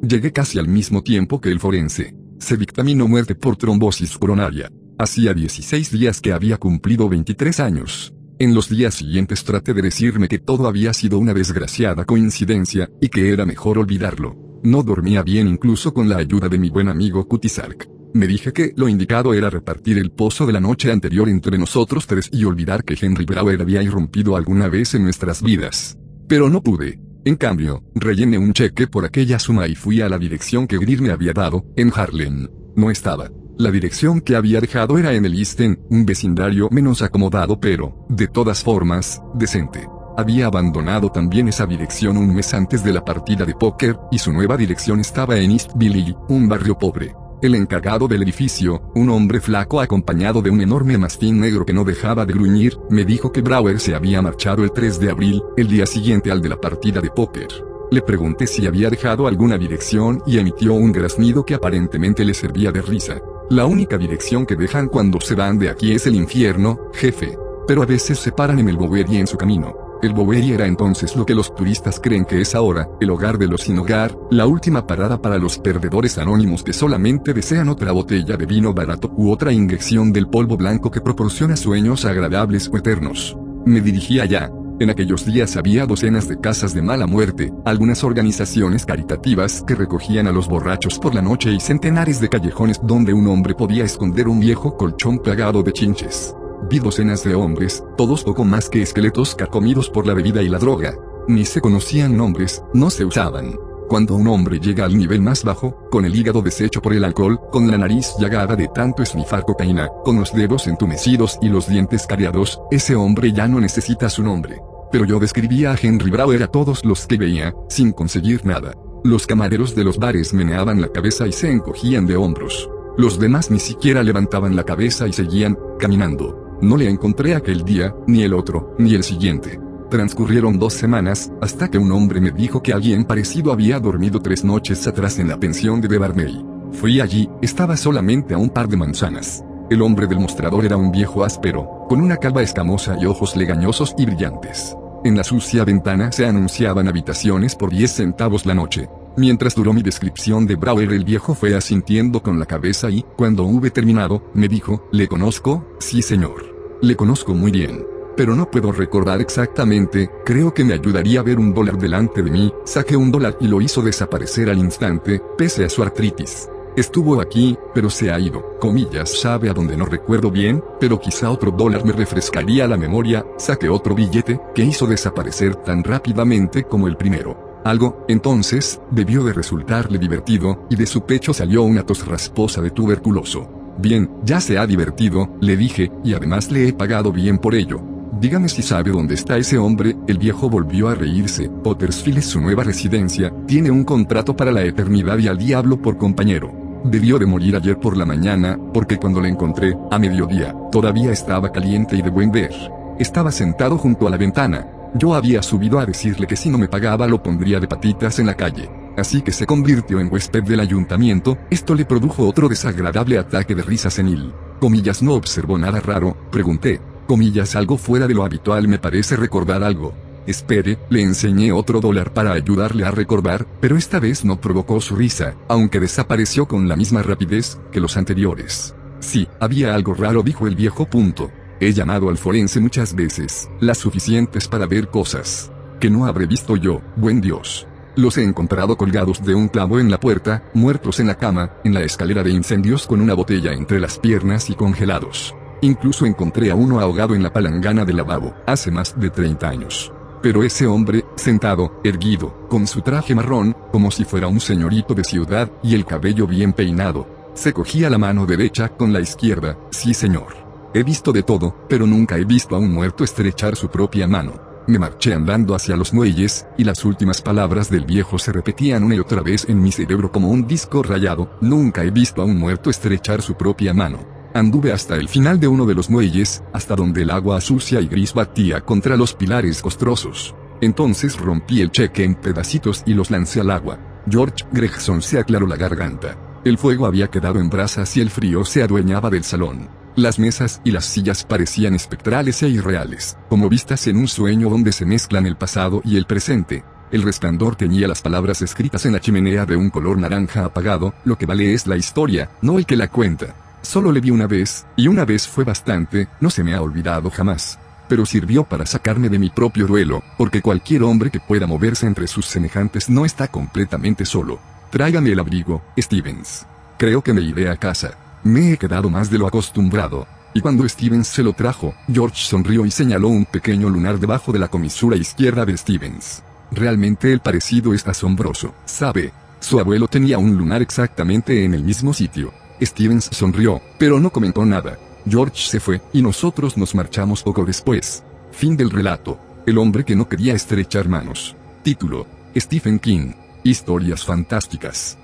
Llegué 0.02 0.32
casi 0.32 0.58
al 0.58 0.68
mismo 0.68 1.02
tiempo 1.02 1.40
que 1.40 1.50
el 1.50 1.60
forense. 1.60 2.14
Se 2.38 2.56
dictaminó 2.56 3.06
muerte 3.06 3.34
por 3.34 3.56
trombosis 3.56 4.16
coronaria. 4.16 4.70
Hacía 4.98 5.34
16 5.34 5.90
días 5.90 6.20
que 6.20 6.32
había 6.32 6.56
cumplido 6.56 7.08
23 7.08 7.60
años. 7.60 8.14
En 8.38 8.52
los 8.52 8.68
días 8.68 8.94
siguientes 8.94 9.44
traté 9.44 9.74
de 9.74 9.82
decirme 9.82 10.26
que 10.26 10.40
todo 10.40 10.66
había 10.66 10.92
sido 10.92 11.18
una 11.18 11.32
desgraciada 11.32 12.04
coincidencia, 12.04 12.90
y 13.00 13.08
que 13.08 13.32
era 13.32 13.46
mejor 13.46 13.78
olvidarlo. 13.78 14.36
No 14.64 14.82
dormía 14.82 15.22
bien 15.22 15.46
incluso 15.46 15.94
con 15.94 16.08
la 16.08 16.16
ayuda 16.16 16.48
de 16.48 16.58
mi 16.58 16.68
buen 16.68 16.88
amigo 16.88 17.28
Kutisark. 17.28 17.88
Me 18.12 18.26
dije 18.26 18.52
que 18.52 18.72
lo 18.76 18.88
indicado 18.88 19.34
era 19.34 19.50
repartir 19.50 19.98
el 19.98 20.10
pozo 20.10 20.46
de 20.46 20.52
la 20.52 20.60
noche 20.60 20.90
anterior 20.90 21.28
entre 21.28 21.58
nosotros 21.58 22.06
tres 22.06 22.28
y 22.32 22.44
olvidar 22.44 22.84
que 22.84 22.96
Henry 23.00 23.24
Brower 23.24 23.60
había 23.60 23.82
irrumpido 23.82 24.36
alguna 24.36 24.68
vez 24.68 24.94
en 24.94 25.04
nuestras 25.04 25.42
vidas. 25.42 25.96
Pero 26.28 26.48
no 26.48 26.62
pude. 26.62 26.98
En 27.24 27.36
cambio, 27.36 27.84
rellené 27.94 28.38
un 28.38 28.52
cheque 28.52 28.86
por 28.86 29.04
aquella 29.04 29.38
suma 29.38 29.68
y 29.68 29.74
fui 29.74 30.00
a 30.00 30.08
la 30.08 30.18
dirección 30.18 30.66
que 30.66 30.78
Greer 30.78 31.02
me 31.02 31.10
había 31.10 31.32
dado, 31.32 31.64
en 31.76 31.92
Harlem. 31.94 32.48
No 32.74 32.90
estaba. 32.90 33.30
La 33.56 33.70
dirección 33.70 34.20
que 34.20 34.34
había 34.34 34.60
dejado 34.60 34.98
era 34.98 35.12
en 35.12 35.24
el 35.24 35.38
East 35.38 35.60
un 35.60 36.04
vecindario 36.04 36.68
menos 36.72 37.02
acomodado 37.02 37.60
pero, 37.60 38.04
de 38.08 38.26
todas 38.26 38.64
formas, 38.64 39.22
decente. 39.34 39.88
Había 40.16 40.46
abandonado 40.46 41.10
también 41.10 41.46
esa 41.46 41.64
dirección 41.64 42.16
un 42.16 42.34
mes 42.34 42.52
antes 42.52 42.82
de 42.82 42.92
la 42.92 43.04
partida 43.04 43.44
de 43.44 43.54
póker, 43.54 43.96
y 44.10 44.18
su 44.18 44.32
nueva 44.32 44.56
dirección 44.56 44.98
estaba 44.98 45.38
en 45.38 45.52
East 45.52 45.70
Village, 45.76 46.16
un 46.28 46.48
barrio 46.48 46.76
pobre. 46.76 47.14
El 47.42 47.54
encargado 47.54 48.08
del 48.08 48.22
edificio, 48.24 48.90
un 48.96 49.08
hombre 49.10 49.40
flaco 49.40 49.80
acompañado 49.80 50.42
de 50.42 50.50
un 50.50 50.60
enorme 50.60 50.98
mastín 50.98 51.40
negro 51.40 51.64
que 51.64 51.72
no 51.72 51.84
dejaba 51.84 52.26
de 52.26 52.32
gruñir, 52.32 52.76
me 52.90 53.04
dijo 53.04 53.30
que 53.30 53.42
Brower 53.42 53.78
se 53.78 53.94
había 53.94 54.20
marchado 54.20 54.64
el 54.64 54.72
3 54.72 54.98
de 54.98 55.10
abril, 55.10 55.42
el 55.56 55.68
día 55.68 55.86
siguiente 55.86 56.32
al 56.32 56.42
de 56.42 56.48
la 56.48 56.60
partida 56.60 57.00
de 57.00 57.10
póker. 57.10 57.48
Le 57.90 58.02
pregunté 58.02 58.48
si 58.48 58.66
había 58.66 58.90
dejado 58.90 59.28
alguna 59.28 59.58
dirección 59.58 60.22
y 60.26 60.38
emitió 60.38 60.74
un 60.74 60.90
graznido 60.90 61.44
que 61.44 61.54
aparentemente 61.54 62.24
le 62.24 62.34
servía 62.34 62.72
de 62.72 62.82
risa. 62.82 63.20
La 63.50 63.66
única 63.66 63.98
dirección 63.98 64.46
que 64.46 64.56
dejan 64.56 64.88
cuando 64.88 65.20
se 65.20 65.34
van 65.34 65.58
de 65.58 65.68
aquí 65.68 65.92
es 65.92 66.06
el 66.06 66.14
infierno, 66.14 66.90
jefe. 66.94 67.36
Pero 67.66 67.82
a 67.82 67.86
veces 67.86 68.18
se 68.18 68.32
paran 68.32 68.58
en 68.58 68.70
el 68.70 68.78
Bowery 68.78 69.18
en 69.18 69.26
su 69.26 69.36
camino. 69.36 69.98
El 70.02 70.14
Bowery 70.14 70.52
era 70.52 70.66
entonces 70.66 71.14
lo 71.14 71.26
que 71.26 71.34
los 71.34 71.54
turistas 71.54 72.00
creen 72.00 72.24
que 72.24 72.40
es 72.40 72.54
ahora, 72.54 72.88
el 73.00 73.10
hogar 73.10 73.36
de 73.36 73.46
los 73.46 73.62
sin 73.62 73.78
hogar, 73.78 74.16
la 74.30 74.46
última 74.46 74.86
parada 74.86 75.20
para 75.20 75.36
los 75.36 75.58
perdedores 75.58 76.16
anónimos 76.16 76.62
que 76.62 76.72
solamente 76.72 77.34
desean 77.34 77.68
otra 77.68 77.92
botella 77.92 78.38
de 78.38 78.46
vino 78.46 78.72
barato 78.72 79.12
u 79.14 79.30
otra 79.30 79.52
inyección 79.52 80.10
del 80.10 80.26
polvo 80.26 80.56
blanco 80.56 80.90
que 80.90 81.02
proporciona 81.02 81.54
sueños 81.54 82.06
agradables 82.06 82.70
o 82.72 82.78
eternos. 82.78 83.36
Me 83.66 83.82
dirigí 83.82 84.20
allá, 84.20 84.50
en 84.80 84.90
aquellos 84.90 85.24
días 85.24 85.56
había 85.56 85.86
docenas 85.86 86.28
de 86.28 86.40
casas 86.40 86.74
de 86.74 86.82
mala 86.82 87.06
muerte, 87.06 87.52
algunas 87.64 88.02
organizaciones 88.04 88.84
caritativas 88.84 89.62
que 89.66 89.74
recogían 89.74 90.26
a 90.26 90.32
los 90.32 90.48
borrachos 90.48 90.98
por 90.98 91.14
la 91.14 91.22
noche 91.22 91.52
y 91.52 91.60
centenares 91.60 92.20
de 92.20 92.28
callejones 92.28 92.80
donde 92.82 93.12
un 93.12 93.26
hombre 93.28 93.54
podía 93.54 93.84
esconder 93.84 94.28
un 94.28 94.40
viejo 94.40 94.76
colchón 94.76 95.18
plagado 95.18 95.62
de 95.62 95.72
chinches. 95.72 96.34
Vi 96.70 96.78
docenas 96.78 97.22
de 97.24 97.34
hombres, 97.34 97.84
todos 97.96 98.24
poco 98.24 98.44
más 98.44 98.68
que 98.68 98.82
esqueletos 98.82 99.34
carcomidos 99.34 99.90
por 99.90 100.06
la 100.06 100.14
bebida 100.14 100.42
y 100.42 100.48
la 100.48 100.58
droga. 100.58 100.94
Ni 101.28 101.44
se 101.44 101.60
conocían 101.60 102.16
nombres, 102.16 102.62
no 102.72 102.90
se 102.90 103.04
usaban. 103.04 103.54
Cuando 103.88 104.16
un 104.16 104.26
hombre 104.28 104.58
llega 104.58 104.84
al 104.84 104.96
nivel 104.96 105.20
más 105.20 105.44
bajo, 105.44 105.88
con 105.90 106.04
el 106.04 106.14
hígado 106.16 106.40
deshecho 106.40 106.80
por 106.80 106.94
el 106.94 107.04
alcohol, 107.04 107.38
con 107.52 107.70
la 107.70 107.78
nariz 107.78 108.14
llagada 108.18 108.56
de 108.56 108.68
tanto 108.68 109.02
esnifar 109.02 109.44
cocaína, 109.44 109.88
con 110.04 110.18
los 110.18 110.32
dedos 110.32 110.66
entumecidos 110.66 111.38
y 111.42 111.48
los 111.48 111.68
dientes 111.68 112.06
cariados, 112.06 112.60
ese 112.70 112.96
hombre 112.96 113.32
ya 113.32 113.46
no 113.46 113.60
necesita 113.60 114.08
su 114.08 114.22
nombre. 114.22 114.60
Pero 114.90 115.04
yo 115.04 115.18
describía 115.18 115.72
a 115.72 115.78
Henry 115.80 116.10
Brower 116.10 116.42
a 116.42 116.48
todos 116.48 116.84
los 116.84 117.06
que 117.06 117.18
veía, 117.18 117.54
sin 117.68 117.92
conseguir 117.92 118.44
nada. 118.46 118.72
Los 119.04 119.26
camareros 119.26 119.74
de 119.74 119.84
los 119.84 119.98
bares 119.98 120.32
meneaban 120.32 120.80
la 120.80 120.88
cabeza 120.88 121.26
y 121.26 121.32
se 121.32 121.50
encogían 121.50 122.06
de 122.06 122.16
hombros. 122.16 122.70
Los 122.96 123.18
demás 123.18 123.50
ni 123.50 123.60
siquiera 123.60 124.02
levantaban 124.02 124.56
la 124.56 124.64
cabeza 124.64 125.06
y 125.06 125.12
seguían, 125.12 125.58
caminando. 125.78 126.58
No 126.62 126.76
le 126.76 126.88
encontré 126.88 127.34
aquel 127.34 127.64
día, 127.64 127.94
ni 128.06 128.22
el 128.22 128.32
otro, 128.32 128.74
ni 128.78 128.94
el 128.94 129.02
siguiente. 129.02 129.60
Transcurrieron 129.94 130.58
dos 130.58 130.72
semanas, 130.72 131.30
hasta 131.40 131.70
que 131.70 131.78
un 131.78 131.92
hombre 131.92 132.20
me 132.20 132.32
dijo 132.32 132.60
que 132.60 132.72
alguien 132.72 133.04
parecido 133.04 133.52
había 133.52 133.78
dormido 133.78 134.20
tres 134.20 134.42
noches 134.42 134.84
atrás 134.88 135.20
en 135.20 135.28
la 135.28 135.38
pensión 135.38 135.80
de 135.80 135.86
Beverly. 135.86 136.44
Fui 136.72 137.00
allí, 137.00 137.30
estaba 137.40 137.76
solamente 137.76 138.34
a 138.34 138.38
un 138.38 138.48
par 138.50 138.66
de 138.66 138.76
manzanas. 138.76 139.44
El 139.70 139.82
hombre 139.82 140.08
del 140.08 140.18
mostrador 140.18 140.64
era 140.64 140.76
un 140.76 140.90
viejo 140.90 141.22
áspero, 141.22 141.86
con 141.88 142.00
una 142.00 142.16
calva 142.16 142.42
escamosa 142.42 142.96
y 143.00 143.06
ojos 143.06 143.36
legañosos 143.36 143.94
y 143.96 144.06
brillantes. 144.06 144.76
En 145.04 145.16
la 145.16 145.22
sucia 145.22 145.64
ventana 145.64 146.10
se 146.10 146.26
anunciaban 146.26 146.88
habitaciones 146.88 147.54
por 147.54 147.70
10 147.70 147.88
centavos 147.88 148.46
la 148.46 148.54
noche. 148.54 148.88
Mientras 149.16 149.54
duró 149.54 149.72
mi 149.72 149.82
descripción 149.82 150.44
de 150.48 150.56
Brower 150.56 150.92
el 150.92 151.04
viejo 151.04 151.36
fue 151.36 151.54
asintiendo 151.54 152.20
con 152.20 152.40
la 152.40 152.46
cabeza 152.46 152.90
y, 152.90 153.04
cuando 153.16 153.44
hube 153.44 153.70
terminado, 153.70 154.28
me 154.34 154.48
dijo, 154.48 154.88
¿le 154.90 155.06
conozco? 155.06 155.64
Sí 155.78 156.02
señor. 156.02 156.52
Le 156.82 156.96
conozco 156.96 157.32
muy 157.32 157.52
bien 157.52 157.93
pero 158.16 158.34
no 158.34 158.50
puedo 158.50 158.72
recordar 158.72 159.20
exactamente, 159.20 160.10
creo 160.24 160.52
que 160.52 160.64
me 160.64 160.74
ayudaría 160.74 161.20
a 161.20 161.22
ver 161.22 161.38
un 161.38 161.52
dólar 161.54 161.78
delante 161.78 162.22
de 162.22 162.30
mí, 162.30 162.52
saqué 162.64 162.96
un 162.96 163.10
dólar 163.10 163.36
y 163.40 163.48
lo 163.48 163.60
hizo 163.60 163.82
desaparecer 163.82 164.50
al 164.50 164.58
instante, 164.58 165.20
pese 165.36 165.64
a 165.64 165.68
su 165.68 165.82
artritis. 165.82 166.48
Estuvo 166.76 167.20
aquí, 167.20 167.56
pero 167.72 167.88
se 167.88 168.10
ha 168.10 168.18
ido, 168.18 168.58
comillas, 168.58 169.20
sabe 169.20 169.48
a 169.48 169.52
donde 169.52 169.76
no 169.76 169.84
recuerdo 169.84 170.30
bien, 170.30 170.62
pero 170.80 170.98
quizá 170.98 171.30
otro 171.30 171.52
dólar 171.52 171.84
me 171.84 171.92
refrescaría 171.92 172.66
la 172.66 172.76
memoria, 172.76 173.24
saqué 173.38 173.68
otro 173.68 173.94
billete, 173.94 174.40
que 174.56 174.64
hizo 174.64 174.86
desaparecer 174.86 175.54
tan 175.54 175.84
rápidamente 175.84 176.64
como 176.64 176.88
el 176.88 176.96
primero. 176.96 177.60
Algo, 177.64 178.04
entonces, 178.08 178.80
debió 178.90 179.22
de 179.22 179.32
resultarle 179.32 179.98
divertido, 179.98 180.66
y 180.68 180.74
de 180.74 180.86
su 180.86 181.06
pecho 181.06 181.32
salió 181.32 181.62
una 181.62 181.84
tos 181.84 182.06
rasposa 182.06 182.60
de 182.60 182.70
tuberculoso. 182.70 183.48
Bien, 183.78 184.10
ya 184.24 184.40
se 184.40 184.58
ha 184.58 184.66
divertido, 184.66 185.30
le 185.40 185.56
dije, 185.56 185.92
y 186.02 186.14
además 186.14 186.50
le 186.50 186.68
he 186.68 186.72
pagado 186.72 187.12
bien 187.12 187.38
por 187.38 187.54
ello. 187.54 187.93
Dígame 188.24 188.48
si 188.48 188.62
sabe 188.62 188.90
dónde 188.90 189.16
está 189.16 189.36
ese 189.36 189.58
hombre, 189.58 189.96
el 190.08 190.16
viejo 190.16 190.48
volvió 190.48 190.88
a 190.88 190.94
reírse. 190.94 191.50
Pottersfield 191.62 192.20
es 192.20 192.24
su 192.24 192.40
nueva 192.40 192.64
residencia, 192.64 193.30
tiene 193.46 193.70
un 193.70 193.84
contrato 193.84 194.34
para 194.34 194.50
la 194.50 194.62
eternidad 194.62 195.18
y 195.18 195.28
al 195.28 195.36
diablo 195.36 195.76
por 195.76 195.98
compañero. 195.98 196.50
Debió 196.84 197.18
de 197.18 197.26
morir 197.26 197.54
ayer 197.54 197.78
por 197.78 197.98
la 197.98 198.06
mañana, 198.06 198.58
porque 198.72 198.96
cuando 198.96 199.20
le 199.20 199.28
encontré, 199.28 199.76
a 199.90 199.98
mediodía, 199.98 200.56
todavía 200.72 201.12
estaba 201.12 201.52
caliente 201.52 201.96
y 201.96 202.00
de 202.00 202.08
buen 202.08 202.32
ver. 202.32 202.54
Estaba 202.98 203.30
sentado 203.30 203.76
junto 203.76 204.06
a 204.06 204.10
la 204.10 204.16
ventana. 204.16 204.68
Yo 204.94 205.14
había 205.14 205.42
subido 205.42 205.78
a 205.78 205.84
decirle 205.84 206.26
que 206.26 206.36
si 206.36 206.48
no 206.48 206.56
me 206.56 206.68
pagaba 206.68 207.06
lo 207.06 207.22
pondría 207.22 207.60
de 207.60 207.68
patitas 207.68 208.20
en 208.20 208.26
la 208.28 208.34
calle. 208.38 208.70
Así 208.96 209.20
que 209.20 209.32
se 209.32 209.44
convirtió 209.44 210.00
en 210.00 210.10
huésped 210.10 210.44
del 210.44 210.60
ayuntamiento, 210.60 211.36
esto 211.50 211.74
le 211.74 211.84
produjo 211.84 212.26
otro 212.26 212.48
desagradable 212.48 213.18
ataque 213.18 213.54
de 213.54 213.60
risa 213.60 213.90
senil. 213.90 214.32
Comillas 214.60 215.02
no 215.02 215.12
observó 215.12 215.58
nada 215.58 215.80
raro, 215.80 216.16
pregunté, 216.30 216.80
Comillas 217.06 217.56
algo 217.56 217.76
fuera 217.76 218.06
de 218.06 218.14
lo 218.14 218.24
habitual 218.24 218.68
me 218.68 218.78
parece 218.78 219.16
recordar 219.16 219.62
algo. 219.62 219.94
Espere, 220.26 220.78
le 220.88 221.02
enseñé 221.02 221.52
otro 221.52 221.80
dólar 221.80 222.14
para 222.14 222.32
ayudarle 222.32 222.84
a 222.84 222.90
recordar, 222.90 223.46
pero 223.60 223.76
esta 223.76 224.00
vez 224.00 224.24
no 224.24 224.40
provocó 224.40 224.80
su 224.80 224.96
risa, 224.96 225.34
aunque 225.48 225.80
desapareció 225.80 226.48
con 226.48 226.68
la 226.68 226.76
misma 226.76 227.02
rapidez 227.02 227.58
que 227.70 227.80
los 227.80 227.96
anteriores. 227.96 228.74
Sí, 229.00 229.28
había 229.38 229.74
algo 229.74 229.92
raro, 229.92 230.22
dijo 230.22 230.46
el 230.46 230.56
viejo 230.56 230.86
punto. 230.86 231.30
He 231.60 231.72
llamado 231.72 232.08
al 232.08 232.16
forense 232.16 232.58
muchas 232.58 232.94
veces, 232.94 233.50
las 233.60 233.78
suficientes 233.78 234.48
para 234.48 234.66
ver 234.66 234.88
cosas 234.88 235.50
que 235.84 235.90
no 235.90 236.06
habré 236.06 236.26
visto 236.26 236.56
yo, 236.56 236.80
buen 236.96 237.20
Dios. 237.20 237.66
Los 237.94 238.16
he 238.16 238.24
encontrado 238.24 238.78
colgados 238.78 239.22
de 239.22 239.34
un 239.34 239.48
clavo 239.48 239.78
en 239.78 239.90
la 239.90 240.00
puerta, 240.00 240.42
muertos 240.54 240.98
en 240.98 241.08
la 241.08 241.16
cama, 241.16 241.52
en 241.62 241.74
la 241.74 241.82
escalera 241.82 242.22
de 242.22 242.30
incendios 242.30 242.86
con 242.86 243.02
una 243.02 243.12
botella 243.12 243.52
entre 243.52 243.80
las 243.80 243.98
piernas 243.98 244.48
y 244.48 244.54
congelados. 244.54 245.34
Incluso 245.64 246.04
encontré 246.04 246.50
a 246.50 246.54
uno 246.54 246.78
ahogado 246.78 247.14
en 247.14 247.22
la 247.22 247.32
palangana 247.32 247.86
del 247.86 247.96
lavabo, 247.96 248.34
hace 248.46 248.70
más 248.70 249.00
de 249.00 249.08
30 249.08 249.48
años. 249.48 249.90
Pero 250.20 250.42
ese 250.42 250.66
hombre, 250.66 251.06
sentado, 251.16 251.80
erguido, 251.82 252.46
con 252.50 252.66
su 252.66 252.82
traje 252.82 253.14
marrón, 253.14 253.56
como 253.72 253.90
si 253.90 254.04
fuera 254.04 254.26
un 254.26 254.40
señorito 254.40 254.92
de 254.92 255.04
ciudad, 255.04 255.50
y 255.62 255.74
el 255.74 255.86
cabello 255.86 256.26
bien 256.26 256.52
peinado, 256.52 257.06
se 257.32 257.54
cogía 257.54 257.88
la 257.88 257.96
mano 257.96 258.26
derecha 258.26 258.68
con 258.68 258.92
la 258.92 259.00
izquierda, 259.00 259.56
sí 259.70 259.94
señor. 259.94 260.36
He 260.74 260.82
visto 260.82 261.12
de 261.12 261.22
todo, 261.22 261.56
pero 261.66 261.86
nunca 261.86 262.18
he 262.18 262.26
visto 262.26 262.54
a 262.54 262.58
un 262.58 262.70
muerto 262.70 263.02
estrechar 263.02 263.56
su 263.56 263.70
propia 263.70 264.06
mano. 264.06 264.34
Me 264.66 264.78
marché 264.78 265.14
andando 265.14 265.54
hacia 265.54 265.76
los 265.76 265.94
muelles, 265.94 266.46
y 266.58 266.64
las 266.64 266.84
últimas 266.84 267.22
palabras 267.22 267.70
del 267.70 267.86
viejo 267.86 268.18
se 268.18 268.32
repetían 268.32 268.84
una 268.84 268.96
y 268.96 268.98
otra 268.98 269.22
vez 269.22 269.46
en 269.48 269.62
mi 269.62 269.72
cerebro 269.72 270.12
como 270.12 270.28
un 270.28 270.46
disco 270.46 270.82
rayado, 270.82 271.38
nunca 271.40 271.84
he 271.84 271.90
visto 271.90 272.20
a 272.20 272.26
un 272.26 272.38
muerto 272.38 272.68
estrechar 272.68 273.22
su 273.22 273.34
propia 273.34 273.72
mano. 273.72 274.23
Anduve 274.34 274.72
hasta 274.72 274.96
el 274.96 275.08
final 275.08 275.38
de 275.38 275.46
uno 275.46 275.64
de 275.64 275.76
los 275.76 275.88
muelles, 275.88 276.42
hasta 276.52 276.74
donde 276.74 277.02
el 277.02 277.10
agua 277.10 277.40
sucia 277.40 277.80
y 277.80 277.86
gris 277.86 278.12
batía 278.12 278.60
contra 278.62 278.96
los 278.96 279.14
pilares 279.14 279.62
costrosos. 279.62 280.34
Entonces 280.60 281.16
rompí 281.16 281.60
el 281.60 281.70
cheque 281.70 282.02
en 282.02 282.16
pedacitos 282.16 282.82
y 282.84 282.94
los 282.94 283.12
lancé 283.12 283.40
al 283.40 283.52
agua. 283.52 283.78
George 284.10 284.44
Gregson 284.50 285.02
se 285.02 285.20
aclaró 285.20 285.46
la 285.46 285.54
garganta. 285.54 286.18
El 286.44 286.58
fuego 286.58 286.86
había 286.86 287.06
quedado 287.08 287.38
en 287.38 287.48
brasas 287.48 287.96
y 287.96 288.00
el 288.00 288.10
frío 288.10 288.44
se 288.44 288.64
adueñaba 288.64 289.08
del 289.08 289.22
salón. 289.22 289.68
Las 289.94 290.18
mesas 290.18 290.60
y 290.64 290.72
las 290.72 290.86
sillas 290.86 291.22
parecían 291.22 291.76
espectrales 291.76 292.42
e 292.42 292.48
irreales, 292.48 293.16
como 293.28 293.48
vistas 293.48 293.86
en 293.86 293.96
un 293.96 294.08
sueño 294.08 294.50
donde 294.50 294.72
se 294.72 294.84
mezclan 294.84 295.26
el 295.26 295.36
pasado 295.36 295.80
y 295.84 295.96
el 295.96 296.06
presente. 296.06 296.64
El 296.90 297.02
resplandor 297.02 297.54
teñía 297.54 297.86
las 297.86 298.02
palabras 298.02 298.42
escritas 298.42 298.84
en 298.84 298.94
la 298.94 299.00
chimenea 299.00 299.46
de 299.46 299.54
un 299.54 299.70
color 299.70 299.96
naranja 299.96 300.44
apagado, 300.44 300.92
lo 301.04 301.16
que 301.16 301.26
vale 301.26 301.54
es 301.54 301.68
la 301.68 301.76
historia, 301.76 302.30
no 302.42 302.58
el 302.58 302.66
que 302.66 302.76
la 302.76 302.88
cuenta. 302.88 303.43
Solo 303.64 303.90
le 303.90 304.00
vi 304.00 304.10
una 304.10 304.26
vez, 304.26 304.66
y 304.76 304.88
una 304.88 305.06
vez 305.06 305.26
fue 305.26 305.42
bastante, 305.42 306.08
no 306.20 306.28
se 306.28 306.44
me 306.44 306.54
ha 306.54 306.60
olvidado 306.60 307.10
jamás. 307.10 307.58
Pero 307.88 308.04
sirvió 308.04 308.44
para 308.44 308.66
sacarme 308.66 309.08
de 309.08 309.18
mi 309.18 309.30
propio 309.30 309.66
duelo, 309.66 310.02
porque 310.18 310.42
cualquier 310.42 310.82
hombre 310.82 311.10
que 311.10 311.18
pueda 311.18 311.46
moverse 311.46 311.86
entre 311.86 312.06
sus 312.06 312.26
semejantes 312.26 312.90
no 312.90 313.06
está 313.06 313.26
completamente 313.28 314.04
solo. 314.04 314.38
Tráigame 314.70 315.12
el 315.12 315.18
abrigo, 315.18 315.62
Stevens. 315.78 316.46
Creo 316.76 317.02
que 317.02 317.14
me 317.14 317.22
iré 317.22 317.48
a 317.48 317.56
casa. 317.56 317.96
Me 318.22 318.52
he 318.52 318.58
quedado 318.58 318.90
más 318.90 319.10
de 319.10 319.16
lo 319.16 319.26
acostumbrado. 319.26 320.06
Y 320.34 320.40
cuando 320.40 320.68
Stevens 320.68 321.08
se 321.08 321.22
lo 321.22 321.32
trajo, 321.32 321.74
George 321.90 322.22
sonrió 322.22 322.66
y 322.66 322.70
señaló 322.70 323.08
un 323.08 323.24
pequeño 323.24 323.70
lunar 323.70 323.98
debajo 323.98 324.30
de 324.30 324.40
la 324.40 324.48
comisura 324.48 324.96
izquierda 324.96 325.46
de 325.46 325.56
Stevens. 325.56 326.22
Realmente 326.50 327.12
el 327.12 327.20
parecido 327.20 327.72
es 327.72 327.86
asombroso, 327.88 328.54
¿sabe? 328.66 329.12
Su 329.40 329.58
abuelo 329.58 329.88
tenía 329.88 330.18
un 330.18 330.36
lunar 330.36 330.60
exactamente 330.60 331.44
en 331.44 331.54
el 331.54 331.64
mismo 331.64 331.94
sitio. 331.94 332.32
Stevens 332.60 333.08
sonrió, 333.12 333.60
pero 333.78 334.00
no 334.00 334.10
comentó 334.10 334.44
nada. 334.44 334.78
George 335.08 335.42
se 335.48 335.60
fue, 335.60 335.80
y 335.92 336.02
nosotros 336.02 336.56
nos 336.56 336.74
marchamos 336.74 337.22
poco 337.22 337.44
después. 337.44 338.02
Fin 338.32 338.56
del 338.56 338.70
relato. 338.70 339.18
El 339.46 339.58
hombre 339.58 339.84
que 339.84 339.96
no 339.96 340.08
quería 340.08 340.34
estrechar 340.34 340.88
manos. 340.88 341.36
Título. 341.62 342.06
Stephen 342.36 342.78
King. 342.78 343.12
Historias 343.42 344.04
fantásticas. 344.04 344.96